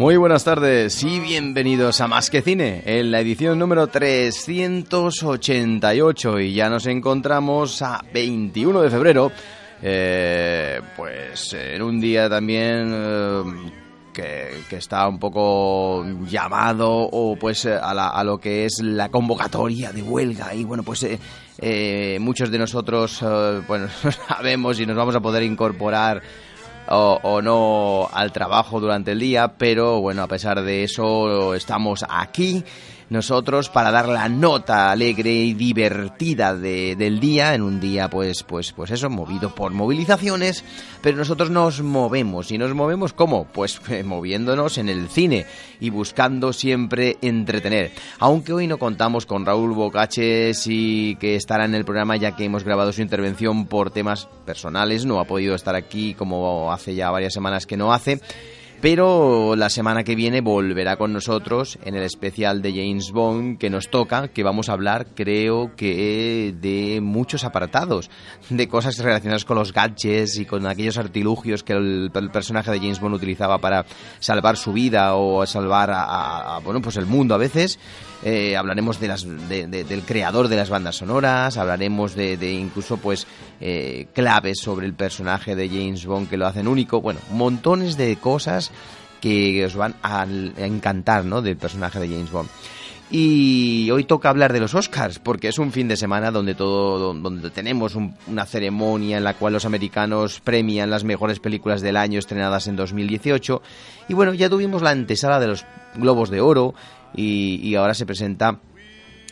Muy 0.00 0.16
buenas 0.16 0.44
tardes 0.44 1.02
y 1.04 1.20
bienvenidos 1.20 2.00
a 2.00 2.08
Más 2.08 2.30
que 2.30 2.40
Cine, 2.40 2.82
en 2.86 3.10
la 3.10 3.20
edición 3.20 3.58
número 3.58 3.86
388 3.88 6.40
y 6.40 6.54
ya 6.54 6.70
nos 6.70 6.86
encontramos 6.86 7.82
a 7.82 8.02
21 8.10 8.80
de 8.80 8.88
febrero, 8.88 9.30
eh, 9.82 10.80
pues 10.96 11.52
en 11.52 11.82
un 11.82 12.00
día 12.00 12.30
también 12.30 12.90
eh, 12.94 13.42
que, 14.14 14.62
está 14.74 15.06
un 15.06 15.18
poco 15.18 16.06
llamado 16.26 16.88
o 16.90 17.36
pues 17.36 17.66
a, 17.66 17.92
la- 17.92 18.08
a 18.08 18.24
lo 18.24 18.38
que 18.38 18.64
es 18.64 18.80
la 18.82 19.10
convocatoria 19.10 19.92
de 19.92 20.00
huelga 20.02 20.54
y 20.54 20.64
bueno 20.64 20.82
pues 20.82 21.06
eh, 21.58 22.16
muchos 22.22 22.50
de 22.50 22.58
nosotros 22.58 23.22
bueno 23.68 23.88
sabemos 24.28 24.80
y 24.80 24.86
nos 24.86 24.96
vamos 24.96 25.14
a 25.14 25.20
poder 25.20 25.42
incorporar 25.42 26.22
o, 26.90 27.18
o 27.22 27.42
no 27.42 28.08
al 28.12 28.32
trabajo 28.32 28.80
durante 28.80 29.12
el 29.12 29.20
día, 29.20 29.54
pero 29.56 30.00
bueno, 30.00 30.22
a 30.22 30.26
pesar 30.26 30.62
de 30.62 30.84
eso 30.84 31.54
estamos 31.54 32.04
aquí 32.08 32.64
nosotros 33.10 33.68
para 33.68 33.90
dar 33.90 34.08
la 34.08 34.28
nota 34.28 34.90
alegre 34.90 35.32
y 35.32 35.52
divertida 35.54 36.54
de- 36.54 36.96
del 36.96 37.20
día, 37.20 37.54
en 37.54 37.62
un 37.62 37.80
día 37.80 38.08
pues, 38.08 38.42
pues, 38.44 38.72
pues 38.72 38.90
eso, 38.92 39.10
movido 39.10 39.54
por 39.54 39.72
movilizaciones, 39.72 40.64
pero 41.02 41.18
nosotros 41.18 41.50
nos 41.50 41.82
movemos, 41.82 42.50
y 42.50 42.58
nos 42.58 42.72
movemos 42.74 43.12
¿cómo? 43.12 43.44
Pues 43.52 43.80
eh, 43.90 44.02
moviéndonos 44.04 44.78
en 44.78 44.88
el 44.88 45.08
cine 45.08 45.44
y 45.80 45.90
buscando 45.90 46.52
siempre 46.52 47.16
entretener. 47.20 47.90
Aunque 48.20 48.52
hoy 48.52 48.66
no 48.66 48.78
contamos 48.78 49.26
con 49.26 49.44
Raúl 49.44 49.72
Bocaches 49.72 50.66
y 50.66 51.16
que 51.16 51.34
estará 51.36 51.64
en 51.64 51.74
el 51.74 51.84
programa 51.84 52.16
ya 52.16 52.36
que 52.36 52.44
hemos 52.44 52.64
grabado 52.64 52.92
su 52.92 53.02
intervención 53.02 53.66
por 53.66 53.90
temas 53.90 54.28
personales, 54.46 55.04
no 55.04 55.18
ha 55.20 55.24
podido 55.24 55.54
estar 55.54 55.74
aquí 55.74 56.14
como 56.14 56.72
hace 56.72 56.94
ya 56.94 57.10
varias 57.10 57.34
semanas 57.34 57.66
que 57.66 57.76
no 57.76 57.92
hace. 57.92 58.20
Pero 58.80 59.56
la 59.56 59.68
semana 59.68 60.04
que 60.04 60.14
viene 60.14 60.40
volverá 60.40 60.96
con 60.96 61.12
nosotros 61.12 61.78
en 61.84 61.96
el 61.96 62.02
especial 62.02 62.62
de 62.62 62.72
James 62.72 63.12
Bond 63.12 63.58
que 63.58 63.68
nos 63.68 63.90
toca, 63.90 64.28
que 64.28 64.42
vamos 64.42 64.70
a 64.70 64.72
hablar 64.72 65.08
creo 65.14 65.76
que 65.76 66.54
de 66.58 67.02
muchos 67.02 67.44
apartados, 67.44 68.10
de 68.48 68.68
cosas 68.68 68.98
relacionadas 68.98 69.44
con 69.44 69.58
los 69.58 69.74
gadgets 69.74 70.38
y 70.38 70.46
con 70.46 70.66
aquellos 70.66 70.96
artilugios 70.96 71.62
que 71.62 71.74
el, 71.74 72.10
personaje 72.32 72.70
de 72.70 72.78
James 72.78 73.00
Bond 73.00 73.16
utilizaba 73.16 73.58
para 73.58 73.84
salvar 74.18 74.56
su 74.56 74.72
vida 74.72 75.14
o 75.14 75.44
salvar 75.44 75.90
a- 75.90 76.56
a, 76.56 76.58
bueno 76.60 76.80
pues 76.80 76.96
el 76.96 77.04
mundo 77.04 77.34
a 77.34 77.38
veces. 77.38 77.78
Eh, 78.22 78.56
hablaremos 78.56 79.00
de 79.00 79.08
las, 79.08 79.24
de- 79.48 79.66
de- 79.66 79.84
del 79.84 80.02
creador 80.02 80.48
de 80.48 80.56
las 80.56 80.68
bandas 80.68 80.96
sonoras, 80.96 81.56
hablaremos 81.56 82.14
de, 82.14 82.36
incluso 82.52 82.98
pues 82.98 83.26
eh, 83.60 84.08
claves 84.14 84.58
sobre 84.60 84.86
el 84.86 84.92
personaje 84.94 85.56
de 85.56 85.68
James 85.68 86.04
Bond 86.04 86.28
que 86.28 86.36
lo 86.36 86.46
hacen 86.46 86.68
único. 86.68 87.00
Bueno, 87.00 87.20
montones 87.30 87.96
de 87.96 88.16
cosas 88.16 88.70
que 89.22 89.64
os 89.64 89.74
van 89.74 89.94
a, 90.02 90.26
encantar, 90.58 91.24
¿no? 91.24 91.40
Del 91.42 91.56
personaje 91.56 91.98
de 91.98 92.08
James 92.08 92.30
Bond. 92.30 92.48
Y 93.12 93.90
hoy 93.90 94.04
toca 94.04 94.28
hablar 94.28 94.52
de 94.52 94.60
los 94.60 94.74
Oscars, 94.74 95.18
porque 95.18 95.48
es 95.48 95.58
un 95.58 95.72
fin 95.72 95.88
de 95.88 95.96
semana 95.96 96.30
donde 96.30 96.54
todo, 96.54 97.12
donde 97.12 97.50
tenemos 97.50 97.96
un- 97.96 98.14
una 98.28 98.46
ceremonia 98.46 99.16
en 99.18 99.24
la 99.24 99.34
cual 99.34 99.52
los 99.54 99.64
americanos 99.64 100.40
premian 100.40 100.90
las 100.90 101.02
mejores 101.02 101.40
películas 101.40 101.80
del 101.80 101.96
año 101.96 102.20
estrenadas 102.20 102.68
en 102.68 102.76
2018. 102.76 103.62
Y 104.08 104.14
bueno, 104.14 104.32
ya 104.32 104.48
tuvimos 104.48 104.80
la 104.82 104.90
antesala 104.90 105.40
de 105.40 105.48
los 105.48 105.64
Globos 105.96 106.30
de 106.30 106.40
Oro 106.40 106.72
y, 107.14 107.74
ahora 107.74 107.94
se 107.94 108.06
presenta 108.06 108.58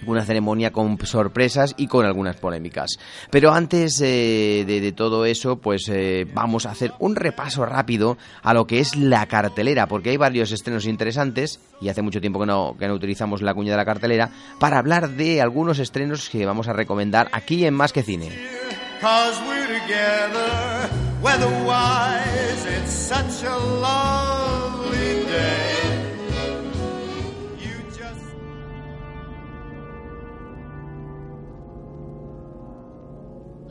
una 0.07 0.25
ceremonia 0.25 0.71
con 0.71 0.97
sorpresas 1.05 1.75
y 1.77 1.89
con 1.89 2.07
algunas 2.07 2.37
polémicas. 2.37 2.99
Pero 3.31 3.53
antes 3.53 4.01
eh, 4.01 4.65
de, 4.65 4.81
de 4.81 4.93
todo 4.93 5.25
eso, 5.25 5.57
pues 5.57 5.89
eh, 5.89 6.25
vamos 6.33 6.67
a 6.67 6.71
hacer 6.71 6.93
un 7.01 7.17
repaso 7.17 7.67
rápido 7.67 8.17
a 8.43 8.55
lo 8.55 8.67
que 8.67 8.79
es 8.79 8.95
la 8.95 9.27
cartelera, 9.27 9.89
porque 9.89 10.11
hay 10.11 10.17
varios 10.17 10.53
estrenos 10.53 10.87
interesantes, 10.87 11.61
y 11.81 11.89
hace 11.89 12.03
mucho 12.03 12.21
tiempo 12.21 12.39
que 12.39 12.47
no, 12.47 12.77
que 12.79 12.87
no 12.87 12.95
utilizamos 12.95 13.43
la 13.43 13.55
cuña 13.55 13.73
de 13.73 13.79
la 13.79 13.85
cartelera, 13.85 14.31
para 14.61 14.79
hablar 14.79 15.11
de 15.11 15.43
algunos 15.43 15.81
estrenos 15.81 16.29
que 16.29 16.47
vamos 16.47 16.69
a 16.69 16.73
recomendar 16.73 17.29
aquí 17.33 17.65
en 17.65 17.75
Más 17.75 17.93
que 17.93 18.05
Cine. 18.05 18.31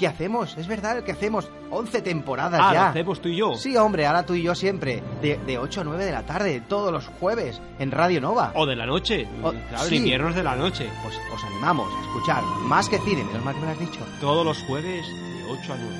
que 0.00 0.08
hacemos, 0.08 0.56
es 0.58 0.66
verdad, 0.66 0.98
el 0.98 1.04
que 1.04 1.12
hacemos. 1.12 1.48
11 1.70 2.02
temporadas 2.02 2.60
Ah, 2.60 2.74
ya. 2.74 2.80
lo 2.82 2.86
hacemos 2.88 3.20
tú 3.20 3.28
y 3.28 3.36
yo. 3.36 3.54
Sí, 3.54 3.76
hombre, 3.76 4.06
ahora 4.06 4.24
tú 4.26 4.34
y 4.34 4.42
yo 4.42 4.54
siempre. 4.56 5.02
De, 5.22 5.38
de 5.46 5.58
8 5.58 5.82
a 5.82 5.84
9 5.84 6.04
de 6.04 6.10
la 6.12 6.22
tarde, 6.22 6.60
todos 6.68 6.90
los 6.90 7.06
jueves, 7.20 7.60
en 7.78 7.92
Radio 7.92 8.20
Nova. 8.20 8.50
O 8.56 8.66
de 8.66 8.74
la 8.74 8.86
noche. 8.86 9.28
O- 9.42 9.50
claro, 9.52 9.84
sí. 9.84 9.96
en 9.96 10.02
inviernos 10.02 10.34
de 10.34 10.42
la 10.42 10.56
noche. 10.56 10.88
Pues 11.04 11.14
os 11.32 11.44
animamos 11.44 11.88
a 11.94 12.00
escuchar 12.00 12.42
más 12.64 12.88
que 12.88 12.98
cine, 12.98 13.22
menos 13.22 13.44
mal 13.44 13.54
que 13.54 13.60
me 13.60 13.66
lo 13.66 13.72
has 13.72 13.78
dicho. 13.78 14.00
Todos 14.20 14.44
los 14.44 14.58
jueves 14.64 15.06
de 15.06 15.44
8 15.48 15.72
a 15.72 15.76
9. 15.76 15.96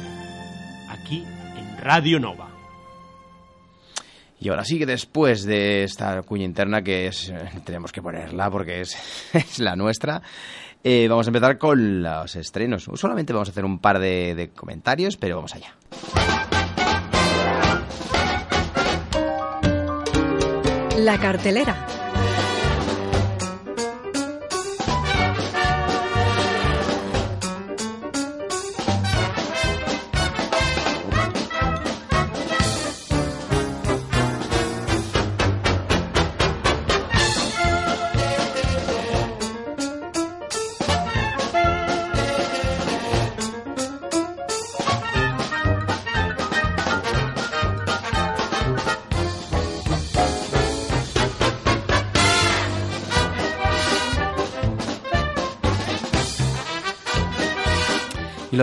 Aquí 0.88 1.24
en 1.56 1.78
Radio 1.78 2.18
Nova. 2.18 2.48
Y 4.42 4.48
ahora 4.48 4.64
sí 4.64 4.78
que 4.78 4.86
después 4.86 5.44
de 5.44 5.84
esta 5.84 6.22
cuña 6.22 6.44
interna 6.44 6.80
que 6.82 7.06
es, 7.06 7.28
eh, 7.28 7.36
tenemos 7.64 7.92
que 7.92 8.00
ponerla 8.00 8.50
porque 8.50 8.80
es, 8.80 8.96
es 9.34 9.58
la 9.58 9.76
nuestra, 9.76 10.22
eh, 10.84 11.06
vamos 11.08 11.26
a 11.26 11.30
empezar 11.30 11.58
con 11.58 12.02
los 12.02 12.36
estrenos. 12.36 12.88
Solamente 12.94 13.32
vamos 13.32 13.48
a 13.48 13.52
hacer 13.52 13.64
un 13.64 13.78
par 13.78 13.98
de, 13.98 14.34
de 14.34 14.50
comentarios, 14.50 15.16
pero 15.16 15.36
vamos 15.36 15.54
allá. 15.54 15.74
La 20.96 21.18
cartelera. 21.18 21.86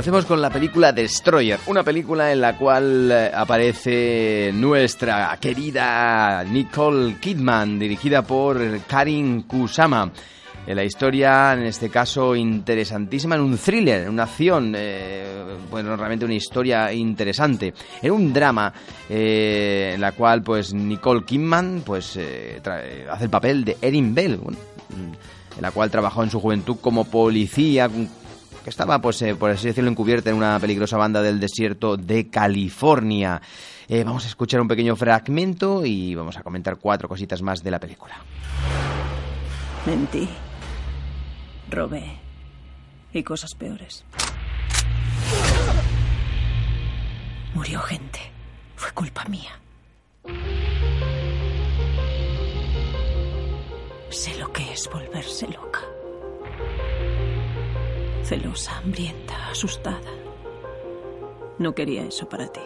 Lo 0.08 0.12
hacemos 0.12 0.26
con 0.26 0.42
la 0.42 0.50
película 0.50 0.94
Destroyer, 0.94 1.60
una 1.68 1.84
película 1.84 2.32
en 2.32 2.40
la 2.40 2.58
cual 2.58 3.12
eh, 3.12 3.30
aparece 3.36 4.52
nuestra 4.54 5.38
querida 5.38 6.46
Nicole 6.46 7.18
Kidman, 7.20 7.78
dirigida 7.78 8.22
por 8.22 8.58
Karin 8.88 9.42
Kusama. 9.42 10.10
Eh, 10.66 10.74
la 10.74 10.86
historia, 10.86 11.52
en 11.56 11.64
este 11.64 11.90
caso, 11.90 12.38
interesantísima, 12.38 13.36
en 13.36 13.42
un 13.42 13.58
thriller, 13.58 14.04
en 14.04 14.10
una 14.12 14.24
acción, 14.24 14.74
eh, 14.78 15.44
bueno, 15.70 15.98
realmente 15.98 16.24
una 16.24 16.36
historia 16.36 16.94
interesante, 16.94 17.74
en 18.02 18.12
un 18.14 18.32
drama 18.32 18.72
en 19.10 20.00
la 20.00 20.14
cual, 20.14 20.42
pues, 20.42 20.74
Nicole 20.74 21.26
Kidman, 21.26 21.84
pues, 21.86 22.16
tra- 22.16 22.80
eh, 22.82 23.08
hace 23.12 23.26
el 23.26 23.30
papel 23.30 23.66
de 23.66 23.78
Erin 23.82 24.16
Bell, 24.16 24.40
en 25.58 25.62
la 25.62 25.72
cual 25.72 25.92
trabajó 25.92 26.24
en 26.24 26.30
su 26.30 26.40
juventud 26.40 26.78
como 26.80 27.04
policía, 27.04 27.90
estaba, 28.70 29.00
pues, 29.00 29.22
eh, 29.22 29.36
por 29.36 29.52
así 29.52 29.68
decirlo, 29.68 29.90
encubierta 29.90 30.30
en 30.30 30.36
una 30.36 30.60
peligrosa 30.60 30.98
banda 30.98 31.22
del 31.22 31.40
desierto 31.40 31.98
de 31.98 32.30
California. 32.30 33.42
Eh, 33.88 34.04
vamos 34.04 34.26
a 34.26 34.28
escuchar 34.28 34.60
un 34.60 34.68
pequeño 34.68 34.96
fragmento 34.96 35.86
y 35.86 36.14
vamos 36.16 36.38
a 36.38 36.44
comentar 36.44 36.78
cuatro 36.78 37.08
cositas 37.08 37.42
más 37.42 37.64
de 37.64 37.72
la 37.72 37.80
película. 37.80 38.16
Mentí. 39.86 40.28
Robé. 41.70 42.20
Y 43.14 43.24
cosas 43.24 43.56
peores. 43.56 44.04
Murió 47.54 47.80
gente. 47.82 48.20
Fue 48.76 48.92
culpa 48.92 49.26
mía. 49.26 49.60
Sé 54.10 54.38
lo 54.40 54.52
que 54.52 54.72
es 54.72 54.90
volverse 54.92 55.48
loca. 55.48 55.97
Celosa, 58.28 58.80
hambrienta, 58.80 59.52
asustada. 59.52 60.12
No 61.60 61.74
quería 61.74 62.04
eso 62.04 62.28
para 62.28 62.50
ti. 62.50 62.60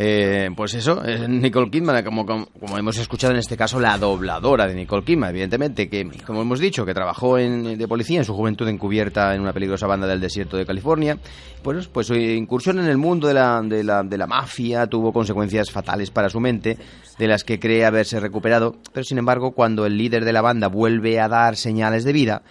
Eh, 0.00 0.48
pues 0.54 0.74
eso, 0.74 1.02
es 1.02 1.28
Nicole 1.28 1.72
Kidman, 1.72 2.04
como, 2.04 2.24
como, 2.24 2.78
hemos 2.78 2.98
escuchado 2.98 3.32
en 3.32 3.40
este 3.40 3.56
caso, 3.56 3.80
la 3.80 3.98
dobladora 3.98 4.68
de 4.68 4.74
Nicole 4.76 5.02
Kidman, 5.02 5.30
evidentemente, 5.30 5.88
que, 5.88 6.08
como 6.24 6.42
hemos 6.42 6.60
dicho, 6.60 6.86
que 6.86 6.94
trabajó 6.94 7.36
en, 7.36 7.76
de 7.76 7.88
policía 7.88 8.18
en 8.20 8.24
su 8.24 8.32
juventud 8.32 8.68
encubierta 8.68 9.34
en 9.34 9.40
una 9.40 9.52
peligrosa 9.52 9.88
banda 9.88 10.06
del 10.06 10.20
desierto 10.20 10.56
de 10.56 10.64
California. 10.64 11.18
Pues, 11.64 11.88
pues 11.88 12.06
su 12.06 12.14
incursión 12.14 12.78
en 12.78 12.86
el 12.86 12.96
mundo 12.96 13.26
de 13.26 13.34
la, 13.34 13.60
de, 13.60 13.82
la, 13.82 14.04
de 14.04 14.16
la 14.16 14.28
mafia 14.28 14.86
tuvo 14.86 15.12
consecuencias 15.12 15.72
fatales 15.72 16.12
para 16.12 16.30
su 16.30 16.38
mente, 16.38 16.78
de 17.18 17.26
las 17.26 17.42
que 17.42 17.58
cree 17.58 17.84
haberse 17.84 18.20
recuperado, 18.20 18.76
pero 18.92 19.02
sin 19.02 19.18
embargo, 19.18 19.50
cuando 19.50 19.84
el 19.84 19.98
líder 19.98 20.24
de 20.24 20.32
la 20.32 20.42
banda 20.42 20.68
vuelve 20.68 21.18
a 21.18 21.26
dar 21.26 21.56
señales 21.56 22.04
de 22.04 22.12
vida, 22.12 22.42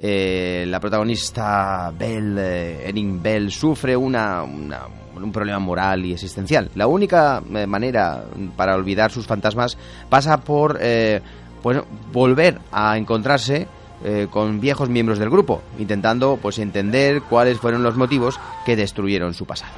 eh, 0.00 0.64
la 0.66 0.80
protagonista 0.80 1.92
Bell, 1.96 2.36
eh, 2.36 2.88
Erin 2.88 3.22
Bell, 3.22 3.52
sufre 3.52 3.96
una- 3.96 4.42
un 5.26 5.32
problema 5.32 5.58
moral 5.58 6.04
y 6.04 6.12
existencial. 6.12 6.70
La 6.74 6.86
única 6.86 7.42
eh, 7.54 7.66
manera 7.66 8.24
para 8.56 8.74
olvidar 8.74 9.10
sus 9.10 9.26
fantasmas 9.26 9.76
pasa 10.08 10.38
por 10.38 10.78
bueno, 11.62 11.84
volver 12.12 12.60
a 12.70 12.96
encontrarse 12.96 13.66
eh, 14.04 14.28
con 14.30 14.60
viejos 14.60 14.88
miembros 14.88 15.18
del 15.18 15.30
grupo, 15.30 15.62
intentando 15.78 16.38
pues 16.40 16.58
entender 16.58 17.22
cuáles 17.22 17.58
fueron 17.58 17.82
los 17.82 17.96
motivos 17.96 18.38
que 18.64 18.76
destruyeron 18.76 19.34
su 19.34 19.46
pasado. 19.46 19.72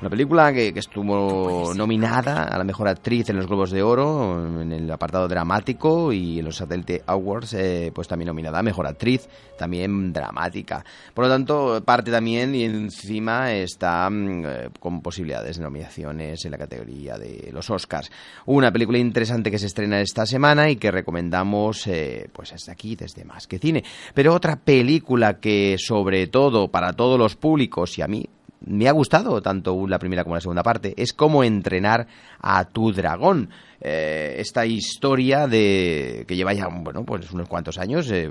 Una 0.00 0.08
película 0.08 0.50
que, 0.50 0.72
que 0.72 0.80
estuvo 0.80 1.74
nominada 1.74 2.44
a 2.44 2.56
la 2.56 2.64
mejor 2.64 2.88
actriz 2.88 3.28
en 3.28 3.36
los 3.36 3.46
Globos 3.46 3.70
de 3.70 3.82
Oro, 3.82 4.62
en 4.62 4.72
el 4.72 4.90
apartado 4.90 5.28
dramático 5.28 6.10
y 6.10 6.38
en 6.38 6.46
los 6.46 6.56
Satellite 6.56 7.02
Awards, 7.04 7.52
eh, 7.52 7.92
pues 7.94 8.08
también 8.08 8.28
nominada 8.28 8.60
a 8.60 8.62
mejor 8.62 8.86
actriz, 8.86 9.28
también 9.58 10.10
dramática. 10.10 10.82
Por 11.12 11.26
lo 11.26 11.30
tanto, 11.30 11.82
parte 11.84 12.10
también 12.10 12.54
y 12.54 12.64
encima 12.64 13.52
está 13.52 14.08
mm, 14.08 14.44
eh, 14.46 14.68
con 14.80 15.02
posibilidades 15.02 15.58
de 15.58 15.64
nominaciones 15.64 16.42
en 16.46 16.50
la 16.50 16.56
categoría 16.56 17.18
de 17.18 17.50
los 17.52 17.68
Oscars. 17.68 18.10
Una 18.46 18.72
película 18.72 18.96
interesante 18.96 19.50
que 19.50 19.58
se 19.58 19.66
estrena 19.66 20.00
esta 20.00 20.24
semana 20.24 20.70
y 20.70 20.76
que 20.76 20.90
recomendamos 20.90 21.86
eh, 21.88 22.30
pues 22.32 22.52
desde 22.52 22.72
aquí, 22.72 22.96
desde 22.96 23.26
Más 23.26 23.46
que 23.46 23.58
Cine. 23.58 23.84
Pero 24.14 24.32
otra 24.32 24.56
película 24.56 25.40
que 25.40 25.76
sobre 25.78 26.26
todo 26.28 26.68
para 26.68 26.94
todos 26.94 27.18
los 27.18 27.36
públicos 27.36 27.98
y 27.98 28.02
a 28.02 28.08
mí 28.08 28.26
me 28.66 28.88
ha 28.88 28.92
gustado 28.92 29.40
tanto 29.40 29.86
la 29.86 29.98
primera 29.98 30.22
como 30.22 30.34
la 30.36 30.40
segunda 30.40 30.62
parte. 30.62 30.94
Es 30.96 31.12
como 31.12 31.42
entrenar 31.44 32.06
a 32.40 32.64
tu 32.66 32.92
dragón. 32.92 33.50
Eh, 33.82 34.36
esta 34.38 34.66
historia 34.66 35.46
de 35.46 36.24
que 36.28 36.36
lleva 36.36 36.52
ya 36.52 36.68
bueno 36.68 37.02
pues 37.02 37.30
unos 37.32 37.48
cuantos 37.48 37.78
años, 37.78 38.10
eh, 38.10 38.30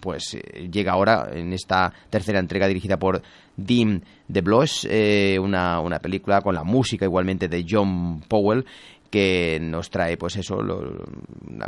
pues 0.00 0.32
eh, 0.34 0.68
llega 0.72 0.92
ahora 0.92 1.28
en 1.34 1.52
esta 1.52 1.92
tercera 2.08 2.38
entrega 2.38 2.66
dirigida 2.66 2.98
por 2.98 3.20
Dim 3.54 4.00
de 4.28 4.40
Blois, 4.40 4.86
eh, 4.90 5.38
una, 5.38 5.78
una 5.80 5.98
película 5.98 6.40
con 6.40 6.54
la 6.54 6.64
música 6.64 7.04
igualmente 7.04 7.48
de 7.48 7.66
John 7.68 8.20
Powell 8.26 8.64
que 9.10 9.58
nos 9.60 9.90
trae 9.90 10.16
pues 10.16 10.36
eso 10.36 10.62
lo- 10.62 11.04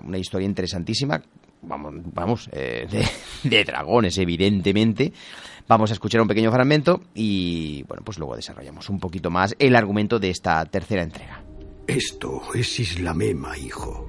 una, 0.03 0.17
historia 0.17 0.47
interesantísima 0.47 1.21
vamos 1.61 1.95
vamos 2.15 2.49
de 2.51 3.65
dragones 3.65 4.17
evidentemente 4.17 5.13
vamos 5.69 5.91
a 5.91 5.95
escuchar 5.95 6.21
un 6.21 6.29
pequeño 6.29 6.51
fragmento 6.51 7.01
y 7.15 7.83
bueno 7.85 8.03
pues 8.05 8.19
luego 8.19 8.37
desarrollamos 8.37 8.89
un 8.91 9.01
poquito 9.01 9.31
más 9.31 9.55
el 9.59 9.77
argumento 9.77 10.19
de 10.19 10.31
esta 10.31 10.65
tercera 10.67 11.03
entrega 11.03 11.43
Esto 11.87 12.41
es 12.55 12.81
Islamema, 12.81 13.57
hijo. 13.59 14.09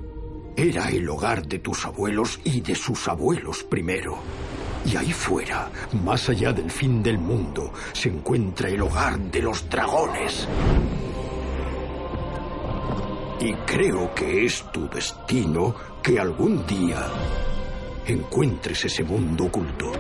Era 0.56 0.90
el 0.90 1.10
hogar 1.10 1.46
de 1.46 1.60
tus 1.60 1.86
abuelos 1.86 2.40
y 2.46 2.62
de 2.62 2.76
sus 2.76 3.10
abuelos 3.10 3.64
primero. 3.64 4.18
Y 4.86 4.96
ahí 4.96 5.12
fuera, 5.12 5.70
más 6.04 6.30
allá 6.30 6.54
del 6.54 6.72
fin 6.72 7.04
del 7.04 7.18
mundo, 7.18 7.74
se 7.92 8.08
encuentra 8.08 8.70
el 8.70 8.82
hogar 8.82 9.20
de 9.20 9.42
los 9.42 9.70
dragones. 9.70 10.48
Y 13.42 13.54
creo 13.66 14.14
que 14.16 14.46
es 14.46 14.64
tu 14.72 14.88
destino 14.88 15.76
que 16.02 16.18
algún 16.20 16.66
día 16.66 17.06
encuentres 18.08 18.86
ese 18.86 19.04
mundo 19.04 19.46
oculto. 19.46 19.92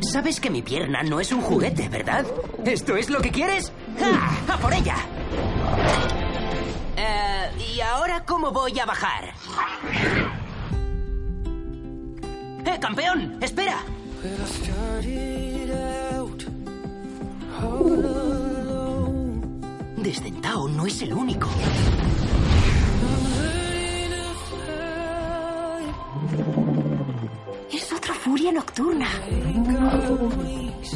Sabes 0.00 0.38
que 0.38 0.48
mi 0.48 0.62
pierna 0.62 1.02
no 1.02 1.18
es 1.18 1.32
un 1.32 1.40
juguete, 1.40 1.88
¿verdad? 1.88 2.24
¿Esto 2.64 2.96
es 2.96 3.10
lo 3.10 3.20
que 3.20 3.30
quieres? 3.30 3.72
¡Ja! 3.98 4.54
¡A 4.54 4.58
por 4.58 4.72
ella! 4.72 4.96
Eh, 6.96 7.74
¿Y 7.74 7.80
ahora 7.80 8.24
cómo 8.24 8.52
voy 8.52 8.78
a 8.78 8.86
bajar? 8.86 9.32
¡Eh, 12.64 12.78
campeón! 12.80 13.38
¡Espera! 13.40 13.78
Desdentado 19.96 20.68
no 20.68 20.86
es 20.86 21.02
el 21.02 21.12
único. 21.12 21.48
Furia 28.34 28.50
nocturna. 28.50 29.06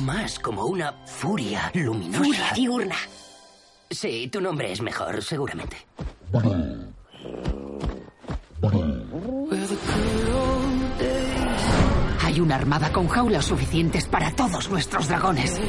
Más 0.02 0.40
como 0.40 0.64
una 0.64 0.92
furia 1.07 1.71
luminosa. 1.73 2.25
Furia 2.25 2.52
diurna. 2.52 2.97
Sí, 3.88 4.26
tu 4.26 4.40
nombre 4.40 4.73
es 4.73 4.83
mejor, 4.83 5.23
seguramente. 5.23 5.76
Hay 12.25 12.40
una 12.40 12.57
armada 12.57 12.90
con 12.90 13.07
jaulas 13.07 13.45
suficientes 13.45 14.07
para 14.07 14.33
todos 14.33 14.68
nuestros 14.68 15.07
dragones. 15.07 15.61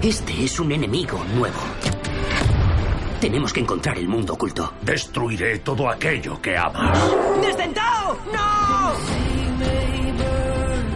Este 0.00 0.44
es 0.44 0.58
un 0.58 0.72
enemigo 0.72 1.22
nuevo. 1.34 1.60
Tenemos 3.20 3.52
que 3.52 3.60
encontrar 3.60 3.98
el 3.98 4.08
mundo 4.08 4.32
oculto. 4.32 4.72
Destruiré 4.80 5.58
todo 5.58 5.90
aquello 5.90 6.40
que 6.40 6.56
amas. 6.56 6.98
¡Desdentado! 7.42 8.18
¡No! 8.32 8.49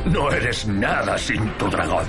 No 0.07 0.31
eres 0.31 0.67
nada 0.67 1.19
sin 1.19 1.49
tu 1.59 1.69
dragón. 1.69 2.07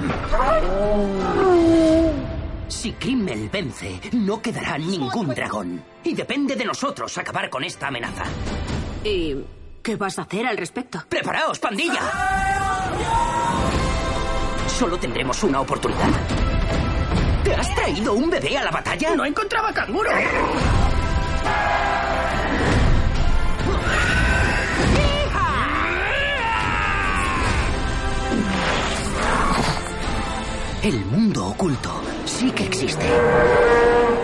Si 2.67 2.93
Krimmel 2.93 3.49
vence, 3.49 3.99
no 4.13 4.41
quedará 4.41 4.77
ningún 4.77 5.29
dragón. 5.29 5.83
Y 6.03 6.13
depende 6.13 6.55
de 6.55 6.65
nosotros 6.65 7.17
acabar 7.17 7.49
con 7.49 7.63
esta 7.63 7.87
amenaza. 7.87 8.23
¿Y 9.03 9.35
qué 9.81 9.95
vas 9.95 10.19
a 10.19 10.23
hacer 10.23 10.45
al 10.45 10.57
respecto? 10.57 11.03
¡Preparaos, 11.07 11.59
pandilla! 11.59 12.01
Solo 14.67 14.97
tendremos 14.97 15.41
una 15.43 15.61
oportunidad. 15.61 16.09
¿Te 17.43 17.53
has 17.53 17.73
traído 17.75 18.13
un 18.13 18.29
bebé 18.29 18.57
a 18.57 18.63
la 18.63 18.71
batalla? 18.71 19.15
No 19.15 19.25
encontraba 19.25 19.71
canguro. 19.73 20.09
El 30.85 31.03
mundo 31.05 31.47
oculto 31.47 31.89
sí 32.25 32.51
que 32.51 32.65
existe. 32.65 33.07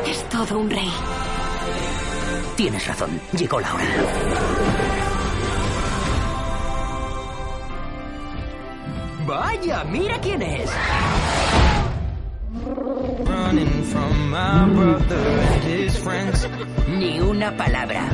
Es 0.05 0.29
todo 0.29 0.59
un 0.59 0.69
rey. 0.69 0.93
Tienes 2.55 2.85
razón, 2.85 3.19
llegó 3.35 3.59
la 3.59 3.73
hora. 3.73 3.85
Vaya, 9.25 9.83
mira 9.85 10.21
quién 10.21 10.43
es. 10.43 10.69
Running 13.25 13.83
from 13.85 14.29
my 14.29 14.65
brother 14.75 15.17
and 15.17 15.63
his 15.63 15.97
friends. 15.97 16.47
Ni 16.87 17.19
una 17.21 17.57
palabra. 17.57 18.07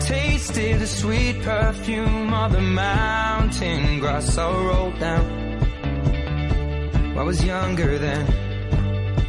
Tasted 0.00 0.78
the 0.78 0.86
sweet 0.86 1.36
perfume 1.42 2.32
of 2.32 2.52
the 2.52 2.62
mountain 2.62 4.00
grass 4.00 4.38
I 4.38 4.50
rolled 4.50 4.98
down. 4.98 5.45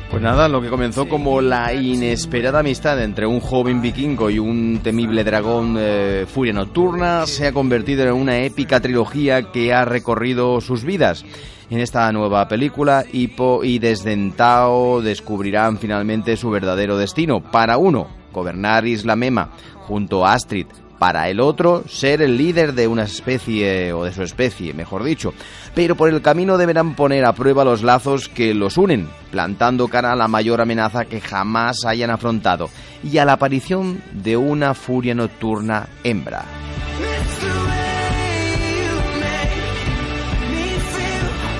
Pues 0.09 0.21
nada, 0.21 0.47
lo 0.47 0.61
que 0.61 0.69
comenzó 0.69 1.07
como 1.07 1.41
la 1.41 1.73
inesperada 1.73 2.59
amistad 2.59 3.01
entre 3.01 3.27
un 3.27 3.39
joven 3.39 3.81
vikingo 3.81 4.29
y 4.29 4.39
un 4.39 4.79
temible 4.83 5.23
dragón 5.23 5.75
eh, 5.77 6.25
furia 6.27 6.53
nocturna 6.53 7.25
se 7.27 7.47
ha 7.47 7.51
convertido 7.51 8.05
en 8.05 8.13
una 8.13 8.39
épica 8.39 8.79
trilogía 8.79 9.51
que 9.51 9.73
ha 9.73 9.85
recorrido 9.85 10.59
sus 10.59 10.83
vidas. 10.83 11.23
En 11.69 11.79
esta 11.79 12.11
nueva 12.11 12.47
película, 12.47 13.05
Hippo 13.11 13.63
y 13.63 13.79
Desdentao 13.79 15.01
descubrirán 15.01 15.77
finalmente 15.77 16.35
su 16.35 16.49
verdadero 16.49 16.97
destino. 16.97 17.41
Para 17.41 17.77
uno, 17.77 18.07
gobernar 18.33 18.87
Isla 18.87 19.15
Mema 19.15 19.51
junto 19.85 20.25
a 20.25 20.33
Astrid, 20.33 20.67
para 20.99 21.29
el 21.29 21.39
otro 21.39 21.83
ser 21.87 22.21
el 22.21 22.37
líder 22.37 22.73
de 22.73 22.87
una 22.87 23.03
especie 23.03 23.93
o 23.93 24.03
de 24.05 24.13
su 24.13 24.23
especie, 24.23 24.73
mejor 24.73 25.03
dicho. 25.03 25.33
Pero 25.75 25.95
por 25.95 26.09
el 26.09 26.21
camino 26.21 26.57
deberán 26.57 26.95
poner 26.95 27.25
a 27.25 27.33
prueba 27.33 27.63
los 27.63 27.83
lazos 27.83 28.29
que 28.29 28.53
los 28.53 28.77
unen, 28.77 29.07
plantando 29.31 29.87
cara 29.87 30.13
a 30.13 30.15
la 30.15 30.27
mayor 30.27 30.61
amenaza 30.61 31.05
que 31.05 31.21
jamás 31.21 31.85
hayan 31.85 32.09
afrontado 32.09 32.69
y 33.03 33.17
a 33.17 33.25
la 33.25 33.33
aparición 33.33 34.01
de 34.11 34.37
una 34.37 34.73
furia 34.73 35.13
nocturna 35.13 35.87
hembra. 36.03 36.45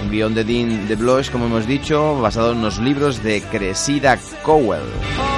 Un 0.03 0.11
guion 0.11 0.33
de 0.33 0.43
Dean 0.43 0.87
DeBlois, 0.87 1.29
como 1.29 1.45
hemos 1.45 1.67
dicho, 1.67 2.19
basado 2.19 2.53
en 2.53 2.61
los 2.61 2.79
libros 2.79 3.21
de 3.23 3.41
Cressida 3.41 4.17
Cowell 4.43 5.36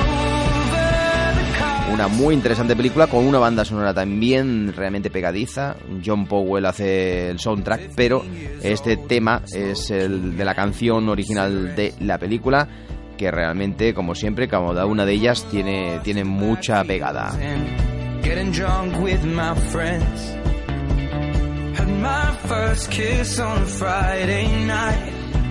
una 1.99 2.07
muy 2.07 2.33
interesante 2.33 2.77
película 2.77 3.07
con 3.07 3.25
una 3.25 3.39
banda 3.39 3.65
sonora 3.65 3.93
también 3.93 4.71
realmente 4.73 5.09
pegadiza. 5.09 5.75
John 6.05 6.27
Powell 6.27 6.65
hace 6.65 7.29
el 7.29 7.39
soundtrack, 7.39 7.91
pero 7.93 8.23
este 8.63 8.95
tema 8.95 9.41
es 9.53 9.91
el 9.91 10.37
de 10.37 10.45
la 10.45 10.55
canción 10.55 11.09
original 11.09 11.75
de 11.75 11.93
la 11.99 12.17
película 12.17 12.69
que 13.17 13.29
realmente, 13.31 13.93
como 13.93 14.15
siempre, 14.15 14.47
cada 14.47 14.85
una 14.85 15.05
de 15.05 15.11
ellas 15.11 15.45
tiene, 15.51 15.99
tiene 16.01 16.23
mucha 16.23 16.85
pegada. 16.85 17.33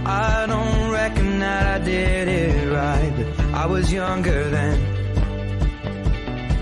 I 0.07 0.47
don't 0.47 0.91
reckon 0.91 1.41
that 1.41 1.67
I 1.67 1.85
did 1.85 2.29
it 2.29 2.71
right, 2.71 3.13
but 3.15 3.41
I 3.53 3.67
was 3.67 3.93
younger 3.93 4.49
then. 4.49 4.98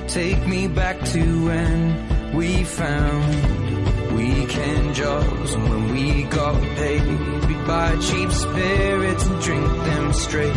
Take 0.08 0.46
me 0.46 0.68
back 0.68 1.04
to 1.12 1.20
when 1.46 2.34
we 2.34 2.64
found 2.64 4.16
weekend 4.16 4.94
jobs 4.94 5.54
and 5.54 5.68
when 5.68 5.92
we 5.92 6.22
got 6.24 6.54
paid. 6.76 7.02
We'd 7.48 7.66
buy 7.66 7.96
cheap 8.00 8.30
spirits 8.30 9.26
and 9.26 9.40
drink 9.42 9.66
them 9.84 10.12
straight. 10.12 10.56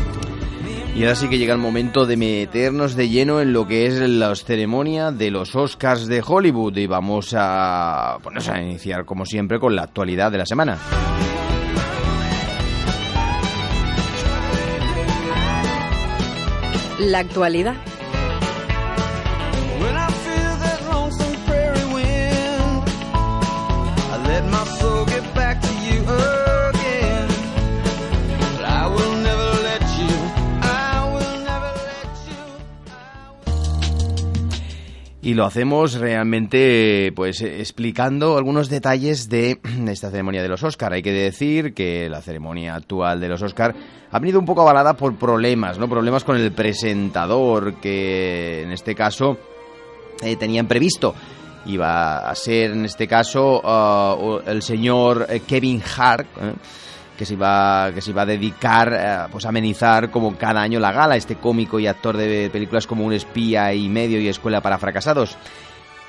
Y 0.96 1.04
ahora 1.04 1.16
sí 1.16 1.30
que 1.30 1.38
llega 1.38 1.54
el 1.54 1.60
momento 1.60 2.06
de 2.06 2.18
meternos 2.18 2.96
de 2.96 3.10
lleno 3.10 3.42
en 3.42 3.54
lo 3.54 3.68
que 3.68 3.86
es 3.86 3.94
la 3.96 4.36
ceremonia 4.36 5.12
de 5.12 5.32
los 5.32 5.56
Oscars 5.56 6.08
de 6.08 6.22
Hollywood 6.26 6.76
y 6.78 6.88
vamos 6.88 7.34
a, 7.38 8.18
ponernos 8.22 8.50
a 8.50 8.62
iniciar 8.62 9.06
como 9.06 9.26
siempre 9.26 9.60
con 9.60 9.76
la 9.76 9.84
actualidad 9.84 10.32
de 10.32 10.38
la 10.38 10.46
semana. 10.46 10.78
La 17.00 17.20
actualidad. 17.20 17.76
Y 35.30 35.36
lo 35.36 35.46
hacemos 35.46 35.94
realmente 35.94 37.12
pues 37.16 37.42
explicando 37.42 38.36
algunos 38.36 38.68
detalles 38.68 39.30
de 39.30 39.60
esta 39.88 40.10
ceremonia 40.10 40.42
de 40.42 40.50
los 40.50 40.64
Oscar. 40.64 40.92
Hay 40.92 41.04
que 41.04 41.12
decir 41.12 41.76
que 41.76 42.10
la 42.10 42.24
ceremonia 42.24 42.74
actual 42.74 43.20
de 43.20 43.28
los 43.28 43.44
Oscar 43.44 43.76
ha 44.10 44.18
venido 44.18 44.40
un 44.40 44.48
poco 44.48 44.62
avalada 44.62 44.96
por 44.96 45.18
problemas, 45.18 45.78
¿no? 45.78 45.88
Problemas 45.88 46.24
con 46.24 46.36
el 46.36 46.52
presentador 46.52 47.76
que 47.76 48.64
en 48.64 48.72
este 48.72 48.96
caso 48.96 49.38
eh, 50.22 50.36
tenían 50.36 50.68
previsto 50.68 51.16
iba 51.66 52.30
a 52.30 52.36
ser 52.36 52.72
en 52.72 52.86
este 52.86 53.08
caso 53.08 53.62
uh, 53.62 54.40
el 54.50 54.62
señor 54.62 55.28
eh, 55.30 55.42
Kevin 55.42 55.82
Hart. 55.98 56.28
¿eh? 56.42 56.54
que 57.20 57.26
se 57.26 57.34
iba 57.34 57.92
que 57.94 58.00
se 58.00 58.12
iba 58.12 58.22
a 58.22 58.26
dedicar 58.26 58.94
eh, 58.94 59.30
pues 59.30 59.46
a 59.46 59.50
amenizar 59.50 60.10
como 60.10 60.38
cada 60.38 60.62
año 60.62 60.80
la 60.80 60.94
gala 60.94 61.18
este 61.18 61.36
cómico 61.36 61.78
y 61.78 61.86
actor 61.86 62.16
de 62.16 62.50
películas 62.50 62.88
como 62.88 63.04
un 63.04 63.12
espía 63.12 63.74
y 63.74 63.90
medio 63.90 64.22
y 64.22 64.30
escuela 64.30 64.62
para 64.62 64.78
fracasados 64.78 65.36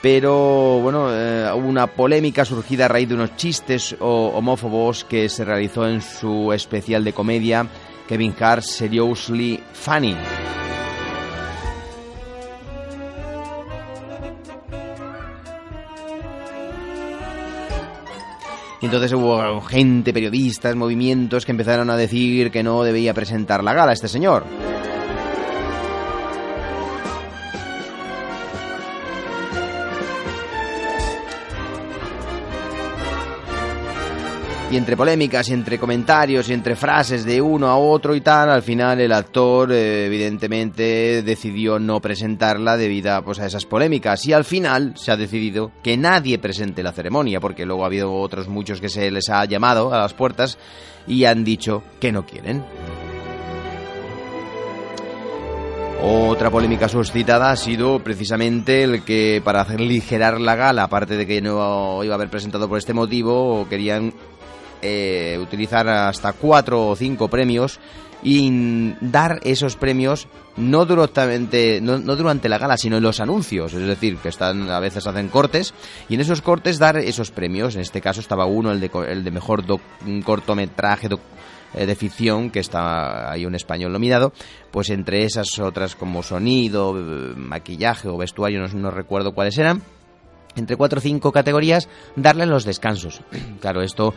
pero 0.01 0.79
bueno 0.79 1.09
eh, 1.11 1.51
hubo 1.53 1.67
una 1.67 1.89
polémica 1.89 2.45
surgida 2.45 2.85
a 2.85 2.89
raíz 2.89 3.09
de 3.09 3.17
unos 3.17 3.35
chistes 3.35 3.97
homófobos 3.99 5.03
que 5.03 5.29
se 5.29 5.45
realizó 5.45 5.85
en 5.89 6.01
su 6.01 6.53
especial 6.53 7.03
de 7.03 7.13
comedia 7.13 7.67
Kevin 8.07 8.33
Hart 8.39 8.63
Seriously 8.63 9.61
Funny 9.73 10.15
Y 18.81 18.87
entonces 18.87 19.13
hubo 19.13 19.61
gente, 19.61 20.13
periodistas, 20.13 20.75
movimientos 20.75 21.45
que 21.45 21.53
empezaron 21.53 21.91
a 21.91 21.97
decir 21.97 22.51
que 22.51 22.63
no 22.63 22.83
debía 22.83 23.13
presentar 23.13 23.63
la 23.63 23.75
gala 23.75 23.93
este 23.93 24.09
señor. 24.09 24.45
Y 34.71 34.77
entre 34.77 34.97
polémicas 34.97 35.49
y 35.49 35.53
entre 35.53 35.79
comentarios 35.79 36.49
y 36.49 36.53
entre 36.53 36.77
frases 36.77 37.25
de 37.25 37.43
uno 37.43 37.67
a 37.67 37.77
otro 37.77 38.15
y 38.15 38.21
tal, 38.21 38.51
al 38.51 38.63
final 38.63 39.01
el 39.01 39.11
actor 39.11 39.73
eh, 39.73 40.07
evidentemente 40.07 41.23
decidió 41.25 41.81
no 41.81 42.01
presentarla 42.01 42.77
debido 42.77 43.21
pues, 43.25 43.41
a 43.41 43.47
esas 43.47 43.67
polémicas 43.67 44.25
y 44.27 44.33
al 44.33 44.45
final 44.45 44.93
se 44.97 45.11
ha 45.11 45.17
decidido 45.17 45.73
que 45.83 45.97
nadie 45.97 46.39
presente 46.39 46.85
la 46.85 46.93
ceremonia 46.93 47.41
porque 47.41 47.67
luego 47.67 47.83
ha 47.83 47.87
habido 47.87 48.13
otros 48.13 48.47
muchos 48.47 48.81
que 48.81 48.89
se 48.89 49.11
les 49.11 49.29
ha 49.29 49.45
llamado 49.45 49.93
a 49.93 49.99
las 49.99 50.15
puertas 50.15 50.57
y 51.09 51.25
han 51.25 51.43
dicho 51.43 51.83
que 51.99 52.13
no 52.13 52.25
quieren. 52.25 52.65
Otra 56.03 56.49
polémica 56.49 56.89
suscitada 56.89 57.51
ha 57.51 57.57
sido 57.57 57.99
precisamente 57.99 58.85
el 58.85 59.05
que 59.05 59.43
para 59.45 59.61
hacer 59.61 59.81
ligerar 59.81 60.41
la 60.41 60.55
gala, 60.55 60.85
aparte 60.85 61.17
de 61.17 61.27
que 61.27 61.43
no 61.43 62.03
iba 62.05 62.15
a 62.15 62.17
haber 62.17 62.31
presentado 62.31 62.69
por 62.69 62.79
este 62.79 62.95
motivo, 62.95 63.67
querían 63.69 64.15
eh, 64.83 65.39
utilizar 65.41 65.89
hasta 65.89 66.33
cuatro 66.33 66.89
o 66.89 66.97
cinco 66.97 67.29
premios 67.29 67.81
y 68.23 68.95
dar 69.01 69.41
esos 69.45 69.77
premios 69.77 70.29
no 70.57 70.85
durante, 70.85 71.81
no, 71.81 71.99
durante 71.99 72.49
la 72.49 72.59
gala, 72.59 72.77
sino 72.77 72.99
en 72.99 73.03
los 73.03 73.21
anuncios. 73.21 73.73
Es 73.73 73.87
decir, 73.87 74.17
que 74.19 74.29
están 74.29 74.71
a 74.71 74.81
veces 74.81 75.07
hacen 75.07 75.29
cortes 75.29 75.75
y 76.09 76.15
en 76.15 76.21
esos 76.21 76.43
cortes 76.43 76.79
dar 76.79 76.99
esos 76.99 77.31
premios. 77.31 77.77
En 77.77 77.81
este 77.81 78.01
caso 78.01 78.21
estaba 78.21 78.47
uno, 78.47 78.71
el 78.71 78.81
de, 78.81 78.91
el 79.09 79.25
de 79.25 79.31
mejor 79.31 79.65
cortometraje 80.25 81.09
eh, 81.75 81.87
de 81.87 81.95
ficción, 81.95 82.51
que 82.51 82.61
está 82.61 83.31
hay 83.31 83.47
un 83.47 83.55
español 83.55 83.93
nominado, 83.93 84.33
pues 84.71 84.91
entre 84.91 85.25
esas 85.25 85.59
otras 85.59 85.95
como 85.95 86.23
sonido, 86.23 86.95
eh, 86.99 87.35
maquillaje 87.37 88.09
o 88.09 88.19
vestuario, 88.19 88.61
no, 88.61 88.69
no 88.69 88.91
recuerdo 88.91 89.33
cuáles 89.33 89.57
eran, 89.57 89.83
entre 90.57 90.77
cuatro 90.77 90.99
o 90.99 91.03
cinco 91.03 91.33
categorías, 91.33 91.89
darle 92.17 92.45
los 92.45 92.65
descansos. 92.65 93.23
claro, 93.61 93.83
esto 93.83 94.15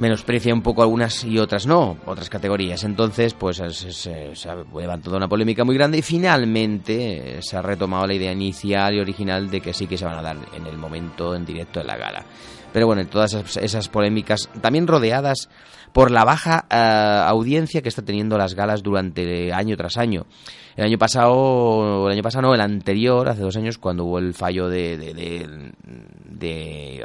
menosprecia 0.00 0.54
un 0.54 0.62
poco 0.62 0.82
algunas 0.82 1.24
y 1.24 1.38
otras 1.38 1.66
no, 1.66 1.98
otras 2.06 2.30
categorías. 2.30 2.84
Entonces, 2.84 3.34
pues 3.34 3.58
se, 3.58 3.92
se, 3.92 4.48
ha 4.48 4.56
levantado 4.74 5.16
una 5.16 5.28
polémica 5.28 5.62
muy 5.62 5.74
grande 5.74 5.98
y 5.98 6.02
finalmente 6.02 7.38
eh, 7.38 7.42
se 7.42 7.58
ha 7.58 7.62
retomado 7.62 8.06
la 8.06 8.14
idea 8.14 8.32
inicial 8.32 8.94
y 8.94 9.00
original 9.00 9.50
de 9.50 9.60
que 9.60 9.74
sí 9.74 9.86
que 9.86 9.98
se 9.98 10.06
van 10.06 10.18
a 10.18 10.22
dar 10.22 10.38
en 10.54 10.66
el 10.66 10.78
momento 10.78 11.34
en 11.34 11.44
directo 11.44 11.80
de 11.80 11.86
la 11.86 11.98
gala. 11.98 12.24
Pero 12.72 12.86
bueno, 12.86 13.06
todas 13.06 13.34
esas, 13.34 13.56
esas 13.56 13.88
polémicas, 13.88 14.48
también 14.60 14.86
rodeadas 14.86 15.48
por 15.92 16.10
la 16.10 16.24
baja 16.24 16.66
uh, 16.70 17.28
audiencia 17.30 17.82
que 17.82 17.88
está 17.88 18.02
teniendo 18.02 18.38
las 18.38 18.54
galas 18.54 18.82
durante 18.82 19.52
año 19.52 19.76
tras 19.76 19.96
año. 19.96 20.26
El 20.76 20.84
año 20.84 20.98
pasado, 20.98 22.06
el 22.06 22.12
año 22.12 22.22
pasado 22.22 22.42
no, 22.42 22.54
el 22.54 22.60
anterior, 22.60 23.28
hace 23.28 23.42
dos 23.42 23.56
años, 23.56 23.76
cuando 23.76 24.04
hubo 24.04 24.18
el 24.18 24.34
fallo 24.34 24.68
de, 24.68 24.96
de, 24.96 25.12
de, 25.12 25.48
de 26.24 27.04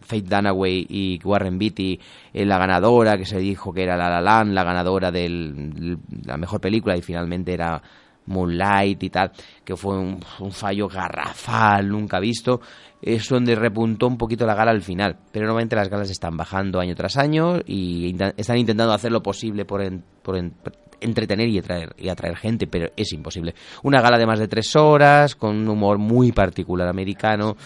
Faith 0.00 0.26
Dunaway 0.26 0.86
y 0.88 1.20
Warren 1.24 1.58
Beatty, 1.58 1.98
eh, 2.34 2.44
la 2.44 2.58
ganadora, 2.58 3.16
que 3.16 3.24
se 3.24 3.38
dijo 3.38 3.72
que 3.72 3.84
era 3.84 3.96
La 3.96 4.10
La 4.10 4.20
Land, 4.20 4.52
la 4.52 4.64
ganadora 4.64 5.10
de 5.10 5.96
la 6.26 6.36
mejor 6.36 6.60
película, 6.60 6.96
y 6.96 7.02
finalmente 7.02 7.54
era 7.54 7.80
Moonlight 8.26 9.02
y 9.02 9.10
tal, 9.10 9.30
que 9.64 9.76
fue 9.76 9.96
un 9.96 10.20
fallo 10.50 10.88
garrafal, 10.88 11.88
nunca 11.88 12.18
visto 12.18 12.60
es 13.02 13.28
donde 13.28 13.54
repuntó 13.54 14.06
un 14.06 14.18
poquito 14.18 14.46
la 14.46 14.54
gala 14.54 14.70
al 14.70 14.82
final. 14.82 15.16
Pero 15.32 15.46
normalmente 15.46 15.76
las 15.76 15.88
galas 15.88 16.10
están 16.10 16.36
bajando 16.36 16.80
año 16.80 16.94
tras 16.94 17.16
año 17.16 17.58
y 17.64 18.16
están 18.36 18.58
intentando 18.58 18.92
hacer 18.92 19.12
lo 19.12 19.22
posible 19.22 19.64
por, 19.64 19.82
por 20.22 20.36
en, 20.36 20.54
entretener 21.00 21.48
y 21.48 21.58
atraer, 21.58 21.94
y 21.96 22.08
atraer 22.08 22.36
gente, 22.36 22.66
pero 22.66 22.90
es 22.96 23.12
imposible. 23.12 23.54
Una 23.82 24.00
gala 24.00 24.18
de 24.18 24.26
más 24.26 24.38
de 24.38 24.48
tres 24.48 24.74
horas, 24.76 25.34
con 25.34 25.56
un 25.56 25.68
humor 25.68 25.98
muy 25.98 26.32
particular 26.32 26.88
americano. 26.88 27.56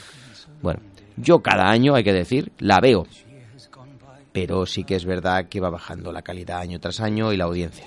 Bueno, 0.60 0.80
yo 1.16 1.40
cada 1.40 1.70
año, 1.70 1.94
hay 1.94 2.04
que 2.04 2.12
decir, 2.12 2.52
la 2.58 2.80
veo. 2.80 3.06
Pero 4.32 4.64
sí 4.64 4.84
que 4.84 4.96
es 4.96 5.04
verdad 5.04 5.48
que 5.48 5.60
va 5.60 5.68
bajando 5.68 6.10
la 6.10 6.22
calidad 6.22 6.60
año 6.60 6.80
tras 6.80 7.00
año 7.00 7.32
y 7.32 7.36
la 7.36 7.44
audiencia. 7.44 7.86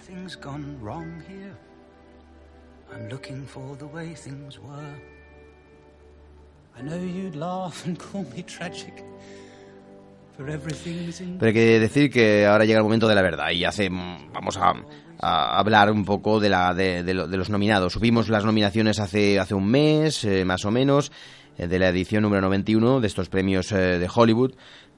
Pero 11.39 11.47
hay 11.47 11.53
que 11.53 11.79
decir 11.79 12.09
que 12.11 12.45
ahora 12.45 12.65
llega 12.65 12.79
el 12.79 12.83
momento 12.83 13.07
de 13.07 13.15
la 13.15 13.21
verdad 13.21 13.51
y 13.51 13.63
hace 13.63 13.89
vamos 13.89 14.57
a, 14.57 14.73
hablar 15.19 15.89
un 15.91 16.03
poco 16.03 16.39
de, 16.39 16.49
la, 16.49 16.73
de, 16.73 17.03
de, 17.03 17.13
de, 17.13 17.37
los 17.37 17.49
nominados. 17.49 17.93
Subimos 17.93 18.27
las 18.27 18.43
nominaciones 18.43 18.99
hace, 18.99 19.39
hace 19.39 19.55
un 19.55 19.67
mes, 19.67 20.25
eh, 20.25 20.43
más 20.43 20.65
o 20.65 20.71
menos, 20.71 21.11
eh, 21.57 21.67
de 21.67 21.79
la 21.79 21.87
edición 21.89 22.23
número 22.23 22.41
91 22.41 22.99
de 22.99 23.07
estos 23.07 23.29
premios 23.29 23.71
eh, 23.71 23.97
de 23.97 24.09
Hollywood. 24.13 24.53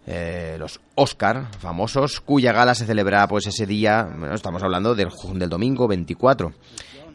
Eh, 0.10 0.56
los 0.58 0.80
Oscar 0.96 1.48
famosos, 1.60 2.22
cuya 2.22 2.54
gala 2.54 2.74
se 2.76 2.86
celebrará 2.86 3.28
pues 3.28 3.46
ese 3.46 3.66
día, 3.66 4.08
bueno, 4.18 4.36
estamos 4.36 4.64
hablando 4.64 4.96
del, 4.96 5.10
del 5.34 5.50
domingo 5.50 5.86
24. 5.88 6.54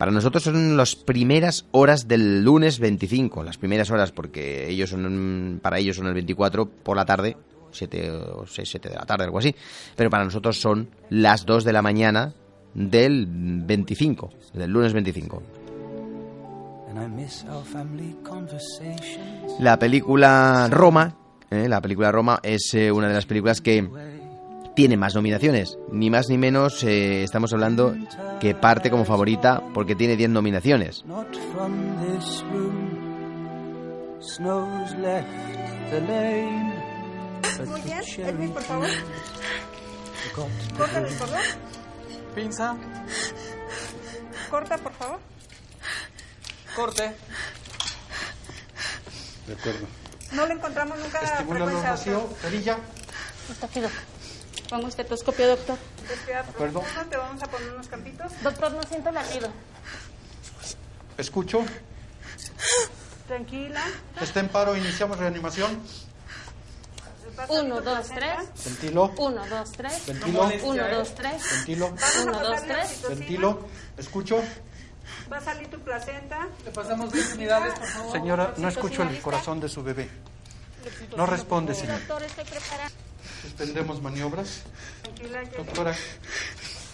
Para 0.03 0.11
nosotros 0.11 0.43
son 0.43 0.77
las 0.77 0.97
primeras 0.97 1.67
horas 1.71 2.09
del 2.09 2.43
lunes 2.43 2.81
25, 2.81 3.45
las 3.45 3.57
primeras 3.57 3.89
horas 3.93 4.11
porque 4.11 4.69
ellos 4.69 4.91
son 4.91 5.61
para 5.63 5.79
ellos 5.79 5.95
son 5.95 6.09
el 6.09 6.15
24 6.15 6.69
por 6.69 6.97
la 6.97 7.05
tarde, 7.05 7.37
7 7.71 8.11
o 8.11 8.45
6, 8.45 8.69
7 8.69 8.89
de 8.89 8.97
la 8.97 9.07
tarde, 9.07 9.27
algo 9.27 9.39
así, 9.39 9.55
pero 9.95 10.11
para 10.11 10.25
nosotros 10.25 10.61
son 10.61 10.89
las 11.09 11.47
2 11.47 11.63
de 11.63 11.73
la 11.73 11.83
mañana 11.83 12.35
del 12.75 13.29
25, 13.29 14.31
del 14.55 14.73
lunes 14.73 14.93
25. 14.93 15.41
La 19.61 19.79
película 19.79 20.67
Roma, 20.69 21.17
eh, 21.49 21.69
la 21.69 21.81
película 21.81 22.11
Roma 22.11 22.41
es 22.43 22.75
eh, 22.75 22.91
una 22.91 23.07
de 23.07 23.15
las 23.15 23.27
películas 23.27 23.61
que 23.61 23.89
tiene 24.75 24.97
más 24.97 25.15
nominaciones. 25.15 25.79
Ni 25.91 26.11
más 26.11 26.29
ni 26.29 26.39
menos 26.39 26.83
eh, 26.85 27.23
estamos 27.23 27.53
hablando 27.53 27.95
que 28.41 28.55
parte 28.55 28.91
como 28.91 29.05
favorita 29.05 29.63
porque 29.75 29.95
tiene 29.95 30.17
10 30.17 30.31
nominaciones. 30.31 31.05
Muy 37.67 37.81
bien, 37.83 38.01
Edwin, 38.19 38.53
por 38.53 38.63
favor. 38.63 38.89
Corta 40.77 40.99
el 40.99 41.17
cordón. 41.17 41.41
Pinza. 42.35 42.77
Corta, 44.51 44.79
por 44.79 44.93
favor. 44.93 45.19
Corte. 46.75 47.13
De 49.47 49.53
acuerdo. 49.53 49.87
No 50.33 50.47
le 50.47 50.55
encontramos 50.55 50.99
nunca 50.99 51.21
Estimúlalo 51.21 51.83
vacío, 51.83 52.27
perilla. 52.43 52.79
Está. 53.51 53.69
Pongo 54.73 54.89
estetoscopio, 54.89 55.49
doctor. 55.49 55.77
Acuerdo. 56.49 56.83
Te 57.11 57.19
vamos 57.19 57.43
a 57.43 57.47
poner 57.47 57.75
unos 57.75 57.89
campitos. 57.89 58.33
Doctor, 58.43 58.73
no 58.73 58.83
siento 58.85 59.11
latido. 59.11 59.51
Escucho. 61.19 61.63
Tranquila. 63.29 63.85
Está 64.19 64.41
en 64.41 64.49
paro, 64.49 64.75
iniciamos 64.75 65.19
reanimación. 65.19 65.79
Uno, 67.51 67.83
dos, 67.83 68.09
tres. 68.09 68.65
Ventilo. 68.65 69.13
Uno, 69.19 69.47
dos, 69.47 69.73
tres. 69.73 70.07
Ventilo. 70.07 70.51
Uno, 70.63 70.89
dos, 70.89 71.15
tres. 71.17 71.43
Ventilo. 71.53 71.95
Uno, 72.23 72.41
dos, 72.41 72.63
tres. 72.63 73.03
Ventilo. 73.11 73.69
Escucho. 73.99 74.43
Va 75.31 75.37
a 75.37 75.41
salir 75.43 75.69
tu 75.69 75.79
placenta. 75.81 76.49
Le 76.65 76.71
pasamos 76.71 77.13
10 77.13 77.35
unidades, 77.35 77.79
por 77.79 77.89
favor. 77.89 78.13
Señora, 78.13 78.55
no 78.57 78.69
escucho 78.69 79.03
el 79.03 79.21
corazón 79.21 79.61
de 79.61 79.69
su 79.69 79.83
bebé. 79.83 80.09
No 81.15 81.27
responde, 81.27 81.75
señor. 81.75 81.99
Doctor, 81.99 82.23
estoy 82.23 82.45
preparada. 82.45 82.91
Suspendemos 83.43 84.01
maniobras. 84.01 84.63
Tranquila. 85.03 85.43
Doctora, 85.57 85.97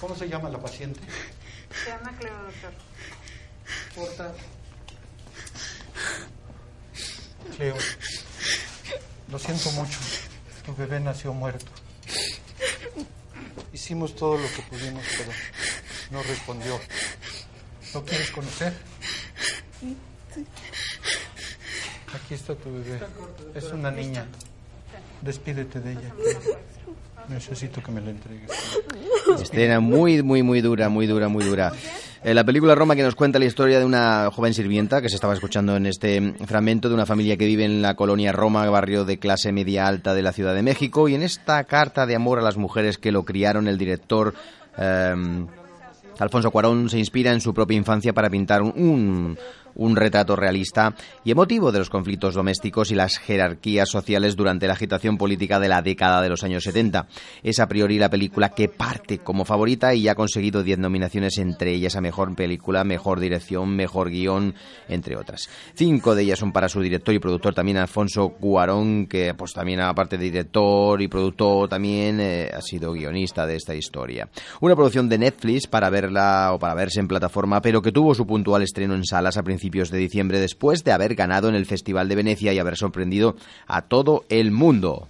¿cómo 0.01 0.17
se 0.17 0.29
llama 0.29 0.49
la 0.49 0.59
paciente? 0.59 1.01
Se 1.85 1.91
llama 1.91 2.17
Cleo, 2.19 2.33
doctor. 2.43 2.73
Porta. 3.95 4.35
Cleo, 7.57 7.77
lo 9.31 9.39
siento 9.39 9.71
mucho. 9.73 9.99
Tu 10.65 10.75
bebé 10.75 11.01
nació 11.01 11.35
muerto. 11.35 11.71
Hicimos 13.73 14.17
todo 14.17 14.39
lo 14.39 14.49
que 14.49 14.63
pudimos, 14.63 15.05
pero 15.19 15.33
no 16.11 16.23
respondió. 16.23 16.81
¿No 17.93 18.05
quieres 18.05 18.31
conocer? 18.31 18.73
Aquí 22.15 22.35
está 22.35 22.55
tu 22.55 22.73
bebé. 22.73 23.01
Es 23.55 23.65
una 23.65 23.91
niña. 23.91 24.27
Despídete 25.23 25.81
de 25.81 25.93
ella. 25.93 26.13
Necesito 27.29 27.83
que 27.83 27.93
me 27.93 28.01
la 28.01 28.11
entregues. 28.11 28.51
Escena 29.41 29.81
muy, 29.81 30.23
muy, 30.23 30.43
muy 30.43 30.61
dura, 30.61 30.89
muy 30.89 31.07
dura, 31.07 31.29
muy 31.29 31.45
dura. 31.45 31.73
Eh, 32.25 32.35
la 32.35 32.43
película 32.43 32.75
Roma 32.75 32.97
que 32.97 33.03
nos 33.03 33.15
cuenta 33.15 33.39
la 33.39 33.45
historia 33.45 33.79
de 33.79 33.85
una 33.85 34.31
joven 34.33 34.55
sirvienta 34.55 35.03
que 35.03 35.09
se 35.09 35.17
estaba 35.17 35.35
escuchando 35.35 35.77
en 35.77 35.87
este 35.87 36.35
fragmento 36.47 36.89
de 36.89 36.95
una 36.95 37.07
familia 37.07 37.37
que 37.37 37.47
vive 37.47 37.65
en 37.65 37.83
la 37.83 37.95
colonia 37.95 38.33
Roma, 38.33 38.69
barrio 38.71 39.05
de 39.05 39.19
clase 39.19 39.53
media 39.53 39.87
alta 39.87 40.15
de 40.15 40.23
la 40.23 40.33
Ciudad 40.33 40.55
de 40.55 40.63
México. 40.63 41.09
Y 41.09 41.15
en 41.15 41.23
esta 41.23 41.63
carta 41.65 42.07
de 42.07 42.17
amor 42.17 42.39
a 42.39 42.43
las 42.43 42.57
mujeres 42.57 42.97
que 42.97 43.13
lo 43.13 43.25
criaron, 43.25 43.69
el 43.69 43.77
director 43.77 44.35
eh, 44.79 45.15
Alfonso 46.19 46.51
Cuarón 46.51 46.89
se 46.89 46.99
inspira 46.99 47.33
en 47.33 47.41
su 47.41 47.55
propia 47.55 47.77
infancia 47.77 48.13
para 48.13 48.29
pintar 48.29 48.63
un, 48.63 48.73
un, 48.77 49.39
un 49.79 49.97
retrato 49.97 50.37
realista 50.37 50.95
y 51.25 51.31
emotivo 51.31 51.73
de 51.73 51.79
los 51.79 51.89
conflictos 51.89 52.35
domésticos 52.35 52.91
y 52.91 52.95
las 52.95 53.19
jerarquías 53.19 53.89
sociales 53.89 54.37
durante 54.37 54.67
la 54.67 54.75
agitación 54.75 55.17
política 55.17 55.59
de 55.59 55.69
la 55.69 55.81
década 55.81 56.21
de 56.21 56.29
los 56.29 56.45
años 56.45 56.65
70. 56.65 57.07
Es 57.43 57.61
a 57.61 57.69
priori 57.69 57.99
la 57.99 58.11
película 58.11 58.51
que 58.51 58.69
parte 58.69 59.19
como 59.19 59.45
favorita 59.45 59.95
y 59.95 60.09
ha 60.09 60.15
conseguido 60.15 60.63
10 60.63 60.81
nominaciones, 60.81 61.39
entre 61.39 61.73
ellas 61.73 61.97
a 61.97 62.01
Mejor 62.01 62.35
Película, 62.35 62.85
Mejor 62.85 63.21
Dirección, 63.21 63.75
Mejor 63.75 64.11
Guión, 64.11 64.55
entre 64.89 65.17
otras. 65.17 65.49
Cinco 65.75 66.15
de 66.15 66.25
ellas 66.25 66.41
son 66.41 66.53
para 66.53 66.69
su 66.69 66.81
director 66.81 67.15
y 67.15 67.21
productor 67.21 67.55
también 67.55 67.79
Alfonso 67.79 68.31
Cuarón, 68.31 69.07
que 69.07 69.33
pues 69.35 69.53
también 69.53 69.81
aparte 69.81 70.19
de 70.19 70.25
director 70.25 71.01
y 71.01 71.09
productor 71.09 71.69
también 71.69 72.21
eh, 72.21 72.51
ha 72.53 72.61
sido 72.61 72.93
guionista 72.93 73.47
de 73.47 73.57
esta 73.57 73.75
historia. 73.75 74.29
Una 74.61 74.75
producción 74.75 75.09
de 75.09 75.19
Netflix 75.19 75.69
para 75.69 75.89
verla 75.89 76.51
o 76.53 76.59
para 76.59 76.75
verse 76.75 76.99
en 76.99 77.07
plataforma, 77.09 77.63
pero 77.63 77.81
que 77.81 77.93
tuvo 77.93 78.15
su 78.15 78.27
puntual 78.27 78.63
estreno 78.63 78.95
en 78.95 79.05
salas 79.05 79.37
a 79.37 79.43
principios 79.43 79.68
de 79.69 79.99
diciembre 79.99 80.41
después 80.41 80.83
de 80.83 80.93
haber 80.93 81.15
ganado 81.15 81.49
en 81.49 81.55
el 81.55 81.67
Festival 81.67 82.09
de 82.09 82.17
Venecia 82.17 82.53
y 82.53 82.59
haber 82.59 82.77
sorprendido 82.77 83.37
a 83.67 83.83
todo 83.83 84.25
el 84.29 84.51
mundo. 84.51 85.09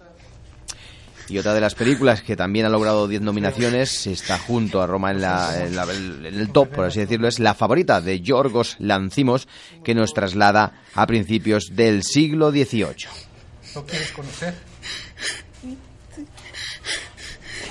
Y 1.28 1.38
otra 1.38 1.54
de 1.54 1.60
las 1.60 1.74
películas 1.74 2.22
que 2.22 2.36
también 2.36 2.66
ha 2.66 2.70
logrado 2.70 3.06
10 3.06 3.20
nominaciones, 3.20 4.06
está 4.06 4.38
junto 4.38 4.80
a 4.80 4.86
Roma 4.86 5.10
en, 5.10 5.20
la, 5.20 5.64
en, 5.64 5.76
la, 5.76 5.84
en, 5.84 6.24
el 6.24 6.50
top, 6.50 6.70
por 6.70 6.86
así 6.86 7.00
decirlo, 7.00 7.28
es 7.28 7.38
la 7.38 7.54
favorita 7.54 8.00
de 8.00 8.20
Yorgos 8.20 8.76
Lanzimos, 8.78 9.46
que 9.84 9.94
nos 9.94 10.14
traslada 10.14 10.82
a 10.94 11.06
principios 11.06 11.76
del 11.76 12.02
siglo 12.02 12.50
XVIII. 12.50 13.08
¿Lo 13.74 13.84
quieres 13.84 14.12
conocer? 14.12 14.54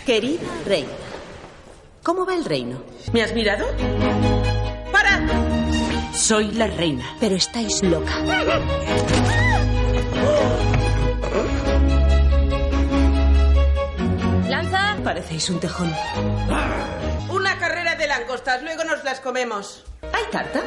Querida 0.05 0.47
reina, 0.65 0.89
¿Cómo 2.03 2.25
va 2.25 2.35
el 2.35 2.45
reino? 2.45 2.81
¿Me 3.11 3.21
has 3.21 3.33
mirado? 3.33 3.65
Soy 6.17 6.51
la 6.51 6.65
reina. 6.67 7.05
Pero 7.19 7.35
estáis 7.35 7.83
loca. 7.83 8.11
¡Lanza! 14.49 14.97
Parecéis 15.03 15.49
un 15.51 15.59
tejón. 15.59 15.93
Una 17.29 17.57
carrera 17.59 17.95
de 17.95 18.07
langostas, 18.07 18.63
luego 18.63 18.83
nos 18.83 19.03
las 19.03 19.19
comemos. 19.19 19.83
¿Hay 20.11 20.23
tarta? 20.31 20.61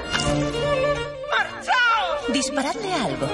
¡Marchaos! 1.31 2.33
Disparadle 2.33 2.95
algo. 2.95 3.27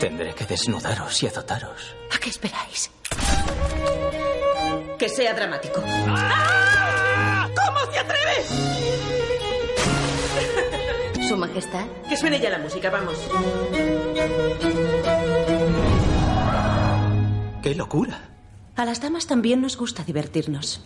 Tendré 0.00 0.34
que 0.34 0.44
desnudaros 0.44 1.22
y 1.22 1.28
azotaros. 1.28 1.94
¿A 2.12 2.18
qué 2.18 2.30
esperáis? 2.30 2.90
Que 4.98 5.08
sea 5.08 5.34
dramático. 5.34 5.82
¡Ah! 5.86 7.48
¿Cómo 7.54 7.92
se 7.92 7.98
atreve? 8.00 8.73
Que 12.08 12.16
suene 12.16 12.40
ya 12.40 12.50
la 12.50 12.58
música, 12.58 12.90
vamos. 12.90 13.16
¡Qué 17.62 17.74
locura! 17.76 18.30
A 18.74 18.84
las 18.84 19.00
damas 19.00 19.28
también 19.28 19.60
nos 19.60 19.76
gusta 19.76 20.02
divertirnos. 20.02 20.84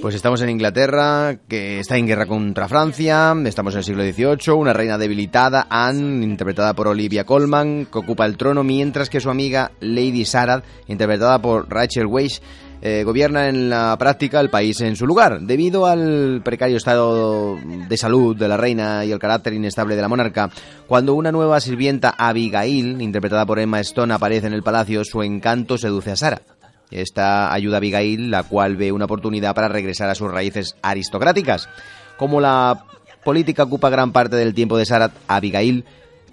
Pues 0.00 0.14
estamos 0.14 0.40
en 0.40 0.48
Inglaterra, 0.48 1.36
que 1.48 1.80
está 1.80 1.98
en 1.98 2.06
guerra 2.06 2.26
contra 2.26 2.68
Francia, 2.68 3.34
estamos 3.44 3.74
en 3.74 3.78
el 3.78 3.84
siglo 3.84 4.02
XVIII, 4.04 4.54
una 4.54 4.72
reina 4.72 4.96
debilitada, 4.96 5.66
Anne, 5.68 6.24
interpretada 6.24 6.74
por 6.74 6.88
Olivia 6.88 7.24
Colman, 7.24 7.86
que 7.86 7.98
ocupa 7.98 8.24
el 8.24 8.38
trono, 8.38 8.62
mientras 8.62 9.10
que 9.10 9.20
su 9.20 9.28
amiga 9.28 9.72
Lady 9.80 10.24
Sarah, 10.24 10.62
interpretada 10.86 11.42
por 11.42 11.68
Rachel 11.68 12.06
Weisz, 12.06 12.40
eh, 12.86 13.02
gobierna 13.02 13.48
en 13.48 13.70
la 13.70 13.96
práctica 13.98 14.40
el 14.40 14.50
país 14.50 14.78
en 14.82 14.94
su 14.94 15.06
lugar. 15.06 15.40
Debido 15.40 15.86
al 15.86 16.42
precario 16.44 16.76
estado 16.76 17.56
de 17.64 17.96
salud 17.96 18.36
de 18.36 18.46
la 18.46 18.58
reina 18.58 19.06
y 19.06 19.10
el 19.10 19.18
carácter 19.18 19.54
inestable 19.54 19.96
de 19.96 20.02
la 20.02 20.08
monarca, 20.08 20.50
cuando 20.86 21.14
una 21.14 21.32
nueva 21.32 21.60
sirvienta, 21.60 22.14
Abigail, 22.18 23.00
interpretada 23.00 23.46
por 23.46 23.58
Emma 23.58 23.80
Stone, 23.80 24.12
aparece 24.12 24.48
en 24.48 24.52
el 24.52 24.62
palacio, 24.62 25.02
su 25.02 25.22
encanto 25.22 25.78
seduce 25.78 26.10
a 26.10 26.16
Sarah. 26.16 26.42
Esta 26.90 27.54
ayuda 27.54 27.76
a 27.76 27.78
Abigail, 27.78 28.30
la 28.30 28.42
cual 28.42 28.76
ve 28.76 28.92
una 28.92 29.06
oportunidad 29.06 29.54
para 29.54 29.68
regresar 29.68 30.10
a 30.10 30.14
sus 30.14 30.30
raíces 30.30 30.76
aristocráticas. 30.82 31.70
Como 32.18 32.38
la 32.38 32.84
política 33.24 33.62
ocupa 33.62 33.88
gran 33.88 34.12
parte 34.12 34.36
del 34.36 34.52
tiempo 34.52 34.76
de 34.76 34.84
Sarah, 34.84 35.10
Abigail 35.26 35.86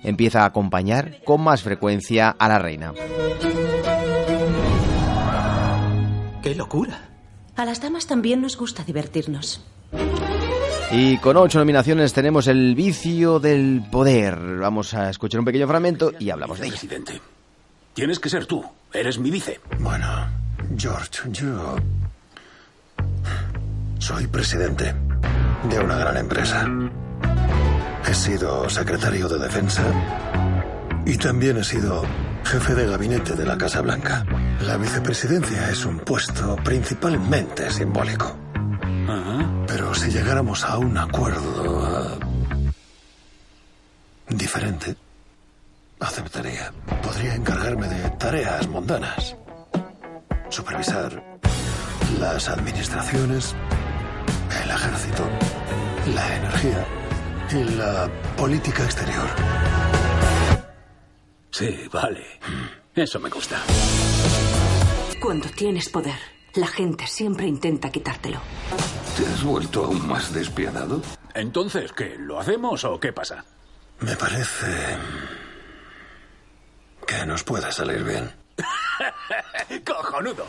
empieza 0.03 0.41
a 0.41 0.47
acompañar 0.47 1.23
con 1.23 1.39
más 1.39 1.61
frecuencia 1.61 2.35
a 2.37 2.49
la 2.49 2.59
reina. 2.59 2.91
¡Qué 6.41 6.55
locura! 6.55 7.09
A 7.55 7.65
las 7.65 7.81
damas 7.81 8.07
también 8.07 8.41
nos 8.41 8.57
gusta 8.57 8.83
divertirnos. 8.83 9.63
Y 10.91 11.17
con 11.17 11.37
ocho 11.37 11.59
nominaciones 11.59 12.11
tenemos 12.13 12.47
El 12.47 12.75
vicio 12.75 13.39
del 13.39 13.83
poder. 13.91 14.37
Vamos 14.57 14.93
a 14.93 15.09
escuchar 15.09 15.39
un 15.39 15.45
pequeño 15.45 15.67
fragmento 15.67 16.11
y 16.19 16.29
hablamos 16.29 16.59
de 16.59 16.67
ella. 16.67 16.73
Presidente, 16.73 17.21
tienes 17.93 18.19
que 18.19 18.29
ser 18.29 18.45
tú. 18.45 18.63
Eres 18.93 19.19
mi 19.19 19.31
vice. 19.31 19.59
Bueno, 19.79 20.07
George, 20.77 21.29
yo 21.31 21.77
soy 23.99 24.27
presidente 24.27 24.93
de 25.69 25.79
una 25.79 25.95
gran 25.97 26.17
empresa. 26.17 26.67
He 28.09 28.13
sido 28.13 28.69
secretario 28.69 29.29
de 29.29 29.39
defensa 29.39 29.83
y 31.05 31.17
también 31.17 31.57
he 31.57 31.63
sido 31.63 32.03
jefe 32.43 32.73
de 32.73 32.87
gabinete 32.87 33.35
de 33.35 33.45
la 33.45 33.57
Casa 33.57 33.81
Blanca. 33.81 34.25
La 34.65 34.77
vicepresidencia 34.77 35.69
es 35.69 35.85
un 35.85 35.99
puesto 35.99 36.55
principalmente 36.57 37.69
simbólico. 37.71 38.37
Pero 39.67 39.93
si 39.95 40.11
llegáramos 40.11 40.63
a 40.63 40.77
un 40.77 40.97
acuerdo 40.97 41.83
ah, 41.83 42.17
diferente, 44.29 44.95
aceptaría. 45.99 46.71
Podría 47.01 47.35
encargarme 47.35 47.87
de 47.87 48.09
tareas 48.11 48.67
mundanas. 48.67 49.35
Supervisar 50.49 51.23
las 52.19 52.47
administraciones, 52.47 53.55
el 54.63 54.69
ejército, 54.69 55.27
la 56.13 56.35
energía 56.35 56.85
y 57.51 57.63
la 57.75 58.09
política 58.37 58.83
exterior. 58.83 59.27
Sí, 61.49 61.89
vale. 61.91 62.25
Eso 62.95 63.19
me 63.19 63.29
gusta. 63.29 63.57
Cuando 65.21 65.47
tienes 65.49 65.87
poder, 65.87 66.17
la 66.55 66.65
gente 66.65 67.05
siempre 67.05 67.45
intenta 67.45 67.91
quitártelo. 67.91 68.39
¿Te 69.15 69.23
has 69.27 69.43
vuelto 69.43 69.85
aún 69.85 70.07
más 70.07 70.33
despiadado? 70.33 70.99
Entonces, 71.35 71.91
¿qué? 71.93 72.15
¿Lo 72.17 72.39
hacemos 72.39 72.83
o 72.85 72.99
qué 72.99 73.13
pasa? 73.13 73.45
Me 73.99 74.15
parece 74.15 74.97
que 77.05 77.23
nos 77.27 77.43
puede 77.43 77.71
salir 77.71 78.03
bien. 78.03 78.31
¡Cojonudo! 79.85 80.47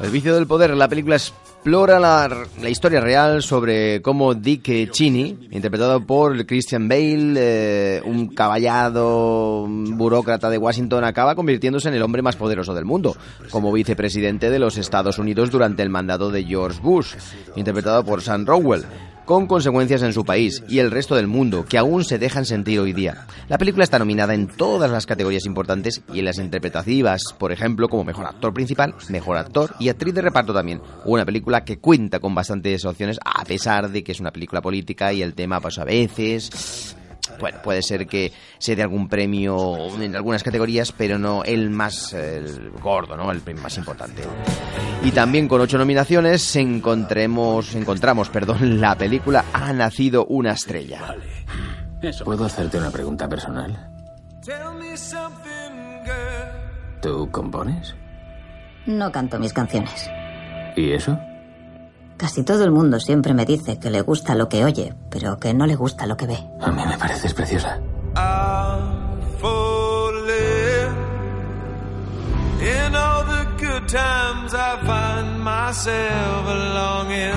El 0.00 0.10
vicio 0.10 0.34
del 0.34 0.46
poder, 0.46 0.76
la 0.76 0.88
película 0.88 1.16
explora 1.62 2.00
la, 2.00 2.28
la 2.60 2.68
historia 2.68 3.00
real 3.00 3.40
sobre 3.40 4.02
cómo 4.02 4.34
Dick 4.34 4.90
Cheney, 4.90 5.48
interpretado 5.52 6.04
por 6.04 6.44
Christian 6.44 6.88
Bale, 6.88 7.34
eh, 7.36 8.02
un 8.04 8.34
caballado 8.34 9.68
burócrata 9.68 10.50
de 10.50 10.58
Washington, 10.58 11.04
acaba 11.04 11.36
convirtiéndose 11.36 11.86
en 11.86 11.94
el 11.94 12.02
hombre 12.02 12.20
más 12.20 12.34
poderoso 12.34 12.74
del 12.74 12.84
mundo, 12.84 13.16
como 13.52 13.70
vicepresidente 13.70 14.50
de 14.50 14.58
los 14.58 14.76
Estados 14.76 15.20
Unidos 15.20 15.52
durante 15.52 15.84
el 15.84 15.88
mandato 15.88 16.32
de 16.32 16.42
George 16.42 16.80
Bush, 16.82 17.14
interpretado 17.54 18.04
por 18.04 18.22
Sam 18.22 18.44
Rockwell 18.44 18.84
con 19.24 19.46
consecuencias 19.46 20.02
en 20.02 20.12
su 20.12 20.24
país 20.24 20.62
y 20.68 20.78
el 20.78 20.90
resto 20.90 21.14
del 21.14 21.26
mundo, 21.26 21.64
que 21.68 21.78
aún 21.78 22.04
se 22.04 22.18
dejan 22.18 22.44
sentir 22.44 22.80
hoy 22.80 22.92
día. 22.92 23.26
La 23.48 23.58
película 23.58 23.84
está 23.84 23.98
nominada 23.98 24.34
en 24.34 24.48
todas 24.48 24.90
las 24.90 25.06
categorías 25.06 25.46
importantes 25.46 26.02
y 26.12 26.20
en 26.20 26.24
las 26.24 26.38
interpretativas, 26.38 27.22
por 27.38 27.52
ejemplo, 27.52 27.88
como 27.88 28.04
mejor 28.04 28.26
actor 28.26 28.52
principal, 28.52 28.94
mejor 29.08 29.36
actor 29.36 29.74
y 29.78 29.88
actriz 29.88 30.14
de 30.14 30.22
reparto 30.22 30.52
también. 30.52 30.80
Una 31.04 31.24
película 31.24 31.64
que 31.64 31.78
cuenta 31.78 32.20
con 32.20 32.34
bastantes 32.34 32.84
opciones, 32.84 33.18
a 33.24 33.44
pesar 33.44 33.90
de 33.90 34.02
que 34.02 34.12
es 34.12 34.20
una 34.20 34.32
película 34.32 34.60
política 34.60 35.12
y 35.12 35.22
el 35.22 35.34
tema, 35.34 35.60
pues 35.60 35.78
a 35.78 35.84
veces 35.84 36.96
bueno, 37.42 37.60
puede 37.60 37.82
ser 37.82 38.06
que 38.06 38.32
se 38.58 38.76
dé 38.76 38.82
algún 38.82 39.08
premio 39.08 39.76
en 40.00 40.14
algunas 40.14 40.44
categorías, 40.44 40.92
pero 40.92 41.18
no 41.18 41.42
el 41.42 41.70
más 41.70 42.12
el 42.12 42.70
gordo, 42.70 43.16
¿no? 43.16 43.32
El 43.32 43.40
premio 43.40 43.64
más 43.64 43.76
importante. 43.76 44.22
Y 45.02 45.10
también 45.10 45.48
con 45.48 45.60
ocho 45.60 45.76
nominaciones 45.76 46.54
encontremos, 46.54 47.74
encontramos 47.74 48.30
perdón, 48.30 48.80
la 48.80 48.94
película 48.94 49.44
Ha 49.52 49.72
nacido 49.72 50.24
una 50.26 50.52
estrella. 50.52 51.16
¿Puedo 52.24 52.44
hacerte 52.44 52.78
una 52.78 52.92
pregunta 52.92 53.28
personal? 53.28 53.90
¿Tú 57.02 57.28
compones? 57.32 57.96
No 58.86 59.10
canto 59.10 59.40
mis 59.40 59.52
canciones. 59.52 60.08
¿Y 60.76 60.92
eso? 60.92 61.18
Casi 62.22 62.44
todo 62.44 62.62
el 62.62 62.70
mundo 62.70 63.00
siempre 63.00 63.34
me 63.34 63.44
dice 63.44 63.80
que 63.80 63.90
le 63.90 64.00
gusta 64.00 64.36
lo 64.36 64.48
que 64.48 64.64
oye, 64.64 64.94
pero 65.10 65.40
que 65.40 65.52
no 65.52 65.66
le 65.66 65.74
gusta 65.74 66.06
lo 66.06 66.16
que 66.16 66.28
ve. 66.28 66.38
A 66.60 66.70
mí 66.70 66.80
me 66.86 66.96
pareces 66.96 67.34
preciosa. 67.34 67.80
In 72.60 72.94
all 72.94 73.24
the 73.26 73.44
good 73.58 73.88
times 73.88 74.54
I 74.54 74.78
find 74.86 75.42
myself 75.42 76.46
longing 76.46 77.34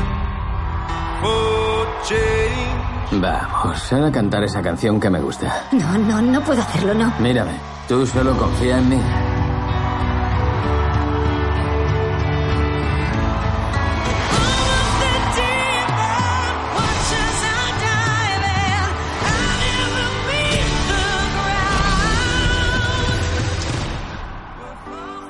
for 1.19 1.87
change. 2.07 3.19
Vamos, 3.19 3.91
a 3.91 4.11
cantar 4.11 4.43
esa 4.43 4.61
canción 4.61 4.99
que 4.99 5.09
me 5.09 5.19
gusta. 5.19 5.63
No, 5.71 5.97
no, 5.97 6.21
no 6.21 6.41
puedo 6.41 6.61
hacerlo, 6.61 6.93
no. 6.93 7.11
Mírame, 7.19 7.53
tú 7.87 8.05
solo 8.05 8.37
confía 8.37 8.77
en 8.77 8.89
mí. 8.89 9.01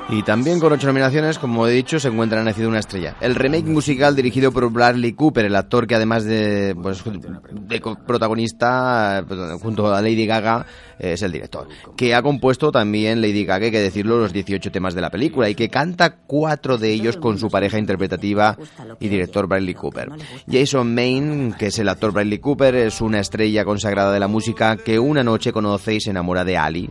Y 0.07 0.21
también 0.21 0.59
con 0.59 0.71
ocho 0.71 0.85
nominaciones, 0.85 1.39
como 1.39 1.67
he 1.67 1.71
dicho, 1.71 1.99
se 1.99 2.09
encuentra 2.09 2.43
Nacido 2.43 2.69
una 2.69 2.77
estrella. 2.77 3.15
El 3.21 3.33
remake 3.33 3.65
musical 3.65 4.15
dirigido 4.15 4.51
por 4.51 4.71
Bradley 4.71 5.13
Cooper, 5.13 5.45
el 5.45 5.55
actor 5.55 5.87
que 5.87 5.95
además 5.95 6.23
de, 6.25 6.75
pues, 6.79 7.03
de 7.03 7.81
protagonista, 8.05 9.25
eh, 9.27 9.57
junto 9.59 9.91
a 9.91 10.01
Lady 10.03 10.27
Gaga, 10.27 10.67
es 10.99 11.21
el 11.21 11.31
director. 11.31 11.67
Que 11.95 12.13
ha 12.15 12.21
compuesto 12.21 12.71
también 12.71 13.21
Lady 13.21 13.45
Gaga, 13.45 13.65
hay 13.65 13.71
que 13.71 13.79
decirlo, 13.81 14.17
los 14.17 14.33
18 14.33 14.71
temas 14.71 14.93
de 14.95 15.01
la 15.01 15.09
película 15.09 15.49
y 15.49 15.55
que 15.55 15.69
canta 15.69 16.15
cuatro 16.15 16.77
de 16.77 16.91
ellos 16.91 17.17
con 17.17 17.37
su 17.37 17.49
pareja 17.49 17.77
interpretativa 17.77 18.57
y 18.99 19.07
director 19.09 19.47
Bradley 19.47 19.73
Cooper. 19.73 20.09
Jason 20.49 20.93
Maine, 20.93 21.53
que 21.57 21.67
es 21.67 21.79
el 21.79 21.89
actor 21.89 22.11
Bradley 22.11 22.39
Cooper, 22.39 22.75
es 22.75 23.01
una 23.01 23.19
estrella 23.19 23.65
consagrada 23.65 24.11
de 24.13 24.19
la 24.19 24.27
música 24.27 24.77
que 24.77 24.99
una 24.99 25.23
noche 25.23 25.51
conoce 25.51 25.95
y 25.95 26.01
se 26.01 26.11
enamora 26.11 26.43
de 26.43 26.57
Ali, 26.57 26.89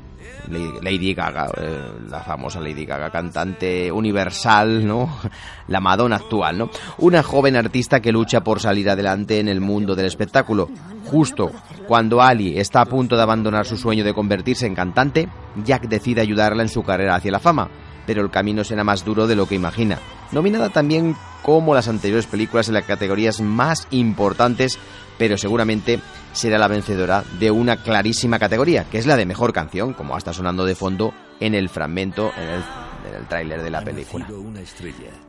Lady- 0.50 0.80
Lady 0.82 1.14
Gaga, 1.14 1.50
eh, 1.56 1.80
la 2.10 2.20
famosa 2.20 2.60
Lady 2.60 2.84
Gaga, 2.84 3.10
cantante 3.10 3.90
universal, 3.92 4.86
¿no? 4.86 5.18
La 5.68 5.80
Madonna 5.80 6.16
actual, 6.16 6.58
¿no? 6.58 6.70
Una 6.98 7.22
joven 7.22 7.56
artista 7.56 8.00
que 8.00 8.12
lucha 8.12 8.42
por 8.42 8.60
salir 8.60 8.90
adelante 8.90 9.38
en 9.38 9.48
el 9.48 9.60
mundo 9.62 9.94
del 9.94 10.04
espectáculo. 10.06 10.68
Justo 11.14 11.52
cuando 11.86 12.20
Ali 12.20 12.58
está 12.58 12.80
a 12.80 12.86
punto 12.86 13.14
de 13.14 13.22
abandonar 13.22 13.66
su 13.66 13.76
sueño 13.76 14.02
de 14.02 14.12
convertirse 14.12 14.66
en 14.66 14.74
cantante, 14.74 15.28
Jack 15.64 15.86
decide 15.86 16.20
ayudarla 16.20 16.64
en 16.64 16.68
su 16.68 16.82
carrera 16.82 17.14
hacia 17.14 17.30
la 17.30 17.38
fama, 17.38 17.68
pero 18.04 18.20
el 18.20 18.32
camino 18.32 18.64
será 18.64 18.82
más 18.82 19.04
duro 19.04 19.28
de 19.28 19.36
lo 19.36 19.46
que 19.46 19.54
imagina. 19.54 20.00
Nominada 20.32 20.70
también 20.70 21.14
como 21.44 21.72
las 21.72 21.86
anteriores 21.86 22.26
películas 22.26 22.66
en 22.66 22.74
las 22.74 22.82
categorías 22.82 23.40
más 23.40 23.86
importantes, 23.92 24.76
pero 25.18 25.36
seguramente 25.36 26.00
será 26.32 26.58
la 26.58 26.68
vencedora 26.68 27.24
de 27.38 27.50
una 27.50 27.76
clarísima 27.76 28.38
categoría, 28.38 28.84
que 28.84 28.98
es 28.98 29.06
la 29.06 29.16
de 29.16 29.26
mejor 29.26 29.52
canción, 29.52 29.94
como 29.94 30.16
está 30.16 30.32
sonando 30.32 30.64
de 30.64 30.74
fondo 30.74 31.14
en 31.40 31.54
el 31.54 31.68
fragmento, 31.68 32.32
en 32.36 32.48
el, 32.48 32.64
en 33.08 33.14
el 33.20 33.28
tráiler 33.28 33.62
de 33.62 33.70
la 33.70 33.82
película. 33.82 34.26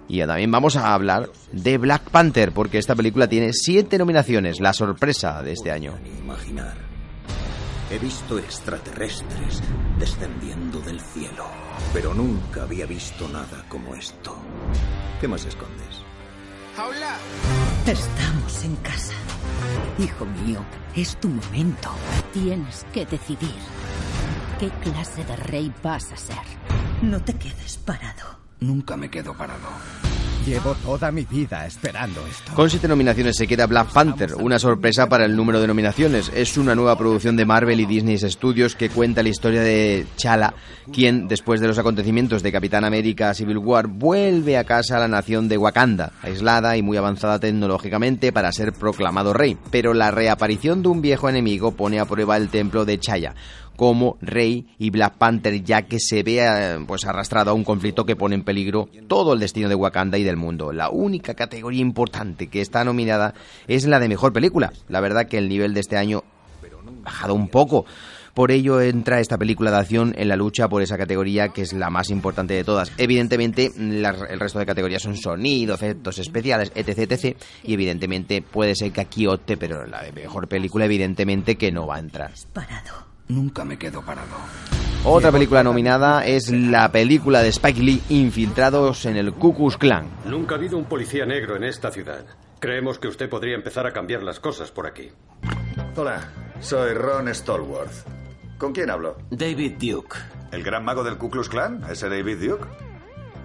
Y 0.07 0.19
también 0.25 0.51
vamos 0.51 0.75
a 0.75 0.93
hablar 0.93 1.29
de 1.51 1.77
Black 1.77 2.09
Panther, 2.09 2.51
porque 2.51 2.77
esta 2.77 2.95
película 2.95 3.27
tiene 3.27 3.51
siete 3.53 3.97
nominaciones, 3.97 4.59
la 4.59 4.73
sorpresa 4.73 5.41
de 5.43 5.53
este 5.53 5.71
año. 5.71 5.93
Imaginar. 6.23 6.73
He 7.91 7.99
visto 7.99 8.39
extraterrestres 8.39 9.61
descendiendo 9.99 10.79
del 10.79 10.99
cielo, 10.99 11.45
pero 11.93 12.15
nunca 12.15 12.63
había 12.63 12.87
visto 12.87 13.27
nada 13.29 13.63
como 13.69 13.93
esto. 13.93 14.35
¿Qué 15.21 15.27
más 15.27 15.45
escondes? 15.45 16.01
Estamos 17.85 18.63
en 18.65 18.75
casa. 18.77 19.13
Hijo 19.97 20.25
mío, 20.25 20.59
es 20.95 21.15
tu 21.17 21.29
momento. 21.29 21.89
Tienes 22.33 22.85
que 22.93 23.05
decidir 23.05 23.55
qué 24.59 24.69
clase 24.81 25.23
de 25.23 25.35
rey 25.35 25.73
vas 25.83 26.11
a 26.11 26.17
ser. 26.17 26.37
No 27.01 27.21
te 27.21 27.33
quedes 27.33 27.77
parado. 27.77 28.39
Nunca 28.59 28.97
me 28.97 29.09
quedo 29.09 29.33
parado. 29.35 29.67
Llevo 30.45 30.75
toda 30.75 31.11
mi 31.11 31.25
vida 31.25 31.65
esperando 31.65 32.21
esto. 32.27 32.53
Con 32.53 32.69
siete 32.69 32.87
nominaciones 32.87 33.35
se 33.35 33.47
queda 33.47 33.65
Black 33.65 33.91
Panther, 33.91 34.35
una 34.35 34.59
sorpresa 34.59 35.09
para 35.09 35.25
el 35.25 35.35
número 35.35 35.59
de 35.59 35.65
nominaciones. 35.65 36.31
Es 36.35 36.55
una 36.57 36.75
nueva 36.75 36.95
producción 36.95 37.35
de 37.35 37.45
Marvel 37.45 37.79
y 37.79 37.87
Disney 37.87 38.19
Studios 38.19 38.75
que 38.75 38.91
cuenta 38.91 39.23
la 39.23 39.29
historia 39.29 39.61
de 39.61 40.05
Chala, 40.17 40.53
quien, 40.93 41.27
después 41.27 41.61
de 41.61 41.67
los 41.67 41.79
acontecimientos 41.79 42.43
de 42.43 42.51
Capitán 42.51 42.85
América 42.85 43.33
Civil 43.33 43.57
War, 43.57 43.87
vuelve 43.87 44.55
a 44.55 44.65
casa 44.65 44.97
a 44.97 44.99
la 44.99 45.07
nación 45.07 45.47
de 45.49 45.57
Wakanda, 45.57 46.11
aislada 46.21 46.77
y 46.77 46.83
muy 46.83 46.97
avanzada 46.97 47.39
tecnológicamente 47.39 48.31
para 48.31 48.51
ser 48.51 48.71
proclamado 48.73 49.33
rey. 49.33 49.57
Pero 49.71 49.95
la 49.95 50.11
reaparición 50.11 50.83
de 50.83 50.89
un 50.89 51.01
viejo 51.01 51.27
enemigo 51.27 51.71
pone 51.71 51.99
a 51.99 52.05
prueba 52.05 52.37
el 52.37 52.49
templo 52.49 52.85
de 52.85 52.99
Chaya 52.99 53.33
como 53.75 54.17
rey 54.21 54.67
y 54.77 54.89
Black 54.89 55.15
Panther 55.17 55.63
ya 55.63 55.83
que 55.83 55.99
se 55.99 56.23
ve 56.23 56.39
eh, 56.39 56.77
pues 56.87 57.05
arrastrado 57.05 57.51
a 57.51 57.53
un 57.53 57.63
conflicto 57.63 58.05
que 58.05 58.15
pone 58.15 58.35
en 58.35 58.43
peligro 58.43 58.89
todo 59.07 59.33
el 59.33 59.39
destino 59.39 59.69
de 59.69 59.75
Wakanda 59.75 60.17
y 60.17 60.23
del 60.23 60.37
mundo. 60.37 60.71
La 60.71 60.89
única 60.89 61.33
categoría 61.33 61.81
importante 61.81 62.47
que 62.47 62.61
está 62.61 62.83
nominada 62.83 63.33
es 63.67 63.85
la 63.85 63.99
de 63.99 64.09
mejor 64.09 64.33
película. 64.33 64.71
La 64.87 65.01
verdad 65.01 65.27
que 65.27 65.37
el 65.37 65.49
nivel 65.49 65.73
de 65.73 65.79
este 65.81 65.97
año 65.97 66.23
ha 66.63 67.03
bajado 67.03 67.33
un 67.33 67.49
poco. 67.49 67.85
Por 68.33 68.51
ello 68.51 68.81
entra 68.81 69.21
esta 69.21 69.37
película 69.37 69.71
de 69.71 69.77
acción 69.77 70.13
en 70.17 70.27
la 70.27 70.35
lucha 70.35 70.67
por 70.67 70.81
esa 70.81 70.97
categoría 70.97 71.49
que 71.49 71.61
es 71.61 71.71
la 71.71 71.89
más 71.89 72.09
importante 72.09 72.53
de 72.53 72.65
todas. 72.65 72.91
Evidentemente 72.97 73.71
el 73.77 74.39
resto 74.39 74.59
de 74.59 74.65
categorías 74.65 75.03
son 75.03 75.15
sonido, 75.15 75.75
efectos 75.75 76.19
especiales, 76.19 76.69
etc, 76.75 77.09
etc. 77.09 77.37
Y 77.63 77.75
evidentemente 77.75 78.41
puede 78.41 78.75
ser 78.75 78.91
que 78.91 78.99
aquí 78.99 79.25
opte, 79.25 79.55
pero 79.55 79.87
la 79.87 80.03
mejor 80.13 80.49
película 80.49 80.83
evidentemente 80.83 81.55
que 81.55 81.71
no 81.71 81.87
va 81.87 81.95
a 81.95 81.99
entrar. 81.99 82.31
Nunca 83.27 83.65
me 83.65 83.77
quedo 83.77 84.01
parado. 84.03 84.35
Otra 85.03 85.31
película 85.31 85.63
nominada 85.63 86.25
es 86.25 86.49
la 86.49 86.91
película 86.91 87.41
de 87.43 87.49
Spike 87.49 87.79
Lee, 87.79 88.01
Infiltrados 88.09 89.05
en 89.05 89.17
el 89.17 89.33
Ku 89.33 89.55
Klux 89.55 89.77
Klan. 89.77 90.07
Nunca 90.25 90.55
ha 90.55 90.57
habido 90.57 90.77
un 90.77 90.85
policía 90.85 91.25
negro 91.25 91.55
en 91.55 91.63
esta 91.63 91.91
ciudad. 91.91 92.25
Creemos 92.59 92.97
que 92.97 93.07
usted 93.07 93.29
podría 93.29 93.55
empezar 93.55 93.85
a 93.85 93.93
cambiar 93.93 94.23
las 94.23 94.39
cosas 94.39 94.71
por 94.71 94.87
aquí. 94.87 95.09
Hola, 95.95 96.31
soy 96.59 96.93
Ron 96.93 97.33
Stallworth. 97.33 98.07
¿Con 98.57 98.73
quién 98.73 98.89
hablo? 98.89 99.17
David 99.29 99.73
Duke. 99.79 100.17
¿El 100.51 100.63
gran 100.63 100.83
mago 100.83 101.03
del 101.03 101.17
Ku 101.17 101.29
Klux 101.29 101.49
Klan? 101.49 101.83
¿Ese 101.89 102.09
David 102.09 102.37
Duke? 102.49 102.65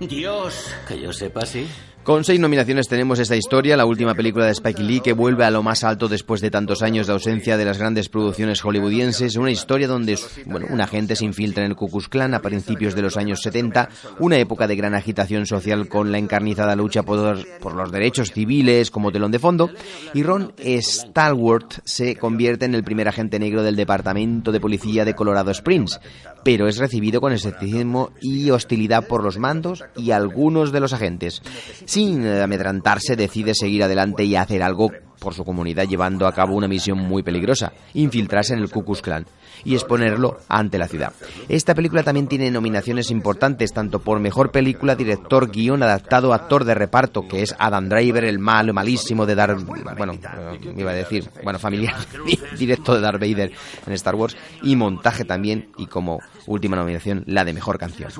Dios. 0.00 0.74
Que 0.88 0.98
yo 0.98 1.12
sepa, 1.12 1.44
sí. 1.44 1.68
Con 2.02 2.24
seis 2.24 2.40
nominaciones 2.40 2.88
tenemos 2.88 3.18
esta 3.18 3.36
historia, 3.36 3.76
la 3.76 3.84
última 3.84 4.14
película 4.14 4.46
de 4.46 4.52
Spike 4.52 4.82
Lee 4.82 5.00
que 5.00 5.12
vuelve 5.12 5.44
a 5.44 5.50
lo 5.50 5.62
más 5.62 5.84
alto 5.84 6.08
después 6.08 6.40
de 6.40 6.50
tantos 6.50 6.80
años 6.80 7.06
de 7.06 7.12
ausencia 7.12 7.58
de 7.58 7.66
las 7.66 7.76
grandes 7.76 8.08
producciones 8.08 8.62
hollywoodienses, 8.62 9.36
una 9.36 9.50
historia 9.50 9.86
donde 9.86 10.18
bueno, 10.46 10.66
un 10.70 10.80
agente 10.80 11.14
se 11.14 11.26
infiltra 11.26 11.62
en 11.62 11.70
el 11.70 11.76
Ku 11.76 11.90
Klux 11.90 12.08
Klan 12.08 12.32
a 12.32 12.40
principios 12.40 12.94
de 12.94 13.02
los 13.02 13.18
años 13.18 13.42
70, 13.42 13.90
una 14.18 14.38
época 14.38 14.66
de 14.66 14.76
gran 14.76 14.94
agitación 14.94 15.44
social 15.44 15.88
con 15.88 16.10
la 16.10 16.16
encarnizada 16.16 16.74
lucha 16.74 17.02
por, 17.02 17.44
los 17.74 17.92
derechos 17.92 18.32
civiles 18.32 18.90
como 18.90 19.12
telón 19.12 19.30
de 19.30 19.38
fondo, 19.38 19.70
y 20.14 20.22
Ron 20.22 20.54
Stallworth 20.58 21.80
se 21.84 22.16
convierte 22.16 22.64
en 22.64 22.74
el 22.74 22.82
primer 22.82 23.08
agente 23.08 23.38
negro 23.38 23.62
del 23.62 23.76
Departamento 23.76 24.52
de 24.52 24.60
Policía 24.60 25.04
de 25.04 25.14
Colorado 25.14 25.50
Springs, 25.50 26.00
pero 26.44 26.66
es 26.66 26.78
recibido 26.78 27.20
con 27.20 27.34
escepticismo 27.34 28.10
y 28.22 28.50
hostilidad 28.50 29.06
por 29.06 29.22
los 29.22 29.38
mandos 29.38 29.84
y 29.96 30.12
algunos 30.12 30.72
de 30.72 30.80
los 30.80 30.94
agentes. 30.94 31.42
Sin 31.90 32.24
amedrantarse, 32.24 33.16
decide 33.16 33.52
seguir 33.52 33.82
adelante 33.82 34.22
y 34.22 34.36
hacer 34.36 34.62
algo 34.62 34.92
por 35.18 35.34
su 35.34 35.44
comunidad, 35.44 35.88
llevando 35.88 36.28
a 36.28 36.32
cabo 36.32 36.54
una 36.54 36.68
misión 36.68 36.98
muy 36.98 37.24
peligrosa, 37.24 37.72
infiltrarse 37.94 38.54
en 38.54 38.60
el 38.60 38.70
Ku 38.70 38.84
Klux 38.84 39.02
Klan 39.02 39.26
y 39.64 39.74
exponerlo 39.74 40.38
ante 40.48 40.78
la 40.78 40.88
ciudad. 40.88 41.12
Esta 41.48 41.74
película 41.74 42.02
también 42.02 42.28
tiene 42.28 42.50
nominaciones 42.50 43.10
importantes, 43.10 43.72
tanto 43.72 44.00
por 44.00 44.20
mejor 44.20 44.50
película, 44.50 44.94
director, 44.94 45.50
guion, 45.50 45.82
adaptado, 45.82 46.32
actor 46.32 46.64
de 46.64 46.74
reparto, 46.74 47.26
que 47.28 47.42
es 47.42 47.54
Adam 47.58 47.88
Driver, 47.88 48.24
el 48.24 48.38
malo, 48.38 48.72
malísimo 48.72 49.26
de 49.26 49.34
Darth, 49.34 49.64
bueno, 49.96 50.14
eh, 50.14 50.74
iba 50.76 50.90
a 50.90 50.94
decir, 50.94 51.28
bueno, 51.42 51.58
familiar 51.58 51.96
directo 52.58 52.94
de 52.94 53.00
Darth 53.00 53.20
Vader 53.20 53.52
en 53.86 53.92
Star 53.92 54.14
Wars, 54.14 54.36
y 54.62 54.76
montaje 54.76 55.24
también, 55.24 55.70
y 55.76 55.86
como 55.86 56.20
última 56.46 56.76
nominación, 56.76 57.24
la 57.26 57.44
de 57.44 57.52
mejor 57.52 57.78
canción. 57.78 58.10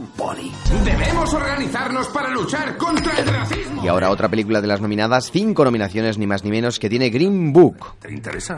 Debemos 0.85 1.35
organizarnos 1.35 2.09
para 2.09 2.31
luchar 2.31 2.77
contra 2.77 3.19
el 3.19 3.27
racismo. 3.27 3.85
Y 3.85 3.89
ahora 3.89 4.11
otra 4.11 4.29
película 4.29 4.61
de 4.61 4.67
las 4.67 4.81
nominadas, 4.81 5.31
cinco 5.31 5.65
nominaciones 5.65 6.19
ni 6.19 6.27
más 6.27 6.45
ni 6.45 6.51
menos, 6.51 6.79
que 6.79 6.89
tiene 6.89 7.11
Green 7.11 7.53
Book. 7.53 7.99
¿Te 8.01 8.13
interesa? 8.13 8.57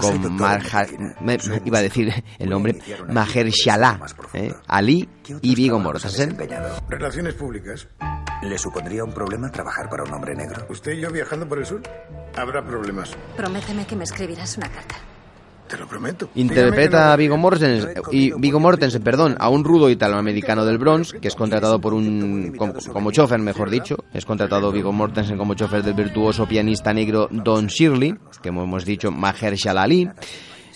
Con 0.00 0.36
Marja, 0.36 0.86
me- 1.20 1.36
me 1.38 1.62
iba 1.64 1.78
a 1.78 1.82
decir 1.82 2.12
el 2.38 2.48
nombre, 2.50 2.78
Mahershala 3.08 4.00
¿eh? 4.34 4.52
Ali 4.66 5.08
y 5.42 5.54
Viggo 5.54 5.78
Mortensen. 5.78 6.36
Relaciones 6.88 7.34
públicas. 7.34 7.88
¿Le 8.42 8.56
supondría 8.56 9.04
un 9.04 9.12
problema 9.12 9.50
trabajar 9.50 9.88
para 9.90 10.04
un 10.04 10.12
hombre 10.14 10.34
negro? 10.34 10.64
¿Usted 10.70 10.92
y 10.92 11.00
yo 11.00 11.10
viajando 11.10 11.46
por 11.48 11.58
el 11.58 11.66
sur? 11.66 11.82
Habrá 12.36 12.64
problemas. 12.64 13.10
Prométeme 13.36 13.86
que 13.86 13.96
me 13.96 14.04
escribirás 14.04 14.56
una 14.56 14.68
carta. 14.68 14.94
Te 15.70 15.78
lo 15.78 15.86
prometo. 15.86 16.28
Interpreta 16.34 17.12
a 17.12 17.16
Viggo 17.16 17.36
Mortensen, 17.36 17.94
y 18.10 18.32
Viggo 18.32 18.58
Mortensen, 18.58 19.02
perdón, 19.02 19.36
a 19.38 19.48
un 19.48 19.62
rudo 19.62 19.88
italoamericano 19.88 20.64
del 20.64 20.78
Bronx 20.78 21.12
que 21.12 21.28
es 21.28 21.36
contratado 21.36 21.80
por 21.80 21.94
un 21.94 22.54
como, 22.56 22.74
como 22.92 23.12
chofer, 23.12 23.38
mejor 23.38 23.70
dicho, 23.70 23.96
es 24.12 24.26
contratado 24.26 24.72
Viggo 24.72 24.92
Mortensen 24.92 25.38
como 25.38 25.54
chofer 25.54 25.84
del 25.84 25.94
virtuoso 25.94 26.46
pianista 26.46 26.92
negro 26.92 27.28
Don 27.30 27.68
Shirley, 27.68 28.16
que 28.42 28.48
hemos 28.48 28.84
dicho 28.84 29.12
Mahershala 29.12 29.82
Ali. 29.82 30.10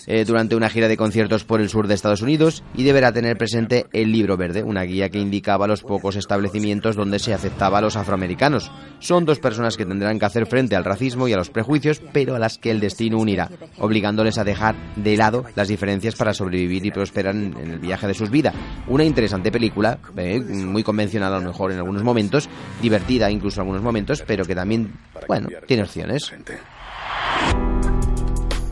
Eh, 0.07 0.25
durante 0.25 0.55
una 0.55 0.69
gira 0.69 0.87
de 0.87 0.97
conciertos 0.97 1.43
por 1.43 1.61
el 1.61 1.69
sur 1.69 1.87
de 1.87 1.93
Estados 1.93 2.21
Unidos 2.21 2.63
y 2.75 2.83
deberá 2.83 3.11
tener 3.11 3.37
presente 3.37 3.85
el 3.93 4.11
libro 4.11 4.37
verde, 4.37 4.63
una 4.63 4.83
guía 4.83 5.09
que 5.09 5.19
indicaba 5.19 5.67
los 5.67 5.81
pocos 5.81 6.15
establecimientos 6.15 6.95
donde 6.95 7.19
se 7.19 7.33
aceptaba 7.33 7.79
a 7.79 7.81
los 7.81 7.95
afroamericanos. 7.95 8.71
Son 8.99 9.25
dos 9.25 9.39
personas 9.39 9.77
que 9.77 9.85
tendrán 9.85 10.19
que 10.19 10.25
hacer 10.25 10.45
frente 10.45 10.75
al 10.75 10.83
racismo 10.83 11.27
y 11.27 11.33
a 11.33 11.37
los 11.37 11.49
prejuicios, 11.49 12.01
pero 12.13 12.35
a 12.35 12.39
las 12.39 12.57
que 12.57 12.71
el 12.71 12.79
destino 12.79 13.17
unirá, 13.17 13.49
obligándoles 13.79 14.37
a 14.37 14.43
dejar 14.43 14.75
de 14.95 15.17
lado 15.17 15.45
las 15.55 15.67
diferencias 15.67 16.15
para 16.15 16.33
sobrevivir 16.33 16.85
y 16.85 16.91
prosperar 16.91 17.35
en, 17.35 17.55
el 17.57 17.79
viaje 17.79 18.07
de 18.07 18.13
sus 18.13 18.29
vidas. 18.29 18.53
Una 18.87 19.03
interesante 19.03 19.51
película, 19.51 19.99
eh, 20.17 20.39
muy 20.39 20.83
convencional 20.83 21.33
a 21.33 21.39
lo 21.39 21.47
mejor 21.47 21.71
en 21.71 21.77
algunos 21.77 22.03
momentos, 22.03 22.49
divertida 22.81 23.29
incluso 23.31 23.57
en 23.57 23.61
algunos 23.61 23.83
momentos, 23.83 24.23
pero 24.25 24.45
que 24.45 24.55
también, 24.55 24.93
bueno, 25.27 25.47
tiene 25.67 25.83
opciones. 25.83 26.33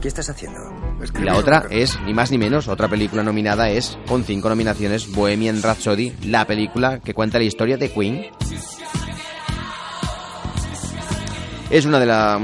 ¿Qué 0.01 0.07
estás 0.07 0.29
haciendo? 0.29 0.59
Y 1.19 1.23
la 1.23 1.37
otra 1.37 1.65
es, 1.69 1.99
ni 2.05 2.13
más 2.13 2.31
ni 2.31 2.37
menos, 2.37 2.67
otra 2.67 2.87
película 2.87 3.23
nominada 3.23 3.69
es, 3.69 3.97
con 4.07 4.23
cinco 4.23 4.49
nominaciones, 4.49 5.11
Bohemian 5.11 5.61
Rhapsody, 5.61 6.13
la 6.25 6.45
película 6.45 6.99
que 6.99 7.13
cuenta 7.13 7.37
la 7.39 7.45
historia 7.45 7.77
de 7.77 7.91
Queen. 7.91 8.27
Es 11.69 11.86
una 11.86 11.99
de 11.99 12.06
la 12.06 12.39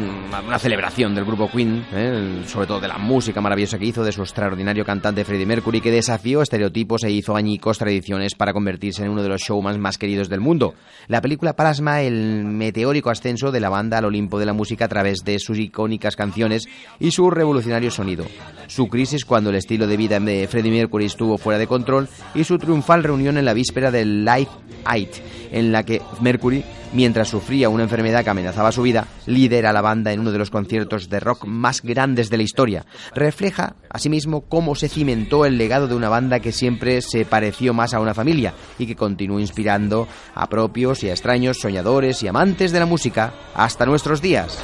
una 0.47 0.57
celebración 0.57 1.13
del 1.13 1.25
grupo 1.25 1.49
Queen, 1.51 1.85
¿eh? 1.93 2.43
sobre 2.47 2.65
todo 2.65 2.79
de 2.79 2.87
la 2.87 2.97
música 2.97 3.41
maravillosa 3.41 3.77
que 3.77 3.85
hizo, 3.85 4.03
de 4.03 4.11
su 4.11 4.21
extraordinario 4.21 4.83
cantante 4.85 5.23
Freddie 5.23 5.45
Mercury, 5.45 5.81
que 5.81 5.91
desafió 5.91 6.41
estereotipos 6.41 7.03
e 7.03 7.11
hizo 7.11 7.35
añicos 7.35 7.77
tradiciones 7.77 8.33
para 8.33 8.53
convertirse 8.53 9.03
en 9.03 9.11
uno 9.11 9.21
de 9.21 9.29
los 9.29 9.41
showmans 9.41 9.77
más 9.77 9.97
queridos 9.97 10.29
del 10.29 10.39
mundo. 10.39 10.73
La 11.07 11.21
película 11.21 11.53
plasma 11.53 12.01
el 12.01 12.45
meteórico 12.45 13.09
ascenso 13.09 13.51
de 13.51 13.59
la 13.59 13.69
banda 13.69 13.99
al 13.99 14.05
Olimpo 14.05 14.39
de 14.39 14.45
la 14.45 14.53
música 14.53 14.85
a 14.85 14.89
través 14.89 15.19
de 15.23 15.37
sus 15.39 15.59
icónicas 15.59 16.15
canciones 16.15 16.67
y 16.99 17.11
su 17.11 17.29
revolucionario 17.29 17.91
sonido, 17.91 18.25
su 18.67 18.87
crisis 18.87 19.25
cuando 19.25 19.51
el 19.51 19.57
estilo 19.57 19.85
de 19.85 19.97
vida 19.97 20.19
de 20.19 20.47
Freddie 20.47 20.71
Mercury 20.71 21.05
estuvo 21.05 21.37
fuera 21.37 21.59
de 21.59 21.67
control 21.67 22.07
y 22.33 22.43
su 22.43 22.57
triunfal 22.57 23.03
reunión 23.03 23.37
en 23.37 23.45
la 23.45 23.53
víspera 23.53 23.91
del 23.91 24.25
Live 24.25 24.49
Aid, 24.85 25.09
en 25.51 25.71
la 25.71 25.83
que 25.83 26.01
Mercury 26.21 26.63
mientras 26.93 27.29
sufría 27.29 27.69
una 27.69 27.83
enfermedad 27.83 28.23
que 28.23 28.29
amenazaba 28.29 28.71
su 28.71 28.81
vida, 28.81 29.07
lidera 29.25 29.73
la 29.73 29.81
banda 29.81 30.11
en 30.11 30.19
uno 30.19 30.31
de 30.31 30.37
los 30.37 30.49
conciertos 30.49 31.09
de 31.09 31.19
rock 31.19 31.45
más 31.45 31.81
grandes 31.81 32.29
de 32.29 32.37
la 32.37 32.43
historia. 32.43 32.85
Refleja, 33.13 33.75
asimismo, 33.89 34.41
cómo 34.41 34.75
se 34.75 34.89
cimentó 34.89 35.45
el 35.45 35.57
legado 35.57 35.87
de 35.87 35.95
una 35.95 36.09
banda 36.09 36.39
que 36.39 36.51
siempre 36.51 37.01
se 37.01 37.25
pareció 37.25 37.73
más 37.73 37.93
a 37.93 37.99
una 37.99 38.13
familia 38.13 38.53
y 38.77 38.87
que 38.87 38.95
continuó 38.95 39.39
inspirando 39.39 40.07
a 40.35 40.47
propios 40.47 41.03
y 41.03 41.09
a 41.09 41.13
extraños 41.13 41.59
soñadores 41.59 42.23
y 42.23 42.27
amantes 42.27 42.71
de 42.71 42.79
la 42.79 42.85
música 42.85 43.33
hasta 43.53 43.85
nuestros 43.85 44.21
días. 44.21 44.59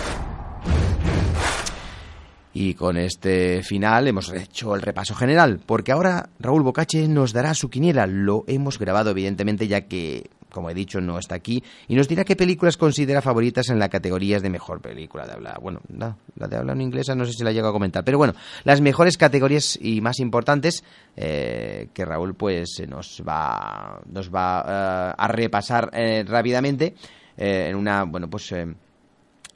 Y 2.57 2.73
con 2.73 2.95
este 2.95 3.61
final 3.63 4.07
hemos 4.07 4.31
hecho 4.31 4.75
el 4.75 4.81
repaso 4.81 5.13
general, 5.13 5.59
porque 5.65 5.91
ahora 5.91 6.29
Raúl 6.39 6.63
Bocache 6.63 7.05
nos 7.09 7.33
dará 7.33 7.53
su 7.53 7.69
quiniela. 7.69 8.07
Lo 8.07 8.45
hemos 8.47 8.79
grabado, 8.79 9.11
evidentemente, 9.11 9.67
ya 9.67 9.81
que 9.81 10.29
como 10.55 10.69
he 10.69 10.73
dicho, 10.73 11.01
no 11.01 11.19
está 11.19 11.35
aquí, 11.35 11.61
y 11.89 11.95
nos 11.95 12.07
dirá 12.07 12.23
qué 12.23 12.37
películas 12.37 12.77
considera 12.77 13.21
favoritas 13.21 13.69
en 13.69 13.77
la 13.77 13.89
categorías 13.89 14.41
de 14.41 14.49
mejor 14.49 14.79
película 14.79 15.27
de 15.27 15.33
habla. 15.33 15.59
Bueno, 15.61 15.81
no, 15.89 16.17
la 16.37 16.47
de 16.47 16.55
habla 16.55 16.71
en 16.71 16.81
inglesa 16.81 17.13
no 17.13 17.25
sé 17.25 17.33
si 17.33 17.43
la 17.43 17.51
llego 17.51 17.67
a 17.67 17.73
comentar, 17.73 18.05
pero 18.05 18.17
bueno, 18.17 18.33
las 18.63 18.79
mejores 18.79 19.17
categorías 19.17 19.77
y 19.81 19.99
más 19.99 20.19
importantes 20.19 20.83
eh, 21.17 21.89
que 21.93 22.05
Raúl 22.05 22.35
pues 22.35 22.81
nos 22.87 23.21
va, 23.27 23.99
nos 24.09 24.33
va 24.33 24.61
eh, 24.61 25.13
a 25.17 25.27
repasar 25.27 25.89
eh, 25.91 26.23
rápidamente 26.25 26.95
eh, 27.35 27.67
en 27.69 27.75
una, 27.75 28.03
bueno, 28.03 28.29
pues 28.29 28.53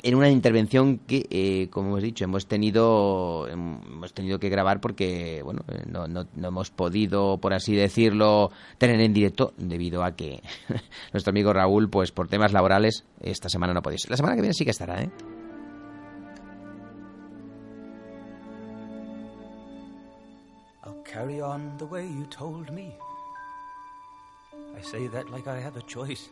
en 0.04 0.16
una 0.16 0.30
intervención 0.30 1.00
que, 1.00 1.28
eh, 1.30 1.70
como 1.70 1.90
hemos 1.90 2.04
dicho, 2.04 2.24
hemos 2.24 2.48
tenido 2.48 3.48
hemos 3.48 4.14
tenido 4.14 4.40
que 4.40 4.50
grabar 4.50 4.82
porque, 4.82 5.42
bueno, 5.44 5.62
eh, 5.68 5.84
no, 5.88 6.26
hemos 6.48 6.72
podido, 6.72 7.38
por 7.38 7.54
así 7.54 7.76
decirlo, 7.76 8.52
tener 8.78 9.00
en 9.02 9.14
directo 9.14 9.54
debido 9.58 10.04
a 10.04 10.16
que 10.16 10.42
nuestro 11.14 11.32
amigo 11.32 11.54
Raúl, 11.54 11.90
pues 11.90 12.12
por 12.12 12.28
temas 12.28 12.54
laborales, 12.54 13.06
esta 13.20 13.50
semana 13.50 13.74
no 13.74 13.82
podéis. 13.82 14.10
La 14.10 14.18
semana 14.18 14.36
que 14.36 14.42
viene 14.42 14.54
sí 14.54 14.66
que 14.66 14.72
estará, 14.72 15.02
¿eh? 15.02 15.10
Carry 21.12 21.42
on 21.42 21.76
the 21.80 21.86
way 21.86 22.06
you 22.06 22.24
told 22.30 22.70
me. 22.72 22.94
I 24.78 24.82
say 24.82 25.08
that 25.08 25.32
like 25.32 25.48
I 25.48 25.60
have 25.60 25.76
a 25.76 25.82
choice. 25.82 26.30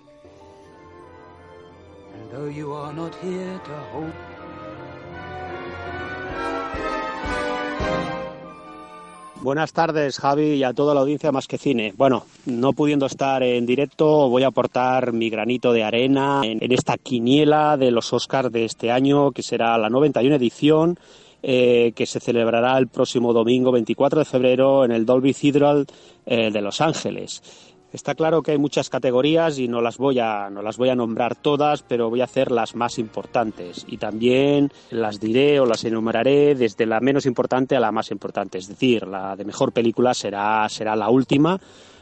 Buenas 9.41 9.71
tardes, 9.71 10.19
Javi, 10.19 10.55
y 10.55 10.63
a 10.63 10.73
toda 10.73 10.93
la 10.93 11.01
audiencia 11.01 11.31
más 11.31 11.47
que 11.47 11.57
cine. 11.57 11.93
Bueno, 11.95 12.25
no 12.47 12.73
pudiendo 12.73 13.05
estar 13.05 13.43
en 13.43 13.65
directo, 13.65 14.29
voy 14.29 14.43
a 14.43 14.47
aportar 14.47 15.13
mi 15.13 15.29
granito 15.29 15.71
de 15.71 15.83
arena 15.83 16.41
en, 16.43 16.71
esta 16.71 16.97
quiniela 16.97 17.77
de 17.77 17.91
los 17.91 18.11
Oscars 18.11 18.51
de 18.51 18.65
este 18.65 18.91
año, 18.91 19.31
que 19.31 19.43
será 19.43 19.77
la 19.77 19.89
91 19.89 20.35
edición, 20.35 20.99
eh, 21.43 21.93
que 21.95 22.05
se 22.07 22.19
celebrará 22.19 22.77
el 22.77 22.87
próximo 22.87 23.31
domingo 23.31 23.71
24 23.71 24.19
de 24.19 24.25
febrero 24.25 24.83
en 24.83 24.91
el 24.91 25.05
Dolby 25.05 25.33
Cathedral 25.33 25.85
eh, 26.25 26.51
de 26.51 26.61
Los 26.61 26.81
Ángeles. 26.81 27.43
Está 27.93 28.15
claro 28.15 28.41
que 28.41 28.51
hay 28.51 28.57
muchas 28.57 28.89
categorías 28.89 29.57
y 29.59 29.69
no 29.69 29.79
las 29.79 29.97
voy 29.97 30.19
a 30.19 30.49
no 30.49 30.61
las 30.61 30.75
voy 30.75 30.89
a 30.89 30.95
nombrar 30.95 31.35
todas, 31.35 31.83
pero 31.83 32.09
voy 32.09 32.19
a 32.19 32.25
hacer 32.25 32.51
las 32.51 32.75
más 32.75 32.99
importantes 32.99 33.85
y 33.87 33.97
también 33.97 34.71
las 34.91 35.21
diré 35.21 35.61
o 35.61 35.65
las 35.65 35.85
enumeraré 35.85 36.53
desde 36.53 36.85
la 36.85 36.99
menos 36.99 37.25
importante 37.25 37.77
a 37.77 37.79
la 37.79 37.93
más 37.93 38.11
importante, 38.11 38.57
es 38.57 38.67
decir, 38.67 39.07
la 39.07 39.37
de 39.37 39.45
mejor 39.45 39.71
película 39.71 40.13
será 40.13 40.67
será 40.67 40.97
la 40.97 41.09
última 41.09 41.61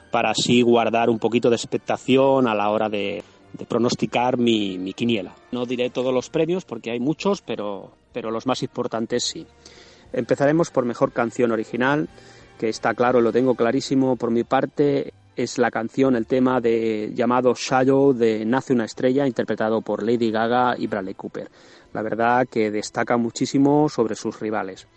para 0.09 0.31
así 0.31 0.63
guardar 0.63 1.09
un 1.09 1.19
poquito 1.19 1.51
de 1.51 1.55
expectación 1.57 2.47
a 2.47 2.55
la 2.55 2.69
hora 2.71 2.89
de, 2.89 3.23
pronosticar 3.67 4.37
mi, 4.37 4.77
mi, 4.77 4.93
quiniela. 4.93 5.35
No 5.51 5.65
diré 5.65 5.89
todos 5.89 6.13
los 6.13 6.29
premios 6.29 6.65
porque 6.65 6.91
hay 6.91 6.99
muchos, 6.99 7.41
pero, 7.41 7.91
pero 8.11 8.31
los 8.31 8.45
más 8.45 8.63
importantes 8.63 9.23
sí. 9.23 9.45
Empezaremos 10.13 10.71
por 10.71 10.85
mejor 10.85 11.11
canción 11.11 11.51
original, 11.51 12.07
que 12.57 12.69
está 12.69 12.93
claro, 12.93 13.19
lo 13.19 13.33
tengo 13.33 13.55
clarísimo 13.55 14.15
por 14.15 14.31
mi 14.31 14.45
parte 14.45 15.13
es 15.35 15.57
la 15.57 15.71
canción, 15.71 16.15
el 16.15 16.25
tema 16.25 16.61
de 16.61 17.11
llamado 17.13 17.53
Shadow 17.55 18.13
de 18.13 18.45
Nace 18.45 18.73
una 18.73 18.85
estrella, 18.85 19.27
interpretado 19.27 19.81
por 19.81 20.03
Lady 20.03 20.31
Gaga 20.31 20.75
y 20.77 20.87
Bradley 20.87 21.13
Cooper. 21.13 21.49
La 21.93 22.01
verdad 22.01 22.47
que 22.49 22.71
destaca 22.71 23.17
muchísimo 23.17 23.89
sobre 23.89 24.15
sus 24.15 24.39
rivales. 24.39 24.87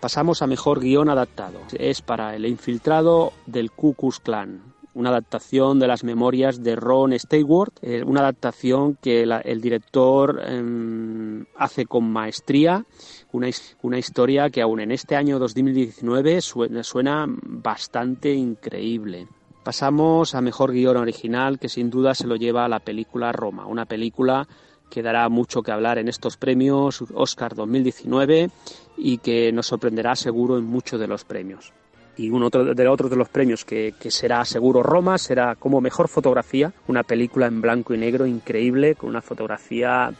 Pasamos 0.00 0.42
a 0.42 0.46
mejor 0.46 0.80
guion 0.80 1.08
adaptado. 1.08 1.60
Es 1.78 2.02
para 2.02 2.34
El 2.34 2.46
infiltrado 2.46 3.32
del 3.46 3.70
Ku 3.70 3.94
Klux 3.94 4.18
Klan, 4.18 4.60
una 4.94 5.10
adaptación 5.10 5.78
de 5.78 5.86
las 5.86 6.04
memorias 6.04 6.62
de 6.62 6.76
Ron 6.76 7.18
Stewart, 7.18 7.72
eh, 7.82 8.02
una 8.04 8.20
adaptación 8.20 8.96
que 9.00 9.22
el 9.22 9.60
director 9.60 10.42
eh, 10.44 11.44
hace 11.56 11.86
con 11.86 12.10
maestría, 12.10 12.84
una, 13.32 13.98
historia 13.98 14.50
que 14.50 14.60
aún 14.60 14.80
en 14.80 14.90
este 14.90 15.16
año 15.16 15.38
2019 15.38 16.40
suena, 16.40 16.82
suena 16.82 17.26
bastante 17.28 18.32
increíble. 18.32 19.28
Pasamos 19.62 20.34
a 20.34 20.40
mejor 20.40 20.72
guion 20.72 20.96
original, 20.96 21.60
que 21.60 21.68
sin 21.68 21.88
duda 21.88 22.14
se 22.14 22.26
lo 22.26 22.34
lleva 22.34 22.64
a 22.64 22.68
la 22.68 22.80
película 22.80 23.30
Roma, 23.30 23.66
una 23.66 23.84
película 23.84 24.48
que 24.90 25.02
dará 25.02 25.28
mucho 25.28 25.62
que 25.62 25.70
hablar 25.70 25.98
en 25.98 26.08
estos 26.08 26.36
premios 26.36 27.04
Oscar 27.14 27.54
2019 27.54 28.50
y 28.96 29.18
que 29.18 29.52
nos 29.52 29.68
sorprenderá 29.68 30.16
seguro 30.16 30.58
en 30.58 30.64
muchos 30.64 30.98
de 30.98 31.06
los 31.06 31.24
premios. 31.24 31.72
Y 32.16 32.28
uno 32.30 32.50
de 32.50 32.88
otros 32.88 33.08
de 33.08 33.16
los 33.16 33.28
premios 33.28 33.64
que, 33.64 33.94
que, 33.98 34.10
será 34.10 34.44
seguro 34.44 34.82
Roma 34.82 35.16
será 35.16 35.54
como 35.54 35.80
mejor 35.80 36.08
fotografía, 36.08 36.72
una 36.88 37.04
película 37.04 37.46
en 37.46 37.62
blanco 37.62 37.94
y 37.94 37.98
negro 37.98 38.26
increíble, 38.26 38.96
con 38.96 39.08
una 39.10 39.22
fotografía 39.22 40.12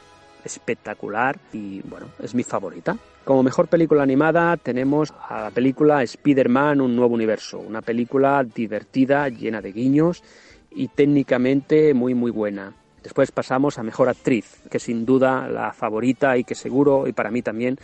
espectacular 0.45 1.39
y 1.53 1.83
bueno, 1.83 2.07
es 2.23 2.35
mi 2.35 2.45
favorita. 2.45 2.97
Como 3.25 3.45
mejor 3.45 3.69
película 3.69 4.03
animada 4.03 4.57
tenemos 4.57 5.15
a 5.29 5.43
la 5.43 5.51
película 5.51 6.03
Spider-Man, 6.03 6.81
un 6.81 6.97
nuevo 6.97 7.15
universo, 7.15 7.61
una 7.61 7.81
película 7.81 8.43
divertida, 8.43 9.29
llena 9.29 9.61
de 9.61 9.71
guiños 9.71 10.25
y 10.73 10.89
técnicamente 10.89 11.95
muy 11.95 12.15
muy 12.15 12.33
buena. 12.33 12.73
Después 13.01 13.31
pasamos 13.31 13.79
a 13.79 13.85
mejor 13.85 14.09
actriz, 14.09 14.61
que 14.69 14.81
sin 14.81 15.07
duda 15.07 15.47
la 15.47 15.73
favorita 15.73 16.37
y 16.37 16.43
que 16.43 16.57
seguro, 16.57 17.07
y 17.07 17.13
para 17.13 17.31
mí 17.31 17.43
también, 17.43 17.79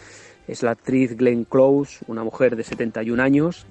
es 0.49 0.65
la 0.65 0.73
actriz 0.73 1.17
Glenn 1.17 1.45
Close, 1.45 2.05
una 2.09 2.25
mujer 2.25 2.57
de 2.57 2.65
71 2.65 3.23
años, 3.23 3.65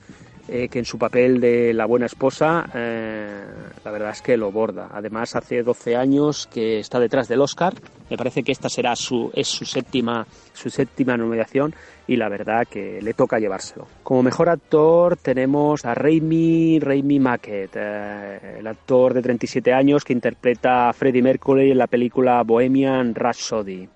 eh, 0.49 0.69
que 0.69 0.79
en 0.79 0.86
su 0.86 0.97
papel 0.97 1.41
de 1.41 1.73
la 1.73 1.86
buena 1.86 2.05
esposa, 2.05 2.69
eh, 2.73 3.45
la 3.83 3.91
verdad 3.91 4.12
es 4.12 4.21
que 4.21 4.38
lo 4.38 4.51
borda. 4.51 4.88
Además, 4.93 5.36
hace 5.36 5.62
12 5.62 5.97
años 5.97 6.47
que 6.47 6.79
está 6.79 6.99
detrás 6.99 7.27
del 7.27 7.41
Oscar. 7.41 7.73
Me 8.10 8.15
parece 8.15 8.43
que 8.43 8.53
esta 8.53 8.69
será 8.69 8.95
su, 8.95 9.29
es 9.33 9.49
su 9.49 9.65
séptima, 9.65 10.25
su 10.53 10.69
séptima 10.69 11.17
nominación 11.17 11.75
y 12.07 12.15
la 12.15 12.29
verdad 12.29 12.65
que 12.65 13.01
le 13.01 13.13
toca 13.13 13.39
llevárselo. 13.39 13.88
Como 14.03 14.23
mejor 14.23 14.47
actor 14.47 15.17
tenemos 15.17 15.83
a 15.83 15.93
Raimi, 15.93 16.79
Raimi 16.79 17.19
Mackett, 17.19 17.71
eh, 17.75 18.57
el 18.60 18.67
actor 18.67 19.13
de 19.13 19.21
37 19.21 19.73
años 19.73 20.05
que 20.05 20.13
interpreta 20.13 20.88
a 20.88 20.93
Freddie 20.93 21.21
Mercury 21.21 21.71
en 21.71 21.77
la 21.77 21.88
película 21.88 22.41
Bohemian 22.43 23.13
Rhapsody. 23.13 23.89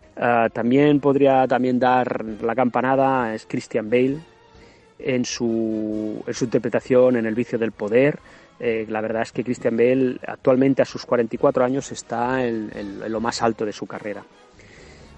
también 0.54 1.00
podría 1.00 1.48
también 1.48 1.80
dar 1.80 2.26
la 2.42 2.54
campanada 2.54 3.34
es 3.34 3.46
Christian 3.46 3.90
Bale, 3.90 4.20
en 5.04 5.26
su, 5.26 6.24
en 6.26 6.34
su 6.34 6.46
interpretación 6.46 7.16
en 7.18 7.26
El 7.26 7.36
vicio 7.36 7.58
del 7.58 7.72
poder. 7.72 8.20
Eh, 8.60 8.86
la 8.90 9.02
verdad 9.02 9.24
es 9.24 9.32
que 9.32 9.44
Christian 9.44 9.76
Bale 9.76 10.18
actualmente 10.28 10.84
a 10.84 10.86
sus 10.86 11.06
44 11.06 11.64
años 11.64 11.92
está 11.92 12.46
en, 12.46 12.72
lo 13.12 13.20
más 13.20 13.42
alto 13.42 13.66
de 13.66 13.74
su 13.74 13.88
carrera. 13.88 14.24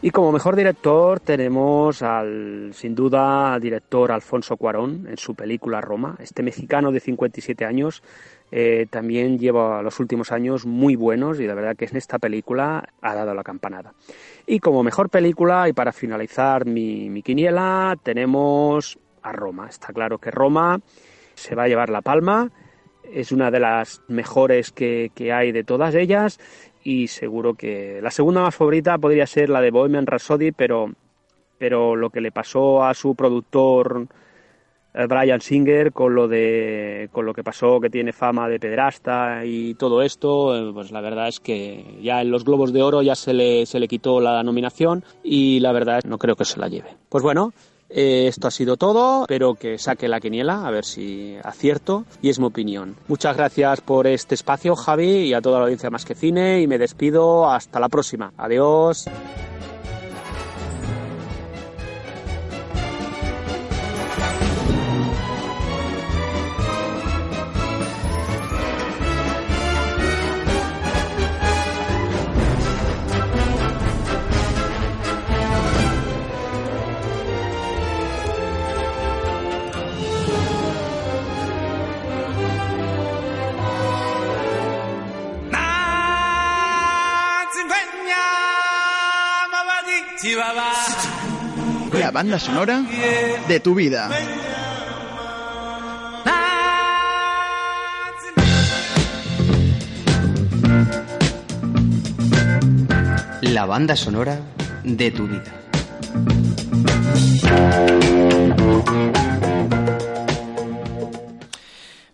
Y 0.01 0.11
como 0.11 0.31
mejor 0.31 0.55
director 0.55 1.19
tenemos 1.19 2.01
al, 2.01 2.71
sin 2.73 2.95
duda, 2.95 3.53
al 3.53 3.61
director 3.61 4.11
Alfonso 4.11 4.57
Cuarón 4.57 5.07
en 5.09 5.17
su 5.17 5.35
película 5.35 5.81
Roma. 5.81 6.15
Este 6.19 6.43
mexicano 6.43 6.91
de 6.91 6.99
57 6.99 7.65
años 7.65 8.03
eh, 8.51 8.85
también 8.89 9.39
lleva 9.39 9.81
los 9.81 9.99
últimos 9.99 10.31
años 10.31 10.65
muy 10.65 10.95
buenos 10.95 11.39
y 11.39 11.47
la 11.47 11.53
verdad 11.53 11.75
que 11.75 11.85
en 11.85 11.97
esta 11.97 12.19
película 12.19 12.87
ha 13.01 13.15
dado 13.15 13.33
la 13.33 13.43
campanada. 13.43 13.93
Y 14.45 14.59
como 14.59 14.83
mejor 14.83 15.09
película, 15.09 15.67
y 15.67 15.73
para 15.73 15.91
finalizar 15.91 16.65
mi, 16.65 17.09
mi 17.09 17.23
quiniela, 17.23 17.97
tenemos 18.03 18.99
a 19.23 19.31
Roma. 19.31 19.67
Está 19.69 19.93
claro 19.93 20.19
que 20.19 20.31
Roma 20.31 20.79
se 21.35 21.55
va 21.55 21.63
a 21.63 21.67
llevar 21.67 21.89
la 21.89 22.01
palma, 22.01 22.51
es 23.03 23.31
una 23.31 23.51
de 23.51 23.59
las 23.59 24.01
mejores 24.07 24.71
que, 24.71 25.11
que 25.15 25.33
hay 25.33 25.51
de 25.51 25.63
todas 25.63 25.95
ellas 25.95 26.39
y 26.83 27.07
seguro 27.07 27.53
que 27.53 27.99
la 28.01 28.11
segunda 28.11 28.41
más 28.41 28.55
favorita 28.55 28.97
podría 28.97 29.25
ser 29.25 29.49
la 29.49 29.61
de 29.61 29.71
Bohemian 29.71 30.05
Rhapsody, 30.05 30.51
pero, 30.51 30.91
pero 31.57 31.95
lo 31.95 32.09
que 32.09 32.21
le 32.21 32.31
pasó 32.31 32.83
a 32.83 32.93
su 32.93 33.15
productor 33.15 34.07
eh, 34.93 35.07
Brian 35.07 35.41
Singer 35.41 35.91
con 35.91 36.13
lo 36.13 36.27
de 36.27 37.09
con 37.11 37.25
lo 37.25 37.33
que 37.33 37.43
pasó 37.43 37.79
que 37.79 37.89
tiene 37.89 38.13
fama 38.13 38.47
de 38.47 38.59
pederasta 38.59 39.43
y 39.43 39.73
todo 39.73 40.03
esto 40.03 40.55
eh, 40.55 40.71
pues 40.71 40.91
la 40.91 41.01
verdad 41.01 41.29
es 41.29 41.39
que 41.39 41.97
ya 42.01 42.21
en 42.21 42.29
los 42.29 42.45
globos 42.45 42.71
de 42.71 42.83
oro 42.83 43.01
ya 43.01 43.15
se 43.15 43.33
le 43.33 43.65
se 43.65 43.79
le 43.79 43.87
quitó 43.87 44.19
la 44.19 44.43
nominación 44.43 45.03
y 45.23 45.59
la 45.61 45.71
verdad 45.71 45.97
es 45.99 46.05
no 46.05 46.19
creo 46.19 46.35
que 46.35 46.45
se 46.45 46.59
la 46.59 46.67
lleve 46.67 46.95
pues 47.09 47.23
bueno 47.23 47.53
eh, 47.95 48.27
esto 48.27 48.47
ha 48.47 48.51
sido 48.51 48.75
todo, 48.77 49.21
espero 49.21 49.55
que 49.55 49.77
saque 49.77 50.07
la 50.07 50.19
quiniela, 50.19 50.65
a 50.65 50.71
ver 50.71 50.83
si 50.83 51.37
acierto, 51.43 52.05
y 52.21 52.29
es 52.29 52.39
mi 52.39 52.45
opinión. 52.45 52.95
Muchas 53.07 53.37
gracias 53.37 53.81
por 53.81 54.07
este 54.07 54.35
espacio, 54.35 54.75
Javi, 54.75 55.27
y 55.27 55.33
a 55.33 55.41
toda 55.41 55.59
la 55.59 55.65
audiencia 55.65 55.89
Más 55.89 56.05
que 56.05 56.15
Cine, 56.15 56.61
y 56.61 56.67
me 56.67 56.77
despido, 56.77 57.49
hasta 57.49 57.79
la 57.79 57.89
próxima. 57.89 58.33
Adiós. 58.37 59.05
La 92.03 92.11
banda 92.11 92.37
sonora 92.37 92.83
de 93.47 93.59
tu 93.61 93.73
vida. 93.75 94.09
La 103.41 103.65
banda 103.65 103.95
sonora 103.95 104.37
de 104.83 105.11
tu 105.11 105.27
vida. 105.29 105.43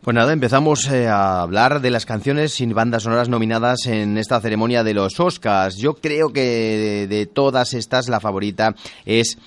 Pues 0.02 0.16
nada, 0.16 0.34
empezamos 0.34 0.88
eh, 0.88 1.08
a 1.08 1.42
hablar 1.42 1.82
de 1.82 1.90
las 1.90 2.06
canciones 2.06 2.54
sin 2.54 2.76
bandas 2.76 3.04
sonoras 3.04 3.28
nominadas 3.28 3.88
en 3.88 4.20
esta 4.20 4.40
ceremonia 4.40 4.84
de 4.84 4.94
los 4.94 5.20
Oscars. 5.20 5.78
Yo 5.78 5.96
creo 5.96 6.32
que 6.32 7.08
de, 7.08 7.08
de 7.08 7.26
todas 7.26 7.74
estas 7.74 8.08
la 8.08 8.20
favorita 8.20 8.76
es 9.06 9.40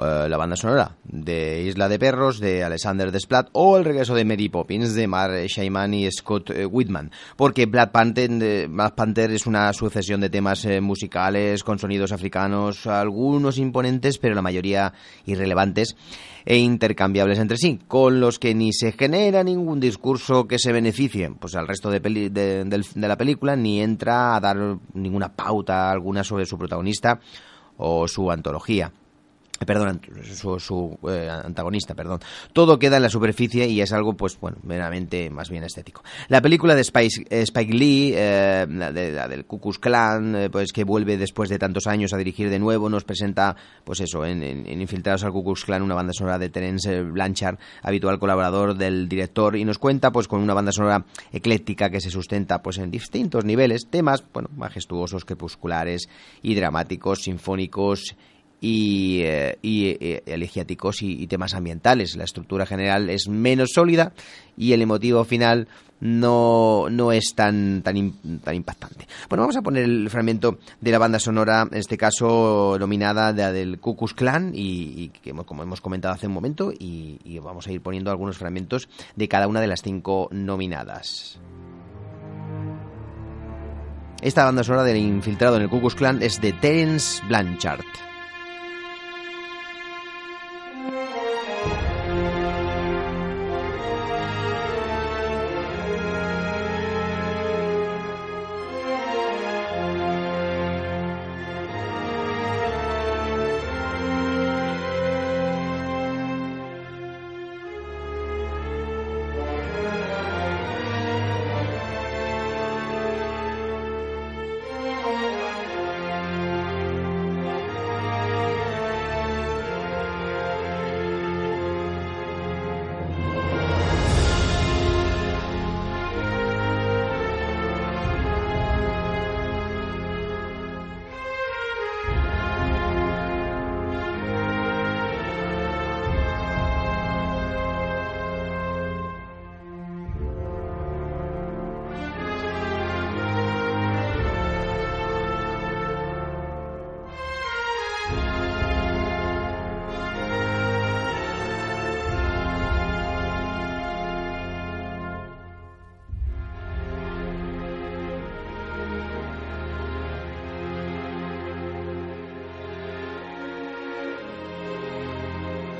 eh, 0.00 0.26
la 0.28 0.36
banda 0.36 0.56
sonora 0.56 0.96
de 1.04 1.62
Isla 1.62 1.88
de 1.88 1.98
Perros 1.98 2.38
de 2.40 2.62
Alexander 2.64 3.10
Desplat 3.12 3.48
o 3.52 3.76
el 3.76 3.84
regreso 3.84 4.14
de 4.14 4.24
Mary 4.24 4.48
Poppins 4.48 4.94
de 4.94 5.06
Mark 5.06 5.34
Shaiman 5.46 5.94
y 5.94 6.10
Scott 6.10 6.50
eh, 6.50 6.66
Whitman 6.66 7.10
porque 7.36 7.66
Black 7.66 7.92
Panther, 7.92 8.68
Black 8.68 8.94
Panther 8.94 9.30
es 9.30 9.46
una 9.46 9.72
sucesión 9.72 10.20
de 10.20 10.30
temas 10.30 10.64
eh, 10.64 10.80
musicales 10.80 11.64
con 11.64 11.78
sonidos 11.78 12.12
africanos 12.12 12.86
algunos 12.86 13.58
imponentes 13.58 14.18
pero 14.18 14.34
la 14.34 14.42
mayoría 14.42 14.92
irrelevantes 15.24 15.96
e 16.48 16.58
intercambiables 16.58 17.40
entre 17.40 17.56
sí, 17.56 17.80
con 17.88 18.20
los 18.20 18.38
que 18.38 18.54
ni 18.54 18.72
se 18.72 18.92
genera 18.92 19.42
ningún 19.42 19.80
discurso 19.80 20.46
que 20.46 20.60
se 20.60 20.70
beneficie 20.72 21.28
pues, 21.40 21.56
al 21.56 21.66
resto 21.66 21.90
de, 21.90 22.00
peli- 22.00 22.28
de- 22.28 22.62
de 22.64 23.08
la 23.08 23.16
película, 23.16 23.56
ni 23.56 23.80
entra 23.80 24.36
a 24.36 24.40
dar 24.40 24.56
ninguna 24.94 25.32
pauta 25.34 25.90
alguna 25.90 26.22
sobre 26.22 26.46
su 26.46 26.56
protagonista 26.56 27.18
o 27.78 28.06
su 28.06 28.30
antología. 28.30 28.92
Perdón, 29.64 30.00
su, 30.34 30.58
su, 30.60 30.98
eh, 31.08 31.30
antagonista, 31.30 31.94
perdón. 31.94 32.20
Todo 32.52 32.78
queda 32.78 32.96
en 32.96 33.02
la 33.02 33.08
superficie 33.08 33.66
y 33.68 33.80
es 33.80 33.92
algo, 33.92 34.14
pues, 34.14 34.38
bueno, 34.38 34.58
meramente 34.62 35.30
más 35.30 35.48
bien 35.48 35.64
estético. 35.64 36.02
La 36.28 36.42
película 36.42 36.74
de 36.74 36.82
eh, 36.82 37.42
Spike 37.42 37.72
Lee, 37.72 38.12
eh, 38.14 38.66
la, 38.68 38.92
de- 38.92 39.12
la 39.12 39.28
del 39.28 39.46
Ku 39.46 39.58
Klux 39.60 39.78
Klan, 39.78 40.48
pues 40.52 40.72
que 40.72 40.84
vuelve 40.84 41.16
después 41.16 41.48
de 41.48 41.58
tantos 41.58 41.86
años 41.86 42.12
a 42.12 42.18
dirigir 42.18 42.50
de 42.50 42.58
nuevo, 42.58 42.90
nos 42.90 43.04
presenta, 43.04 43.56
pues 43.84 44.00
eso, 44.00 44.26
en 44.26 44.42
Infiltrados 44.80 45.24
al 45.24 45.32
Ku 45.32 45.42
Klux 45.42 45.64
Klan, 45.64 45.82
una 45.82 45.94
banda 45.94 46.12
sonora 46.12 46.38
de 46.38 46.50
Terence 46.50 47.02
Blanchard, 47.02 47.58
habitual 47.82 48.18
colaborador 48.18 48.76
del 48.76 49.08
director, 49.08 49.56
y 49.56 49.64
nos 49.64 49.78
cuenta, 49.78 50.12
pues, 50.12 50.28
con 50.28 50.40
una 50.40 50.54
banda 50.54 50.72
sonora 50.72 51.06
ecléctica 51.32 51.88
que 51.90 52.00
se 52.00 52.10
sustenta, 52.10 52.62
pues, 52.62 52.78
en 52.78 52.90
distintos 52.90 53.44
niveles, 53.44 53.88
temas, 53.90 54.22
bueno, 54.32 54.50
majestuosos, 54.54 55.24
crepusculares 55.24 56.08
y 56.42 56.54
dramáticos, 56.54 57.22
sinfónicos 57.22 58.16
y, 58.60 59.20
eh, 59.24 59.58
y, 59.62 59.88
eh, 60.00 60.22
elegiáticos 60.26 61.02
y, 61.02 61.26
temas 61.26 61.54
ambientales. 61.54 62.16
La 62.16 62.24
estructura 62.24 62.66
general 62.66 63.10
es 63.10 63.28
menos 63.28 63.70
sólida 63.74 64.12
y 64.56 64.72
el 64.72 64.82
emotivo 64.82 65.24
final 65.24 65.68
no, 66.00 66.88
no 66.90 67.12
es 67.12 67.34
tan, 67.34 67.82
tan, 67.82 68.12
tan 68.40 68.54
impactante. 68.54 69.06
Bueno, 69.28 69.42
vamos 69.42 69.56
a 69.56 69.62
poner 69.62 69.84
el 69.84 70.10
fragmento 70.10 70.58
de 70.80 70.90
la 70.90 70.98
banda 70.98 71.18
sonora, 71.18 71.66
en 71.70 71.78
este 71.78 71.96
caso 71.96 72.76
nominada 72.78 73.32
de 73.32 73.50
del 73.52 73.78
Ku 73.78 73.96
Klux 73.96 74.12
Klan 74.14 74.52
y, 74.54 75.08
que 75.22 75.30
hemos- 75.30 75.46
como 75.46 75.62
hemos 75.62 75.80
comentado 75.80 76.14
hace 76.14 76.26
un 76.26 76.32
momento 76.34 76.72
y, 76.72 77.18
y 77.24 77.38
vamos 77.38 77.66
a 77.66 77.72
ir 77.72 77.80
poniendo 77.80 78.10
algunos 78.10 78.36
fragmentos 78.36 78.88
de 79.14 79.28
cada 79.28 79.48
una 79.48 79.60
de 79.60 79.66
las 79.68 79.80
cinco 79.82 80.28
nominadas. 80.32 81.38
Esta 84.22 84.44
banda 84.44 84.64
sonora 84.64 84.82
del 84.84 84.96
infiltrado 84.96 85.56
en 85.56 85.62
el 85.62 85.68
Ku 85.68 85.80
Klux 85.80 85.94
Klan 85.94 86.22
es 86.22 86.40
de 86.40 86.52
Terence 86.54 87.22
Blanchard. 87.28 87.84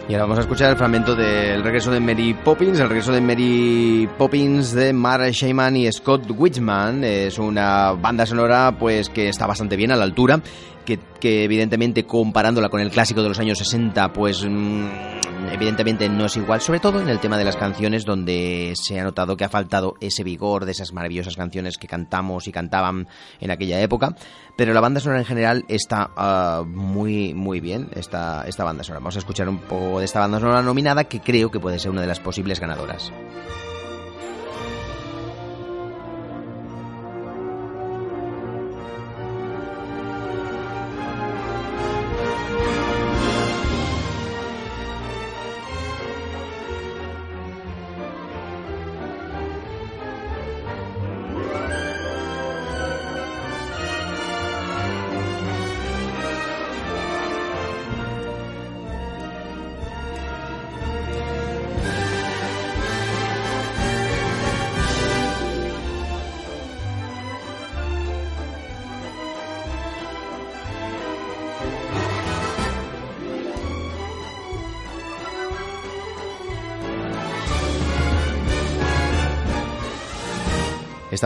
Y 0.08 0.12
ahora 0.12 0.24
vamos 0.24 0.38
a 0.38 0.42
escuchar 0.42 0.70
el 0.70 0.76
fragmento 0.76 1.16
del 1.16 1.64
regreso 1.64 1.90
de 1.90 1.98
Mary 1.98 2.32
Poppins, 2.32 2.78
el 2.78 2.88
regreso 2.88 3.10
de 3.10 3.20
Mary 3.20 4.08
Poppins 4.16 4.72
de 4.72 4.92
Mara 4.92 5.30
Shaiman 5.30 5.76
y 5.76 5.90
Scott 5.90 6.30
Whitman. 6.30 7.02
Es 7.02 7.40
una 7.40 7.90
banda 7.90 8.24
sonora 8.24 8.76
pues 8.78 9.08
que 9.08 9.28
está 9.28 9.48
bastante 9.48 9.74
bien 9.74 9.90
a 9.90 9.96
la 9.96 10.04
altura, 10.04 10.40
que, 10.84 11.00
que 11.18 11.42
evidentemente 11.42 12.04
comparándola 12.04 12.68
con 12.68 12.80
el 12.80 12.90
clásico 12.90 13.20
de 13.20 13.30
los 13.30 13.40
años 13.40 13.58
60 13.58 14.12
pues 14.12 14.44
mm, 14.48 15.15
evidentemente 15.56 16.06
no 16.10 16.26
es 16.26 16.36
igual, 16.36 16.60
sobre 16.60 16.80
todo 16.80 17.00
en 17.00 17.08
el 17.08 17.18
tema 17.18 17.38
de 17.38 17.44
las 17.44 17.56
canciones 17.56 18.04
donde 18.04 18.74
se 18.76 19.00
ha 19.00 19.04
notado 19.04 19.38
que 19.38 19.44
ha 19.44 19.48
faltado 19.48 19.94
ese 20.00 20.22
vigor 20.22 20.66
de 20.66 20.72
esas 20.72 20.92
maravillosas 20.92 21.34
canciones 21.34 21.78
que 21.78 21.88
cantamos 21.88 22.46
y 22.46 22.52
cantaban 22.52 23.08
en 23.40 23.50
aquella 23.50 23.80
época, 23.80 24.14
pero 24.54 24.74
la 24.74 24.80
banda 24.80 25.00
sonora 25.00 25.20
en 25.20 25.24
general 25.24 25.64
está 25.68 26.10
ah, 26.14 26.62
muy 26.66 27.32
muy 27.32 27.60
bien, 27.60 27.88
esta, 27.94 28.44
esta 28.46 28.64
banda 28.64 28.84
sonora. 28.84 29.00
Vamos 29.00 29.16
a 29.16 29.20
escuchar 29.20 29.48
un 29.48 29.58
poco 29.58 29.98
de 29.98 30.04
esta 30.04 30.20
banda 30.20 30.38
sonora 30.40 30.60
nominada 30.60 31.04
que 31.04 31.20
creo 31.20 31.50
que 31.50 31.58
puede 31.58 31.78
ser 31.78 31.90
una 31.90 32.02
de 32.02 32.06
las 32.06 32.20
posibles 32.20 32.60
ganadoras. 32.60 33.10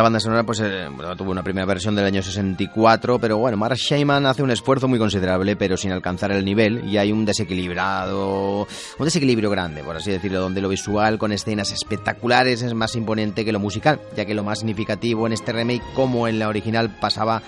Esta 0.00 0.04
banda 0.04 0.20
sonora 0.20 0.44
pues 0.44 0.60
eh, 0.60 0.88
tuvo 1.18 1.30
una 1.30 1.42
primera 1.42 1.66
versión 1.66 1.94
del 1.94 2.06
año 2.06 2.22
64, 2.22 3.18
pero 3.18 3.36
bueno, 3.36 3.58
Mark 3.58 3.76
Shaiman 3.76 4.24
hace 4.24 4.42
un 4.42 4.50
esfuerzo 4.50 4.88
muy 4.88 4.98
considerable, 4.98 5.56
pero 5.56 5.76
sin 5.76 5.92
alcanzar 5.92 6.32
el 6.32 6.42
nivel, 6.42 6.88
y 6.88 6.96
hay 6.96 7.12
un 7.12 7.26
desequilibrado, 7.26 8.66
un 8.98 9.04
desequilibrio 9.04 9.50
grande, 9.50 9.84
por 9.84 9.98
así 9.98 10.10
decirlo, 10.10 10.40
donde 10.40 10.62
lo 10.62 10.70
visual 10.70 11.18
con 11.18 11.32
escenas 11.32 11.70
espectaculares 11.70 12.62
es 12.62 12.72
más 12.72 12.96
imponente 12.96 13.44
que 13.44 13.52
lo 13.52 13.60
musical, 13.60 14.00
ya 14.16 14.24
que 14.24 14.32
lo 14.32 14.42
más 14.42 14.60
significativo 14.60 15.26
en 15.26 15.34
este 15.34 15.52
remake, 15.52 15.82
como 15.92 16.26
en 16.26 16.38
la 16.38 16.48
original, 16.48 16.96
pasaba 16.98 17.42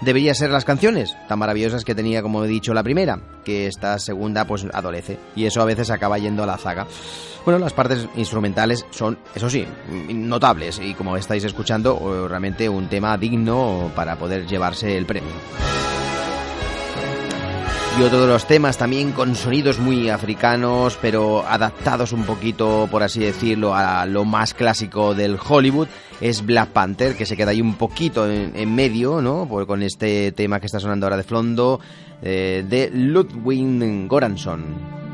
debería 0.00 0.34
ser 0.34 0.50
las 0.50 0.64
canciones 0.64 1.16
tan 1.28 1.38
maravillosas 1.38 1.84
que 1.84 1.94
tenía, 1.94 2.22
como 2.22 2.44
he 2.44 2.48
dicho, 2.48 2.74
la 2.74 2.82
primera, 2.82 3.20
que 3.44 3.66
esta 3.66 3.98
segunda 3.98 4.44
pues 4.46 4.66
adolece. 4.72 5.18
Y 5.34 5.46
eso 5.46 5.60
a 5.62 5.64
veces 5.66 5.90
acaba 5.90 6.18
yendo 6.18 6.42
a 6.42 6.46
la 6.46 6.58
zaga. 6.58 6.86
Bueno, 7.44 7.60
las 7.60 7.72
partes 7.72 8.08
instrumentales 8.16 8.84
son, 8.90 9.18
eso 9.34 9.48
sí, 9.48 9.66
notables. 10.08 10.80
Y 10.82 10.94
como 10.94 11.16
estáis 11.16 11.44
escuchando, 11.44 12.26
realmente 12.28 12.68
un 12.68 12.88
tema 12.88 13.16
digno 13.16 13.92
para 13.94 14.16
poder 14.16 14.46
llevarse 14.46 14.96
el 14.96 15.06
premio 15.06 15.95
y 17.98 18.02
otro 18.02 18.20
de 18.20 18.26
los 18.26 18.46
temas 18.46 18.76
también 18.76 19.12
con 19.12 19.34
sonidos 19.34 19.78
muy 19.78 20.10
africanos, 20.10 20.98
pero 21.00 21.46
adaptados 21.46 22.12
un 22.12 22.24
poquito, 22.24 22.88
por 22.90 23.02
así 23.02 23.20
decirlo, 23.20 23.74
a 23.74 24.04
lo 24.04 24.24
más 24.24 24.52
clásico 24.52 25.14
del 25.14 25.38
Hollywood, 25.42 25.88
es 26.20 26.44
Black 26.44 26.70
Panther, 26.70 27.16
que 27.16 27.24
se 27.24 27.36
queda 27.36 27.52
ahí 27.52 27.62
un 27.62 27.74
poquito 27.74 28.30
en, 28.30 28.74
medio, 28.74 29.22
¿no? 29.22 29.48
con 29.48 29.82
este 29.82 30.32
tema 30.32 30.60
que 30.60 30.66
está 30.66 30.78
sonando 30.78 31.06
ahora 31.06 31.16
de 31.16 31.22
fondo, 31.22 31.80
eh, 32.22 32.64
de 32.68 32.90
Ludwig 32.92 34.06
Goranson. 34.08 35.05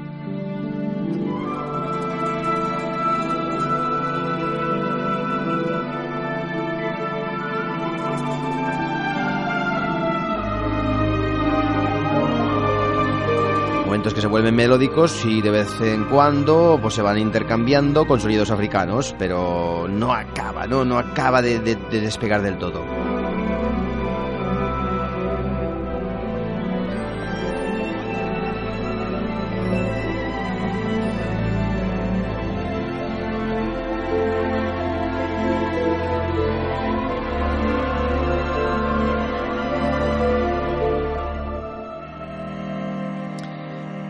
Que 14.14 14.20
se 14.20 14.26
vuelven 14.26 14.54
melódicos 14.54 15.24
y 15.24 15.40
de 15.40 15.50
vez 15.50 15.80
en 15.80 16.04
cuando 16.04 16.78
pues 16.80 16.94
se 16.94 17.02
van 17.02 17.18
intercambiando 17.18 18.06
con 18.06 18.20
sonidos 18.20 18.50
africanos, 18.50 19.14
pero 19.18 19.86
no 19.88 20.12
acaba, 20.12 20.66
no, 20.66 20.84
no 20.84 20.98
acaba 20.98 21.42
de 21.42 21.58
despegar 21.90 22.42
del 22.42 22.58
todo. 22.58 23.11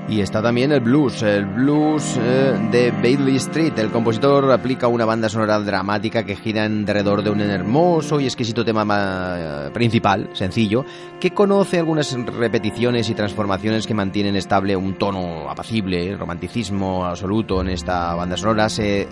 Y 0.09 0.21
está 0.21 0.43
también 0.43 0.73
el 0.73 0.81
blues, 0.81 1.23
el 1.23 1.47
blues 1.47 2.19
eh, 2.19 2.59
de 2.71 2.91
Bailey 2.91 3.37
Street. 3.37 3.79
El 3.79 3.91
compositor 3.91 4.51
aplica 4.51 4.89
una 4.89 5.05
banda 5.05 5.29
sonora 5.29 5.61
dramática 5.61 6.25
que 6.25 6.37
gira 6.37 6.65
alrededor 6.65 7.23
de 7.23 7.31
un 7.31 7.41
hermoso 7.41 8.21
y 8.21 8.25
exquisito 8.25 8.65
tema 8.65 9.71
principal, 9.73 10.29
sencillo, 10.33 10.85
que 11.21 11.31
conoce 11.31 11.79
algunas 11.79 12.13
repeticiones 12.13 13.09
y 13.11 13.15
transformaciones 13.15 13.87
que 13.87 13.95
mantienen 13.95 14.37
estable 14.37 14.77
un 14.77 14.95
tono 14.95 15.49
apacible, 15.49 16.17
romanticismo 16.17 17.07
absoluto 17.07 17.61
en 17.61 17.69
esta 17.69 18.15
banda 18.15 18.37
sonora. 18.37 18.69
Se 18.69 19.07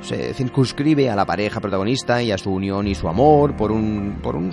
se 0.00 0.34
circunscribe 0.34 1.10
a 1.10 1.16
la 1.16 1.24
pareja 1.26 1.60
protagonista 1.60 2.22
y 2.22 2.30
a 2.32 2.38
su 2.38 2.52
unión 2.52 2.86
y 2.86 2.94
su 2.94 3.08
amor 3.08 3.56
por 3.56 3.72
un, 3.72 4.18
por 4.22 4.36
un, 4.36 4.52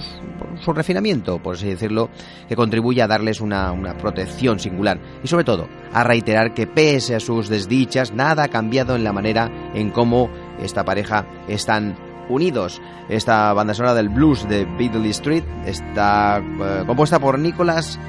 su 0.59 0.73
refinamiento, 0.73 1.39
por 1.39 1.55
así 1.55 1.67
decirlo, 1.67 2.09
que 2.47 2.55
contribuye 2.55 3.01
a 3.01 3.07
darles 3.07 3.41
una, 3.41 3.71
una 3.71 3.97
protección 3.97 4.59
singular 4.59 4.99
y 5.23 5.27
sobre 5.27 5.43
todo 5.43 5.67
a 5.93 6.03
reiterar 6.03 6.53
que 6.53 6.67
pese 6.67 7.15
a 7.15 7.19
sus 7.19 7.49
desdichas 7.49 8.13
nada 8.13 8.43
ha 8.43 8.49
cambiado 8.49 8.95
en 8.95 9.03
la 9.03 9.13
manera 9.13 9.71
en 9.73 9.91
cómo 9.91 10.29
esta 10.59 10.83
pareja 10.83 11.25
están 11.47 11.95
unidos. 12.29 12.81
Esta 13.09 13.53
banda 13.53 13.73
sonora 13.73 13.93
del 13.93 14.09
blues 14.09 14.47
de 14.49 14.65
Beatley 14.65 15.11
Street 15.11 15.43
está 15.65 16.39
eh, 16.39 16.83
compuesta 16.85 17.19
por 17.19 17.37
Nicholas 17.39 17.99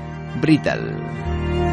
Brittle. 0.41 1.66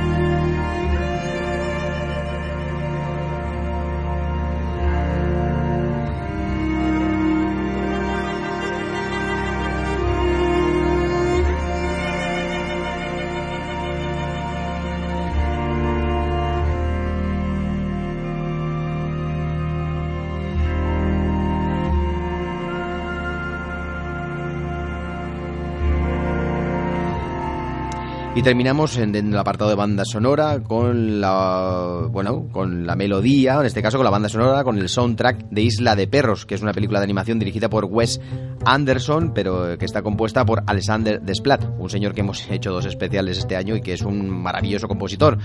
Y 28.35 28.41
terminamos 28.41 28.97
en, 28.97 29.15
el 29.15 29.37
apartado 29.37 29.69
de 29.69 29.75
banda 29.75 30.05
sonora 30.05 30.59
con 30.63 31.21
la 31.21 32.07
bueno, 32.09 32.47
con 32.51 32.87
la 32.87 32.95
melodía, 32.95 33.59
en 33.59 33.67
este 33.67 33.83
caso 33.83 33.97
con 33.97 34.05
la 34.05 34.09
banda 34.09 34.27
sonora, 34.27 34.63
con 34.63 34.79
el 34.79 34.89
soundtrack 34.89 35.49
de 35.51 35.61
Isla 35.61 35.95
de 35.95 36.07
Perros, 36.07 36.47
que 36.47 36.55
es 36.55 36.63
una 36.63 36.73
película 36.73 36.99
de 36.99 37.03
animación 37.03 37.37
dirigida 37.37 37.69
por 37.69 37.85
Wes 37.85 38.19
Anderson, 38.65 39.33
pero 39.35 39.77
que 39.77 39.85
está 39.85 40.01
compuesta 40.01 40.45
por 40.45 40.63
Alexander 40.65 41.21
Desplat, 41.21 41.63
un 41.77 41.91
señor 41.91 42.15
que 42.15 42.21
hemos 42.21 42.49
hecho 42.49 42.71
dos 42.71 42.87
especiales 42.87 43.37
este 43.37 43.55
año 43.55 43.75
y 43.75 43.81
que 43.81 43.93
es 43.93 44.01
un 44.01 44.27
maravilloso 44.27 44.87
compositor. 44.87 45.37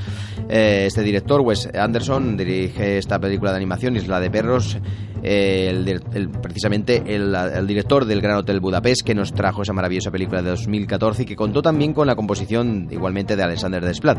Eh, 0.49 0.85
este 0.87 1.03
director, 1.03 1.43
Wes 1.43 1.69
Anderson, 1.75 2.39
dirige 2.39 2.97
esta 2.97 3.19
película 3.19 3.51
de 3.51 3.59
animación, 3.59 3.97
Isla 3.97 4.19
de 4.19 4.31
Perros, 4.31 4.79
el, 5.23 6.01
precisamente 6.43 7.03
el, 7.07 7.35
el, 7.35 7.67
director 7.67 8.05
del 8.05 8.21
Gran 8.21 8.37
Hotel 8.37 8.61
Budapest, 8.61 9.03
que 9.05 9.15
nos 9.15 9.33
trajo 9.33 9.63
esa 9.63 9.73
maravillosa 9.73 10.11
película 10.11 10.43
de 10.43 10.51
2014 10.51 11.23
y 11.23 11.27
que 11.27 11.37
contó 11.37 11.63
también 11.63 11.93
con 11.93 12.07
la 12.07 12.17
composición 12.17 12.89
igualmente 12.91 13.37
de 13.37 13.43
Alexander 13.43 13.85
Desplat. 13.85 14.19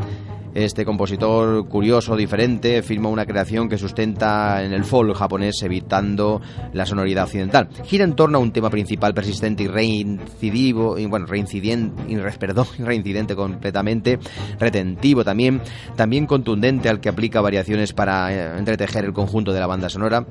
Este 0.54 0.84
compositor 0.84 1.68
curioso, 1.68 2.16
diferente, 2.16 2.82
firma 2.82 3.08
una 3.08 3.24
creación 3.24 3.68
que 3.68 3.78
sustenta 3.78 4.64
en 4.64 4.72
el 4.72 4.82
folk 4.82 5.16
japonés 5.16 5.62
evitando 5.62 6.40
la 6.72 6.86
sonoridad 6.86 7.24
occidental. 7.24 7.68
Gira 7.84 8.02
en 8.02 8.16
torno 8.16 8.38
a 8.38 8.40
un 8.40 8.50
tema 8.50 8.68
principal 8.68 9.14
persistente 9.14 9.62
y 9.62 9.68
reincidivo, 9.68 10.98
y 10.98 11.06
bueno, 11.06 11.26
reincidente, 11.26 12.02
perdón, 12.40 12.66
reincidente 12.80 13.36
completamente, 13.36 14.18
retentivo 14.58 15.22
también, 15.22 15.60
también 15.94 16.26
contundente 16.26 16.88
al 16.88 16.98
que 16.98 17.10
aplica 17.10 17.40
variaciones 17.40 17.92
para 17.92 18.32
eh, 18.32 18.58
entretejer 18.58 19.04
el 19.04 19.12
conjunto 19.12 19.52
de 19.52 19.60
la 19.60 19.68
banda 19.68 19.88
sonora, 19.88 20.26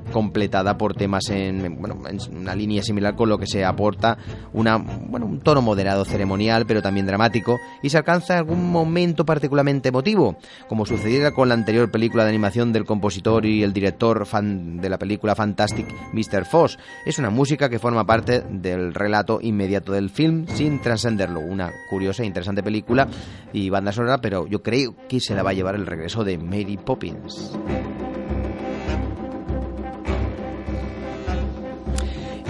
completada 0.60 0.78
por 0.78 0.94
temas 0.94 1.28
en, 1.30 1.80
bueno, 1.80 1.96
en 2.08 2.36
una 2.36 2.54
línea 2.54 2.82
similar 2.82 3.14
con 3.14 3.28
lo 3.28 3.38
que 3.38 3.46
se 3.46 3.64
aporta 3.64 4.18
una, 4.52 4.76
bueno, 4.76 5.26
un 5.26 5.40
tono 5.40 5.62
moderado 5.62 6.04
ceremonial, 6.04 6.66
pero 6.66 6.82
también 6.82 7.06
dramático, 7.06 7.58
y 7.82 7.90
se 7.90 7.98
alcanza 7.98 8.38
algún 8.38 8.70
momento 8.70 9.24
particularmente 9.24 9.88
emotivo 9.88 10.36
como 10.68 10.86
sucediera 10.86 11.32
con 11.32 11.48
la 11.48 11.54
anterior 11.54 11.90
película 11.90 12.24
de 12.24 12.30
animación 12.30 12.72
del 12.72 12.84
compositor 12.84 13.46
y 13.46 13.62
el 13.62 13.72
director 13.72 14.26
fan 14.26 14.80
de 14.80 14.88
la 14.88 14.98
película 14.98 15.34
Fantastic 15.34 15.86
Mr. 16.12 16.44
Foss. 16.44 16.78
Es 17.06 17.18
una 17.18 17.30
música 17.30 17.68
que 17.68 17.78
forma 17.78 18.04
parte 18.04 18.42
del 18.50 18.94
relato 18.94 19.40
inmediato 19.40 19.92
del 19.92 20.10
film 20.10 20.46
sin 20.46 20.80
trascenderlo. 20.80 21.40
Una 21.40 21.72
curiosa 21.88 22.22
e 22.22 22.26
interesante 22.26 22.62
película 22.62 23.08
y 23.52 23.70
banda 23.70 23.92
sonora, 23.92 24.18
pero 24.18 24.46
yo 24.46 24.62
creo 24.62 24.94
que 25.08 25.20
se 25.20 25.34
la 25.34 25.42
va 25.42 25.50
a 25.50 25.54
llevar 25.54 25.74
el 25.74 25.86
regreso 25.86 26.24
de 26.24 26.38
Mary 26.38 26.76
Poppins. 26.76 27.52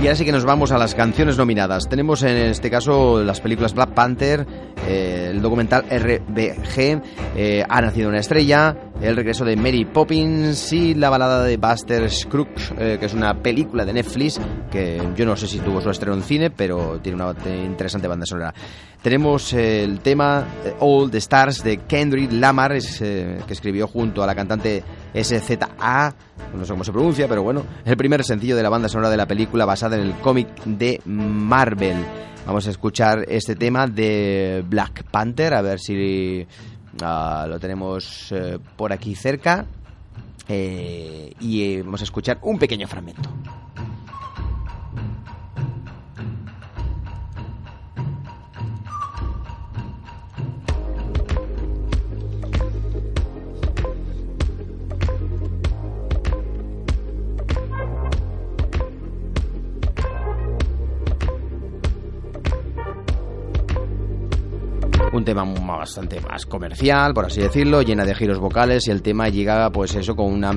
Y 0.00 0.04
ahora 0.04 0.16
sí 0.16 0.24
que 0.24 0.32
nos 0.32 0.46
vamos 0.46 0.72
a 0.72 0.78
las 0.78 0.94
canciones 0.94 1.36
nominadas. 1.36 1.86
Tenemos 1.86 2.22
en 2.22 2.34
este 2.38 2.70
caso 2.70 3.22
las 3.22 3.42
películas 3.42 3.74
Black 3.74 3.92
Panther, 3.92 4.46
eh, 4.88 5.28
el 5.30 5.42
documental 5.42 5.84
RBG, 5.90 7.02
eh, 7.36 7.62
Ha 7.68 7.82
nacido 7.82 8.08
una 8.08 8.20
estrella, 8.20 8.74
el 9.02 9.14
regreso 9.14 9.44
de 9.44 9.56
Mary 9.56 9.84
Poppins 9.84 10.72
y 10.72 10.94
la 10.94 11.10
balada 11.10 11.44
de 11.44 11.58
Buster 11.58 12.10
Scruggs, 12.10 12.72
eh, 12.78 12.96
que 12.98 13.04
es 13.04 13.12
una 13.12 13.42
película 13.42 13.84
de 13.84 13.92
Netflix 13.92 14.40
que 14.70 15.02
yo 15.14 15.26
no 15.26 15.36
sé 15.36 15.46
si 15.46 15.58
tuvo 15.58 15.82
su 15.82 15.90
estreno 15.90 16.16
en 16.16 16.22
cine, 16.22 16.50
pero 16.50 16.98
tiene 17.02 17.22
una 17.22 17.34
interesante 17.62 18.08
banda 18.08 18.24
sonora. 18.24 18.54
Tenemos 19.02 19.52
el 19.52 20.00
tema 20.00 20.46
All 20.78 21.10
the 21.10 21.18
Stars 21.18 21.62
de 21.62 21.76
Kendrick 21.76 22.32
Lamar, 22.32 22.72
que 22.72 23.52
escribió 23.52 23.86
junto 23.86 24.22
a 24.22 24.26
la 24.26 24.34
cantante 24.34 24.82
SZA, 25.14 26.14
no 26.54 26.64
sé 26.64 26.72
cómo 26.72 26.84
se 26.84 26.92
pronuncia, 26.92 27.28
pero 27.28 27.42
bueno, 27.42 27.64
el 27.84 27.96
primer 27.96 28.24
sencillo 28.24 28.56
de 28.56 28.62
la 28.62 28.68
banda 28.68 28.88
sonora 28.88 29.10
de 29.10 29.16
la 29.16 29.26
película 29.26 29.64
basada 29.64 29.96
en 29.96 30.02
el 30.02 30.14
cómic 30.16 30.48
de 30.64 31.00
Marvel. 31.04 31.96
Vamos 32.46 32.66
a 32.66 32.70
escuchar 32.70 33.24
este 33.28 33.54
tema 33.56 33.86
de 33.86 34.64
Black 34.66 35.04
Panther, 35.04 35.54
a 35.54 35.62
ver 35.62 35.78
si 35.78 36.46
uh, 37.02 37.48
lo 37.48 37.60
tenemos 37.60 38.32
uh, 38.32 38.58
por 38.76 38.92
aquí 38.92 39.14
cerca. 39.14 39.66
Eh, 40.52 41.32
y 41.38 41.62
eh, 41.62 41.82
vamos 41.84 42.00
a 42.00 42.04
escuchar 42.04 42.38
un 42.42 42.58
pequeño 42.58 42.88
fragmento. 42.88 43.30
Un 65.12 65.24
tema 65.24 65.44
bastante 65.44 66.20
más 66.20 66.46
comercial, 66.46 67.12
por 67.14 67.26
así 67.26 67.40
decirlo, 67.40 67.82
llena 67.82 68.04
de 68.04 68.14
giros 68.14 68.38
vocales 68.38 68.86
y 68.86 68.90
el 68.90 69.02
tema 69.02 69.28
llega 69.28 69.70
pues 69.70 69.94
eso 69.94 70.14
con 70.14 70.32
una 70.32 70.50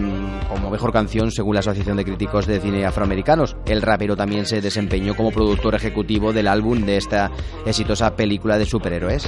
como 0.48 0.70
mejor 0.70 0.92
canción 0.92 1.32
según 1.32 1.56
la 1.56 1.60
Asociación 1.60 1.98
de 1.98 2.06
Críticos 2.06 2.46
de 2.46 2.60
Cine 2.60 2.86
Afroamericanos. 2.86 3.56
El 3.66 3.82
rapero 3.82 4.16
también 4.16 4.46
se 4.46 4.62
desempeñó 4.62 5.16
como 5.16 5.32
productor 5.32 5.76
ejecutivo 5.76 6.34
del 6.34 6.48
álbum 6.48 6.86
de 6.86 6.98
esta 6.98 7.32
exitosa 7.66 8.16
película 8.16 8.58
de 8.58 8.66
superhéroes. 8.66 9.28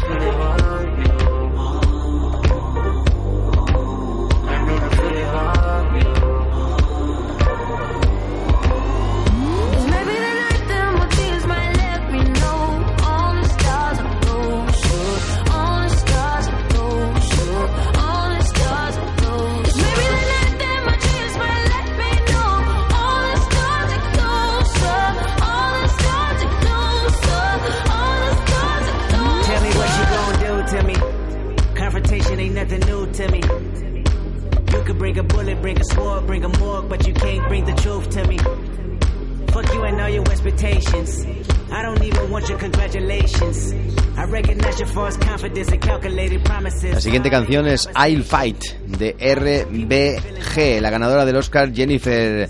Siguiente 47.05 47.29
canción 47.29 47.67
es 47.67 47.87
I'll 47.95 48.23
Fight 48.23 48.57
de 48.97 49.11
RBG. 49.19 50.81
La 50.81 50.89
ganadora 50.89 51.23
del 51.23 51.35
Oscar, 51.35 51.71
Jennifer 51.71 52.49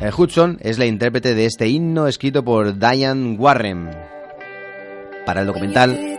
eh, 0.00 0.10
Hudson, 0.16 0.56
es 0.62 0.78
la 0.78 0.86
intérprete 0.86 1.34
de 1.34 1.44
este 1.44 1.68
himno 1.68 2.06
escrito 2.06 2.42
por 2.42 2.78
Diane 2.78 3.36
Warren 3.36 3.90
para 5.26 5.42
el 5.42 5.46
documental 5.46 6.18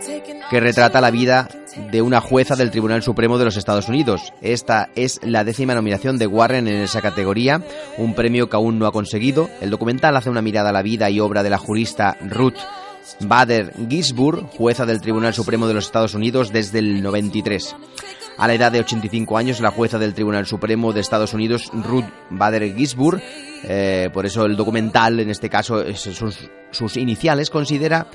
que 0.51 0.59
retrata 0.59 1.01
la 1.01 1.09
vida 1.09 1.49
de 1.91 2.03
una 2.03 2.21
jueza 2.21 2.55
del 2.55 2.69
Tribunal 2.69 3.01
Supremo 3.01 3.39
de 3.39 3.45
los 3.45 3.57
Estados 3.57 3.89
Unidos. 3.89 4.31
Esta 4.43 4.89
es 4.95 5.19
la 5.23 5.43
décima 5.43 5.73
nominación 5.73 6.19
de 6.19 6.27
Warren 6.27 6.67
en 6.67 6.75
esa 6.83 7.01
categoría, 7.01 7.63
un 7.97 8.13
premio 8.13 8.49
que 8.49 8.55
aún 8.55 8.77
no 8.77 8.85
ha 8.85 8.91
conseguido. 8.91 9.49
El 9.61 9.71
documental 9.71 10.15
hace 10.15 10.29
una 10.29 10.43
mirada 10.43 10.69
a 10.69 10.73
la 10.73 10.83
vida 10.83 11.09
y 11.09 11.19
obra 11.19 11.41
de 11.41 11.49
la 11.49 11.57
jurista 11.57 12.17
Ruth 12.21 12.59
Bader 13.19 13.73
Ginsburg, 13.89 14.47
jueza 14.57 14.85
del 14.85 15.01
Tribunal 15.01 15.33
Supremo 15.33 15.67
de 15.67 15.73
los 15.73 15.85
Estados 15.85 16.13
Unidos 16.13 16.51
desde 16.51 16.79
el 16.79 17.01
93. 17.01 17.75
A 18.37 18.47
la 18.47 18.55
edad 18.55 18.71
de 18.71 18.79
85 18.79 19.37
años, 19.37 19.61
la 19.61 19.71
jueza 19.71 19.99
del 19.99 20.13
Tribunal 20.13 20.45
Supremo 20.47 20.91
de 20.91 21.01
Estados 21.01 21.33
Unidos, 21.33 21.69
Ruth 21.73 22.05
Bader 22.29 22.75
Ginsburg, 22.75 23.21
eh, 23.63 24.09
por 24.11 24.25
eso 24.25 24.45
el 24.45 24.55
documental, 24.55 25.19
en 25.19 25.29
este 25.29 25.49
caso, 25.49 25.83
sus, 25.95 26.49
sus 26.71 26.97
iniciales, 26.97 27.49
considera 27.49 28.07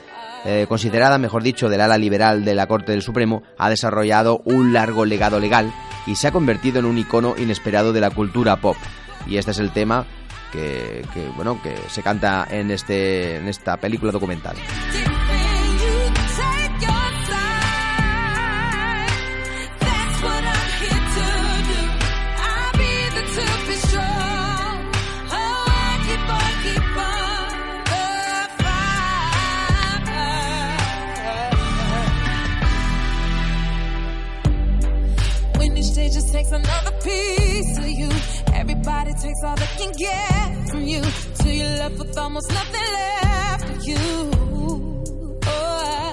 eh, 0.44 0.66
considerada, 0.68 1.18
mejor 1.18 1.42
dicho, 1.42 1.68
del 1.68 1.80
ala 1.80 1.98
liberal 1.98 2.44
de 2.44 2.54
la 2.54 2.66
Corte 2.66 2.92
del 2.92 3.02
Supremo, 3.02 3.42
ha 3.56 3.70
desarrollado 3.70 4.40
un 4.44 4.72
largo 4.72 5.04
legado 5.04 5.40
legal 5.40 5.72
y 6.06 6.14
se 6.14 6.28
ha 6.28 6.32
convertido 6.32 6.78
en 6.78 6.84
un 6.84 6.98
icono 6.98 7.34
inesperado 7.36 7.92
de 7.92 8.00
la 8.00 8.10
cultura 8.10 8.56
pop. 8.56 8.76
Y 9.26 9.36
este 9.36 9.50
es 9.50 9.58
el 9.58 9.72
tema 9.72 10.06
que, 10.52 11.04
que 11.12 11.28
bueno, 11.36 11.60
que 11.62 11.76
se 11.88 12.02
canta 12.02 12.46
en, 12.50 12.70
este, 12.70 13.36
en 13.36 13.48
esta 13.48 13.76
película 13.76 14.12
documental. 14.12 14.56
takes 36.32 36.52
another 36.52 36.92
piece 37.02 37.78
you. 37.98 38.08
Everybody 38.54 39.12
takes 39.14 39.42
all 39.44 39.56
they 39.56 39.66
can 39.76 39.92
get. 39.92 40.37
Left 41.88 42.00
with 42.00 42.18
almost 42.18 42.50
nothing 42.50 42.86
left 42.92 43.70
of 43.70 43.86
you. 43.86 43.96
Oh, 45.46 46.12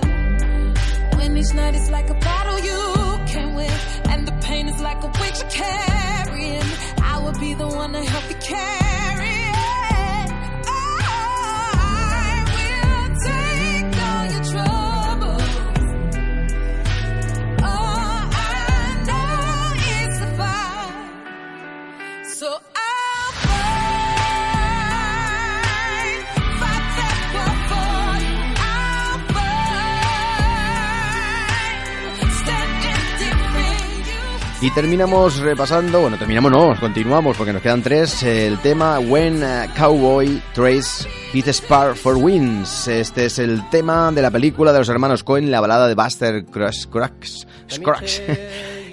when 1.17 1.36
each 1.36 1.53
night 1.53 1.76
is 1.76 1.89
like 1.89 2.09
a 2.09 2.13
battle 2.13 2.59
you 2.59 3.26
can't 3.28 3.55
win. 3.57 3.71
And 4.09 4.26
the 4.26 4.32
pain 4.47 4.69
is 4.69 4.80
like 4.80 5.03
a 5.03 5.07
weight 5.19 5.38
you're 5.38 5.49
carrying. 5.49 6.69
I 7.03 7.21
will 7.21 7.38
be 7.41 7.55
the 7.55 7.67
one 7.67 7.91
to 7.91 8.01
help 8.05 8.30
you 8.30 8.38
carry 8.38 8.84
Y 34.66 34.72
terminamos 34.72 35.38
repasando, 35.38 36.01
bueno, 36.01 36.18
terminamos 36.18 36.51
no, 36.51 36.76
continuamos 36.80 37.38
porque 37.38 37.53
nos 37.53 37.61
quedan 37.61 37.84
tres, 37.84 38.24
el 38.24 38.57
tema 38.61 38.97
When 38.97 39.43
a 39.43 39.72
Cowboy 39.76 40.41
Trace 40.55 41.07
His 41.34 41.45
Spar 41.49 41.93
for 41.93 42.16
Wins. 42.16 42.88
Este 42.88 43.26
es 43.26 43.38
el 43.38 43.70
tema 43.70 44.11
de 44.11 44.24
la 44.24 44.32
película 44.32 44.74
de 44.74 44.80
los 44.80 44.89
hermanos 44.89 45.24
Cohen, 45.24 45.51
la 45.51 45.61
balada 45.61 45.88
de 45.88 45.93
Buster 45.93 46.45
Scruggs. 46.72 47.45
Scruggs. 47.70 48.24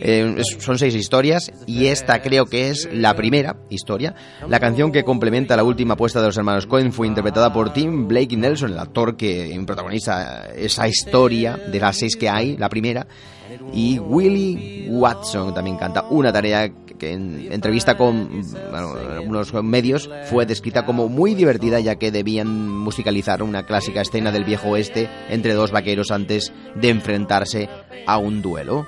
Eh, 0.04 0.42
son 0.58 0.78
seis 0.78 0.96
historias 0.96 1.52
y 1.64 1.86
esta 1.86 2.20
creo 2.22 2.46
que 2.46 2.70
es 2.70 2.88
la 2.92 3.14
primera 3.14 3.54
historia. 3.70 4.16
La 4.48 4.58
canción 4.58 4.90
que 4.90 5.04
complementa 5.04 5.54
la 5.54 5.62
última 5.62 5.94
apuesta 5.94 6.20
de 6.20 6.26
los 6.26 6.36
hermanos 6.36 6.66
Cohen 6.66 6.92
fue 6.92 7.06
interpretada 7.06 7.52
por 7.52 7.72
Tim 7.72 8.08
Blake 8.08 8.36
Nelson, 8.36 8.72
el 8.72 8.80
actor 8.80 9.16
que 9.16 9.56
protagoniza 9.64 10.48
esa 10.56 10.88
historia 10.88 11.56
de 11.56 11.78
las 11.78 11.98
seis 11.98 12.16
que 12.16 12.28
hay, 12.28 12.56
la 12.56 12.68
primera. 12.68 13.06
Y 13.72 13.98
Willie 13.98 14.88
Watson 14.90 15.54
también 15.54 15.76
canta 15.76 16.04
una 16.10 16.32
tarea 16.32 16.70
que 16.98 17.12
en 17.12 17.52
entrevista 17.52 17.96
con 17.96 18.42
bueno, 18.70 19.62
medios 19.62 20.08
fue 20.30 20.46
descrita 20.46 20.84
como 20.84 21.08
muy 21.08 21.34
divertida 21.34 21.80
ya 21.80 21.96
que 21.96 22.10
debían 22.10 22.68
musicalizar 22.70 23.42
una 23.42 23.64
clásica 23.64 24.02
escena 24.02 24.30
del 24.30 24.44
viejo 24.44 24.68
oeste 24.70 25.08
entre 25.28 25.54
dos 25.54 25.72
vaqueros 25.72 26.10
antes 26.10 26.52
de 26.74 26.88
enfrentarse 26.90 27.68
a 28.06 28.18
un 28.18 28.42
duelo. 28.42 28.86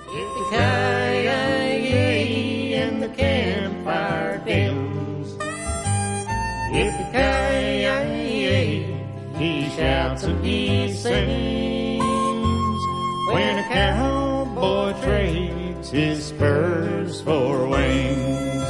Spurs 16.45 17.21
for 17.23 17.67
wings. 17.69 18.69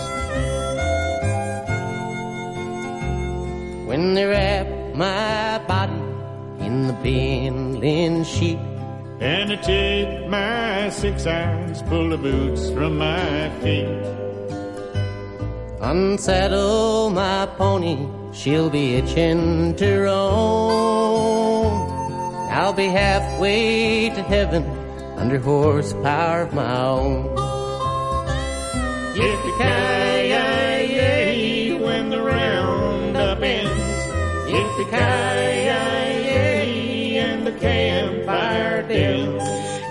When 3.89 4.14
they 4.14 4.25
wrap 4.25 4.68
my 4.95 5.59
body 5.66 6.05
in 6.64 6.87
the 6.87 6.93
bindling 7.03 8.25
sheet 8.25 8.59
and 9.20 9.51
they 9.51 9.57
take 9.57 10.29
my 10.29 10.89
six 10.91 11.27
irons, 11.27 11.83
pull 11.83 12.11
the 12.11 12.16
boots 12.16 12.70
from 12.70 12.99
my 12.99 13.51
feet. 13.61 13.89
Unsaddle 15.81 17.11
my 17.12 17.47
pony, 17.59 17.99
she'll 18.33 18.70
be 18.70 18.95
itching 18.95 19.75
to 19.77 20.01
roam. 20.01 21.75
I'll 22.51 22.72
be 22.72 22.87
halfway 22.87 24.11
to 24.11 24.22
heaven 24.22 24.64
under 25.16 25.39
horsepower 25.39 26.43
of 26.43 26.55
my 26.55 26.77
own 26.79 27.44
if 29.23 29.47
you 29.47 29.53
can. 29.53 30.04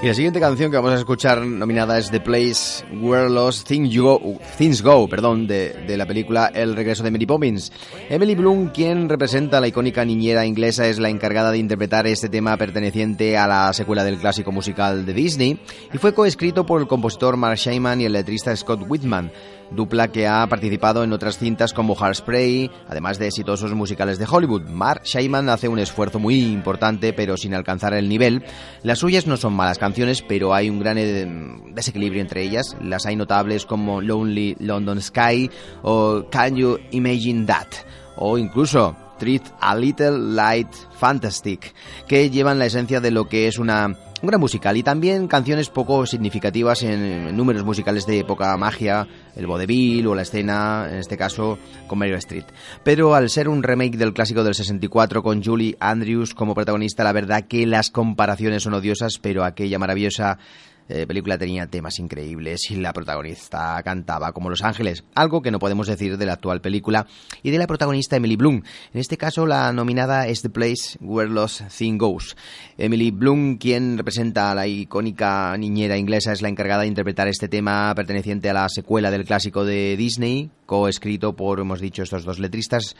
Y 0.03 0.07
la 0.07 0.13
siguiente 0.13 0.41
canción 0.41 0.69
que 0.69 0.75
vamos 0.75 0.91
a 0.91 0.97
escuchar 0.97 1.45
nominada 1.45 1.97
es 1.97 2.11
The 2.11 2.19
Place 2.19 2.83
Where 2.93 3.29
Lost 3.29 3.65
Things 3.65 4.81
Go, 4.81 5.07
perdón, 5.07 5.47
de, 5.47 5.69
de 5.87 5.95
la 5.95 6.05
película 6.05 6.51
El 6.53 6.75
regreso 6.75 7.03
de 7.03 7.11
Mary 7.11 7.25
Poppins. 7.25 7.71
Emily 8.09 8.35
Bloom, 8.35 8.71
quien 8.71 9.07
representa 9.07 9.59
a 9.59 9.61
la 9.61 9.69
icónica 9.69 10.03
niñera 10.03 10.45
inglesa, 10.45 10.87
es 10.87 10.99
la 10.99 11.07
encargada 11.07 11.51
de 11.51 11.59
interpretar 11.59 12.05
este 12.05 12.27
tema 12.27 12.57
perteneciente 12.57 13.37
a 13.37 13.47
la 13.47 13.71
secuela 13.71 14.03
del 14.03 14.17
clásico 14.17 14.51
musical 14.51 15.05
de 15.05 15.13
Disney 15.13 15.57
y 15.93 15.97
fue 15.97 16.13
coescrito 16.13 16.65
por 16.65 16.81
el 16.81 16.87
compositor 16.87 17.37
Mark 17.37 17.55
Shaiman 17.55 18.01
y 18.01 18.03
el 18.03 18.11
letrista 18.11 18.53
Scott 18.57 18.83
Whitman, 18.85 19.31
dupla 19.71 20.09
que 20.09 20.27
ha 20.27 20.45
participado 20.47 21.03
en 21.03 21.13
otras 21.13 21.37
cintas 21.37 21.73
como 21.73 21.95
Hairspray, 21.95 22.69
además 22.87 23.19
de 23.19 23.27
exitosos 23.27 23.73
musicales 23.73 24.19
de 24.19 24.27
Hollywood. 24.29 24.69
Mark 24.69 25.03
Shaiman 25.03 25.49
hace 25.49 25.67
un 25.67 25.79
esfuerzo 25.79 26.19
muy 26.19 26.39
importante, 26.41 27.13
pero 27.13 27.37
sin 27.37 27.53
alcanzar 27.53 27.93
el 27.93 28.09
nivel. 28.09 28.43
Las 28.83 28.99
suyas 28.99 29.27
no 29.27 29.37
son 29.37 29.53
malas 29.53 29.79
canciones, 29.79 30.21
pero 30.21 30.53
hay 30.53 30.69
un 30.69 30.79
gran 30.79 30.97
eh, 30.97 31.25
desequilibrio 31.73 32.21
entre 32.21 32.43
ellas. 32.43 32.75
Las 32.81 33.05
hay 33.05 33.15
notables 33.15 33.65
como 33.65 34.01
Lonely 34.01 34.57
London 34.59 35.01
Sky 35.01 35.49
o 35.81 36.25
Can 36.29 36.55
You 36.55 36.79
Imagine 36.91 37.45
That? 37.45 37.67
o 38.15 38.37
incluso 38.37 38.95
A 39.59 39.75
Little 39.75 40.17
Light 40.17 40.67
Fantastic, 40.99 41.73
que 42.07 42.29
llevan 42.29 42.59
la 42.59 42.65
esencia 42.65 42.99
de 42.99 43.11
lo 43.11 43.29
que 43.29 43.47
es 43.47 43.57
una 43.57 43.95
un 44.23 44.27
gran 44.27 44.39
musical 44.39 44.77
y 44.77 44.83
también 44.83 45.27
canciones 45.27 45.69
poco 45.69 46.05
significativas 46.05 46.81
en, 46.83 47.35
números 47.35 47.65
musicales 47.65 48.05
de 48.05 48.19
época 48.19 48.55
magia, 48.55 49.05
el 49.35 49.47
vodevil 49.47 50.07
o 50.07 50.15
la 50.15 50.21
escena, 50.21 50.87
en 50.89 50.99
este 50.99 51.17
caso, 51.17 51.59
con 51.87 51.99
Meryl 51.99 52.15
Street. 52.15 52.45
Pero 52.85 53.15
al 53.15 53.29
ser 53.29 53.49
un 53.49 53.63
remake 53.63 53.97
del 53.97 54.13
clásico 54.13 54.45
del 54.45 54.55
64 54.55 55.23
con 55.23 55.43
Julie 55.43 55.75
Andrews 55.81 56.33
como 56.33 56.55
protagonista, 56.55 57.03
la 57.03 57.11
verdad 57.11 57.47
que 57.49 57.65
las 57.65 57.91
comparaciones 57.91 58.63
son 58.63 58.75
odiosas, 58.75 59.19
pero 59.21 59.43
aquella 59.43 59.77
maravillosa 59.77 60.39
eh, 60.89 61.05
película 61.07 61.37
tenía 61.37 61.67
temas 61.67 61.99
increíbles 61.99 62.69
y 62.69 62.75
la 62.75 62.93
protagonista 62.93 63.81
cantaba 63.83 64.31
como 64.33 64.49
Los 64.49 64.63
Ángeles, 64.63 65.03
algo 65.15 65.41
que 65.41 65.51
no 65.51 65.59
podemos 65.59 65.87
decir 65.87 66.17
de 66.17 66.25
la 66.25 66.33
actual 66.33 66.61
película 66.61 67.07
y 67.41 67.51
de 67.51 67.57
la 67.57 67.67
protagonista 67.67 68.15
Emily 68.15 68.35
Bloom. 68.35 68.63
En 68.93 68.99
este 68.99 69.17
caso 69.17 69.45
la 69.45 69.71
nominada 69.71 70.27
es 70.27 70.41
The 70.41 70.49
Place 70.49 70.97
Where 70.99 71.29
Lost 71.29 71.61
Thing 71.77 71.97
Goes. 71.97 72.35
Emily 72.77 73.11
Bloom, 73.11 73.57
quien 73.57 73.97
representa 73.97 74.51
a 74.51 74.55
la 74.55 74.67
icónica 74.67 75.55
niñera 75.57 75.97
inglesa, 75.97 76.31
es 76.31 76.41
la 76.41 76.49
encargada 76.49 76.81
de 76.81 76.87
interpretar 76.87 77.27
este 77.27 77.47
tema 77.47 77.93
perteneciente 77.95 78.49
a 78.49 78.53
la 78.53 78.69
secuela 78.69 79.11
del 79.11 79.25
clásico 79.25 79.65
de 79.65 79.95
Disney, 79.97 80.49
coescrito 80.65 81.33
por, 81.35 81.59
hemos 81.59 81.79
dicho, 81.79 82.03
estos 82.03 82.23
dos 82.25 82.39
letristas 82.39 82.95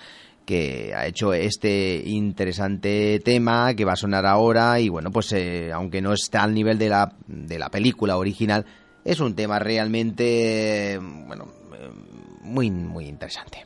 que 0.46 0.94
ha 0.96 1.08
hecho 1.08 1.34
este 1.34 2.02
interesante 2.06 3.20
tema 3.24 3.74
que 3.76 3.86
va 3.86 3.94
a 3.94 3.98
sonar 3.98 4.26
ahora 4.26 4.80
y 4.80 4.90
bueno 4.90 5.12
pues 5.12 5.32
eh, 5.34 5.72
aunque 5.72 6.02
no 6.02 6.14
está 6.14 6.44
al 6.44 6.54
nivel 6.54 6.78
de 6.78 6.90
la, 6.90 7.16
de 7.28 7.58
la 7.60 7.70
película 7.70 8.18
original 8.18 8.66
es 9.04 9.20
un 9.20 9.36
tema 9.36 9.60
realmente 9.60 11.00
bueno 11.02 11.64
muy 12.44 12.70
muy 12.70 13.08
interesante. 13.08 13.66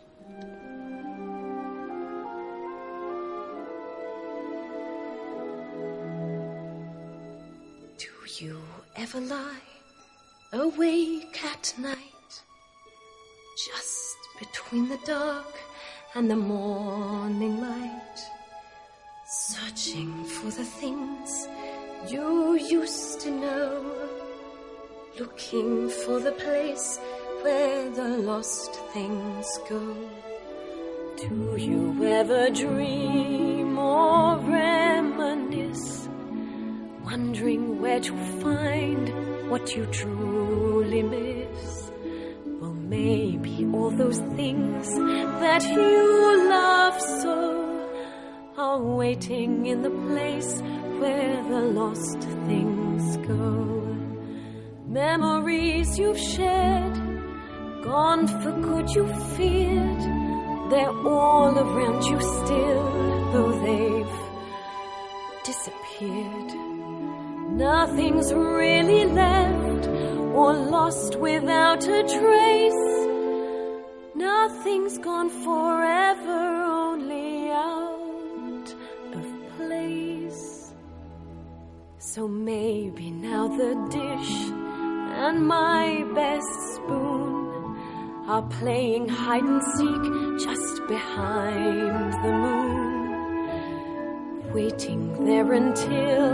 Do 7.97 8.25
you 8.39 8.61
ever 8.95 9.19
lie 9.19 9.61
awake 10.53 11.43
at 11.43 11.73
night, 11.78 12.43
just 13.57 14.17
between 14.39 14.88
the 14.89 14.97
dark 15.05 15.66
and 16.18 16.32
the 16.32 16.36
morning 16.36 17.61
light, 17.61 18.20
searching 19.28 20.24
for 20.24 20.49
the 20.49 20.65
things 20.65 21.47
you 22.09 22.55
used 22.55 23.22
to 23.22 23.30
know, 23.30 24.09
looking 25.20 25.88
for 25.89 26.20
the 26.20 26.32
place 26.32 26.99
where 27.43 27.91
the 27.91 28.18
lost 28.18 28.74
things 28.93 29.59
go? 29.70 29.95
Do 31.18 31.55
you 31.55 32.03
ever 32.03 32.49
dream 32.49 33.78
or 33.78 34.38
reminisce? 34.39 36.09
wondering 37.05 37.80
where 37.80 37.99
to 37.99 38.13
find 38.41 39.05
what 39.51 39.76
you 39.76 39.86
truly 39.91 41.03
miss. 41.03 41.37
Maybe 42.90 43.66
all 43.74 43.92
those 43.92 44.20
things 44.38 44.88
that 45.42 45.62
you 45.68 46.50
love 46.50 47.02
so 47.02 47.90
are 48.58 48.82
waiting 48.82 49.66
in 49.66 49.82
the 49.82 49.90
place 49.90 50.62
where 51.02 51.44
the 51.50 51.62
lost 51.80 52.22
things 52.48 53.18
go. 53.28 53.98
Memories 54.88 56.00
you've 56.00 56.18
shared, 56.18 56.96
gone 57.84 58.26
for 58.42 58.54
good 58.54 58.90
you 58.96 59.06
feared, 59.36 60.02
they're 60.72 60.98
all 61.06 61.60
around 61.60 62.04
you 62.06 62.22
still, 62.22 63.32
though 63.34 63.52
they've 63.66 64.18
disappeared. 65.44 66.52
Nothing's 67.52 68.34
really 68.34 69.04
left 69.06 69.66
or 70.38 70.54
lost 70.54 71.16
without 71.16 71.84
a 71.88 72.02
trace. 72.04 72.88
Nothing's 74.16 74.98
gone 75.00 75.30
forever, 75.30 76.42
only 76.82 77.50
out 77.50 78.70
of 79.20 79.26
place. 79.58 80.74
So 81.98 82.28
maybe 82.28 83.10
now 83.10 83.48
the 83.48 83.74
dish 83.90 84.36
and 85.26 85.48
my 85.48 86.06
best 86.14 86.54
spoon 86.76 88.26
are 88.28 88.48
playing 88.60 89.08
hide 89.10 89.44
and 89.44 89.64
seek 89.76 90.04
just 90.46 90.88
behind 90.88 92.14
the 92.24 92.32
moon 92.44 92.78
waiting 94.54 95.26
there 95.26 95.52
until 95.54 96.32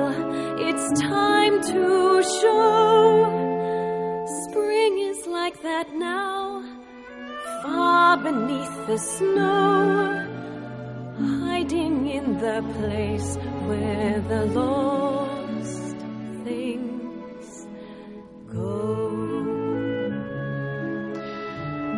it's 0.67 1.01
time 1.01 1.61
to 1.61 2.23
show. 2.41 3.52
Like 5.45 5.61
that 5.61 5.93
now, 5.93 6.63
far 7.61 8.15
beneath 8.15 8.87
the 8.87 8.97
snow, 8.97 10.25
hiding 11.19 12.07
in 12.07 12.37
the 12.37 12.63
place 12.77 13.35
where 13.67 14.21
the 14.21 14.45
lost 14.45 15.97
things 16.45 17.67
go. 18.53 19.02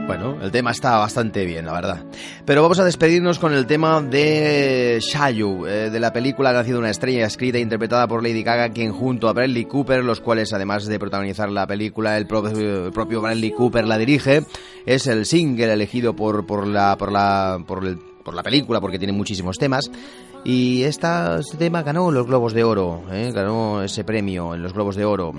Bueno, 0.08 0.38
el 0.40 0.52
tema 0.52 0.70
está 0.70 0.98
bastante 1.00 1.46
bien, 1.46 1.66
la 1.66 1.74
verdad. 1.74 2.06
Pero 2.46 2.62
vamos 2.62 2.78
a 2.80 2.86
despedirnos 2.86 3.40
con 3.40 3.54
el 3.54 3.66
tema 3.66 4.02
de 4.02 5.00
Shayu, 5.02 5.66
eh, 5.66 5.90
de 5.90 6.00
la 6.00 6.14
película 6.14 6.54
nacido 6.54 6.78
una 6.78 6.92
estrella, 6.92 7.26
escrita 7.26 7.58
e 7.58 7.62
interpretada 7.62 8.08
por 8.08 8.22
Lady 8.22 8.44
Gaga, 8.44 8.70
quien 8.70 8.92
junto 8.92 9.28
a 9.28 9.34
Bradley 9.34 9.66
Cooper, 9.66 10.04
los 10.04 10.22
cuales 10.22 10.54
además 10.54 10.86
de 10.86 11.00
protagonizar 11.00 11.50
la 11.50 11.66
película, 11.66 12.18
el 12.18 12.28
propio, 12.28 12.86
el 12.86 12.92
propio 12.92 13.20
Bradley 13.20 13.52
Cooper 13.52 13.88
la 13.88 13.98
dirige, 13.98 14.44
es 14.86 15.08
el 15.08 15.26
single 15.26 15.74
elegido 15.74 16.16
por, 16.16 16.46
por, 16.46 16.68
la, 16.68 16.98
por, 16.98 17.12
la, 17.12 17.58
por 17.66 18.36
la 18.36 18.44
película, 18.44 18.80
porque 18.80 19.00
tiene 19.00 19.14
muchísimos 19.14 19.58
temas. 19.58 19.90
Y 20.44 20.84
esta, 20.84 21.40
este 21.40 21.58
tema 21.58 21.82
ganó 21.82 22.12
los 22.12 22.28
Globos 22.28 22.54
de 22.54 22.64
Oro, 22.64 23.02
¿eh? 23.12 23.32
ganó 23.34 23.82
ese 23.82 24.04
premio 24.04 24.54
en 24.54 24.62
los 24.62 24.74
Globos 24.74 24.96
de 24.96 25.04
Oro. 25.04 25.34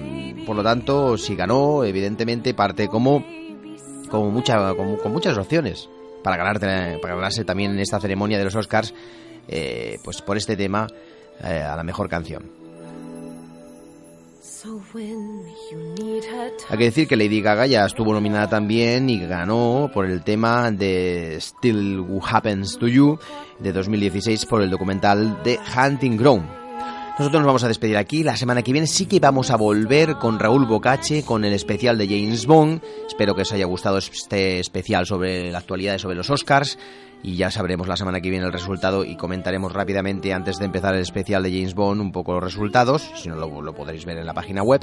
Por 0.44 0.56
lo 0.56 0.64
tanto, 0.64 1.16
si 1.16 1.36
ganó, 1.36 1.84
evidentemente 1.84 2.52
parte 2.54 2.88
como 2.88 3.24
con, 4.06 4.32
mucha, 4.32 4.74
con, 4.74 4.96
con 4.96 5.12
muchas 5.12 5.36
opciones 5.38 5.88
para, 6.22 6.36
ganarte, 6.36 6.98
para 7.00 7.14
ganarse 7.14 7.44
también 7.44 7.72
en 7.72 7.78
esta 7.78 8.00
ceremonia 8.00 8.38
de 8.38 8.44
los 8.44 8.54
Oscars, 8.56 8.92
eh, 9.48 9.98
pues 10.02 10.22
por 10.22 10.36
este 10.36 10.56
tema 10.56 10.86
eh, 11.42 11.62
a 11.62 11.76
la 11.76 11.84
mejor 11.84 12.08
canción. 12.08 12.50
Hay 16.68 16.78
que 16.78 16.84
decir 16.84 17.06
que 17.06 17.16
Lady 17.16 17.40
Gaga 17.40 17.66
ya 17.66 17.84
estuvo 17.84 18.12
nominada 18.12 18.48
también 18.48 19.08
y 19.08 19.24
ganó 19.24 19.88
por 19.94 20.06
el 20.06 20.24
tema 20.24 20.72
de 20.72 21.36
Still 21.40 22.04
Happens 22.28 22.76
to 22.78 22.88
You 22.88 23.18
de 23.60 23.72
2016 23.72 24.46
por 24.46 24.62
el 24.62 24.70
documental 24.70 25.42
de 25.44 25.60
Hunting 25.76 26.16
Ground. 26.16 26.65
Nosotros 27.18 27.40
nos 27.40 27.46
vamos 27.46 27.64
a 27.64 27.68
despedir 27.68 27.96
aquí. 27.96 28.22
La 28.22 28.36
semana 28.36 28.60
que 28.62 28.72
viene 28.72 28.86
sí 28.86 29.06
que 29.06 29.20
vamos 29.20 29.50
a 29.50 29.56
volver 29.56 30.16
con 30.16 30.38
Raúl 30.38 30.66
Bocache, 30.66 31.22
con 31.22 31.46
el 31.46 31.54
especial 31.54 31.96
de 31.96 32.06
James 32.06 32.44
Bond. 32.44 32.82
Espero 33.06 33.34
que 33.34 33.40
os 33.40 33.52
haya 33.52 33.64
gustado 33.64 33.96
este 33.96 34.60
especial 34.60 35.06
sobre 35.06 35.50
la 35.50 35.56
actualidad 35.56 35.96
sobre 35.96 36.14
los 36.14 36.28
Oscars. 36.28 36.78
Y 37.26 37.34
ya 37.34 37.50
sabremos 37.50 37.88
la 37.88 37.96
semana 37.96 38.20
que 38.20 38.30
viene 38.30 38.46
el 38.46 38.52
resultado 38.52 39.04
y 39.04 39.16
comentaremos 39.16 39.72
rápidamente 39.72 40.32
antes 40.32 40.58
de 40.58 40.64
empezar 40.64 40.94
el 40.94 41.00
especial 41.00 41.42
de 41.42 41.50
James 41.50 41.74
Bond 41.74 42.00
un 42.00 42.12
poco 42.12 42.34
los 42.34 42.44
resultados. 42.44 43.10
Si 43.16 43.28
no, 43.28 43.34
lo, 43.34 43.74
podréis 43.74 44.04
ver 44.04 44.18
en 44.18 44.26
la 44.26 44.32
página 44.32 44.62
web, 44.62 44.80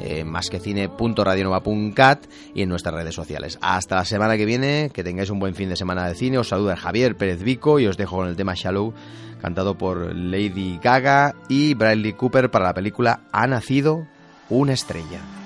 eh, 0.00 0.24
másquecine.radionova.cat 0.24 2.26
y 2.56 2.62
en 2.62 2.68
nuestras 2.68 2.92
redes 2.92 3.14
sociales. 3.14 3.56
Hasta 3.60 3.94
la 3.94 4.04
semana 4.04 4.36
que 4.36 4.46
viene, 4.46 4.90
que 4.92 5.04
tengáis 5.04 5.30
un 5.30 5.38
buen 5.38 5.54
fin 5.54 5.68
de 5.68 5.76
semana 5.76 6.08
de 6.08 6.16
cine. 6.16 6.38
Os 6.38 6.48
saluda 6.48 6.76
Javier 6.76 7.16
Pérez 7.16 7.44
Vico 7.44 7.78
y 7.78 7.86
os 7.86 7.96
dejo 7.96 8.16
con 8.16 8.26
el 8.26 8.34
tema 8.34 8.54
Shallow 8.56 8.92
cantado 9.40 9.78
por 9.78 10.12
Lady 10.12 10.80
Gaga 10.82 11.36
y 11.48 11.74
Bradley 11.74 12.14
Cooper 12.14 12.50
para 12.50 12.64
la 12.64 12.74
película 12.74 13.20
Ha 13.30 13.46
nacido 13.46 14.08
una 14.48 14.72
estrella. 14.72 15.45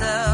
Myself. 0.00 0.33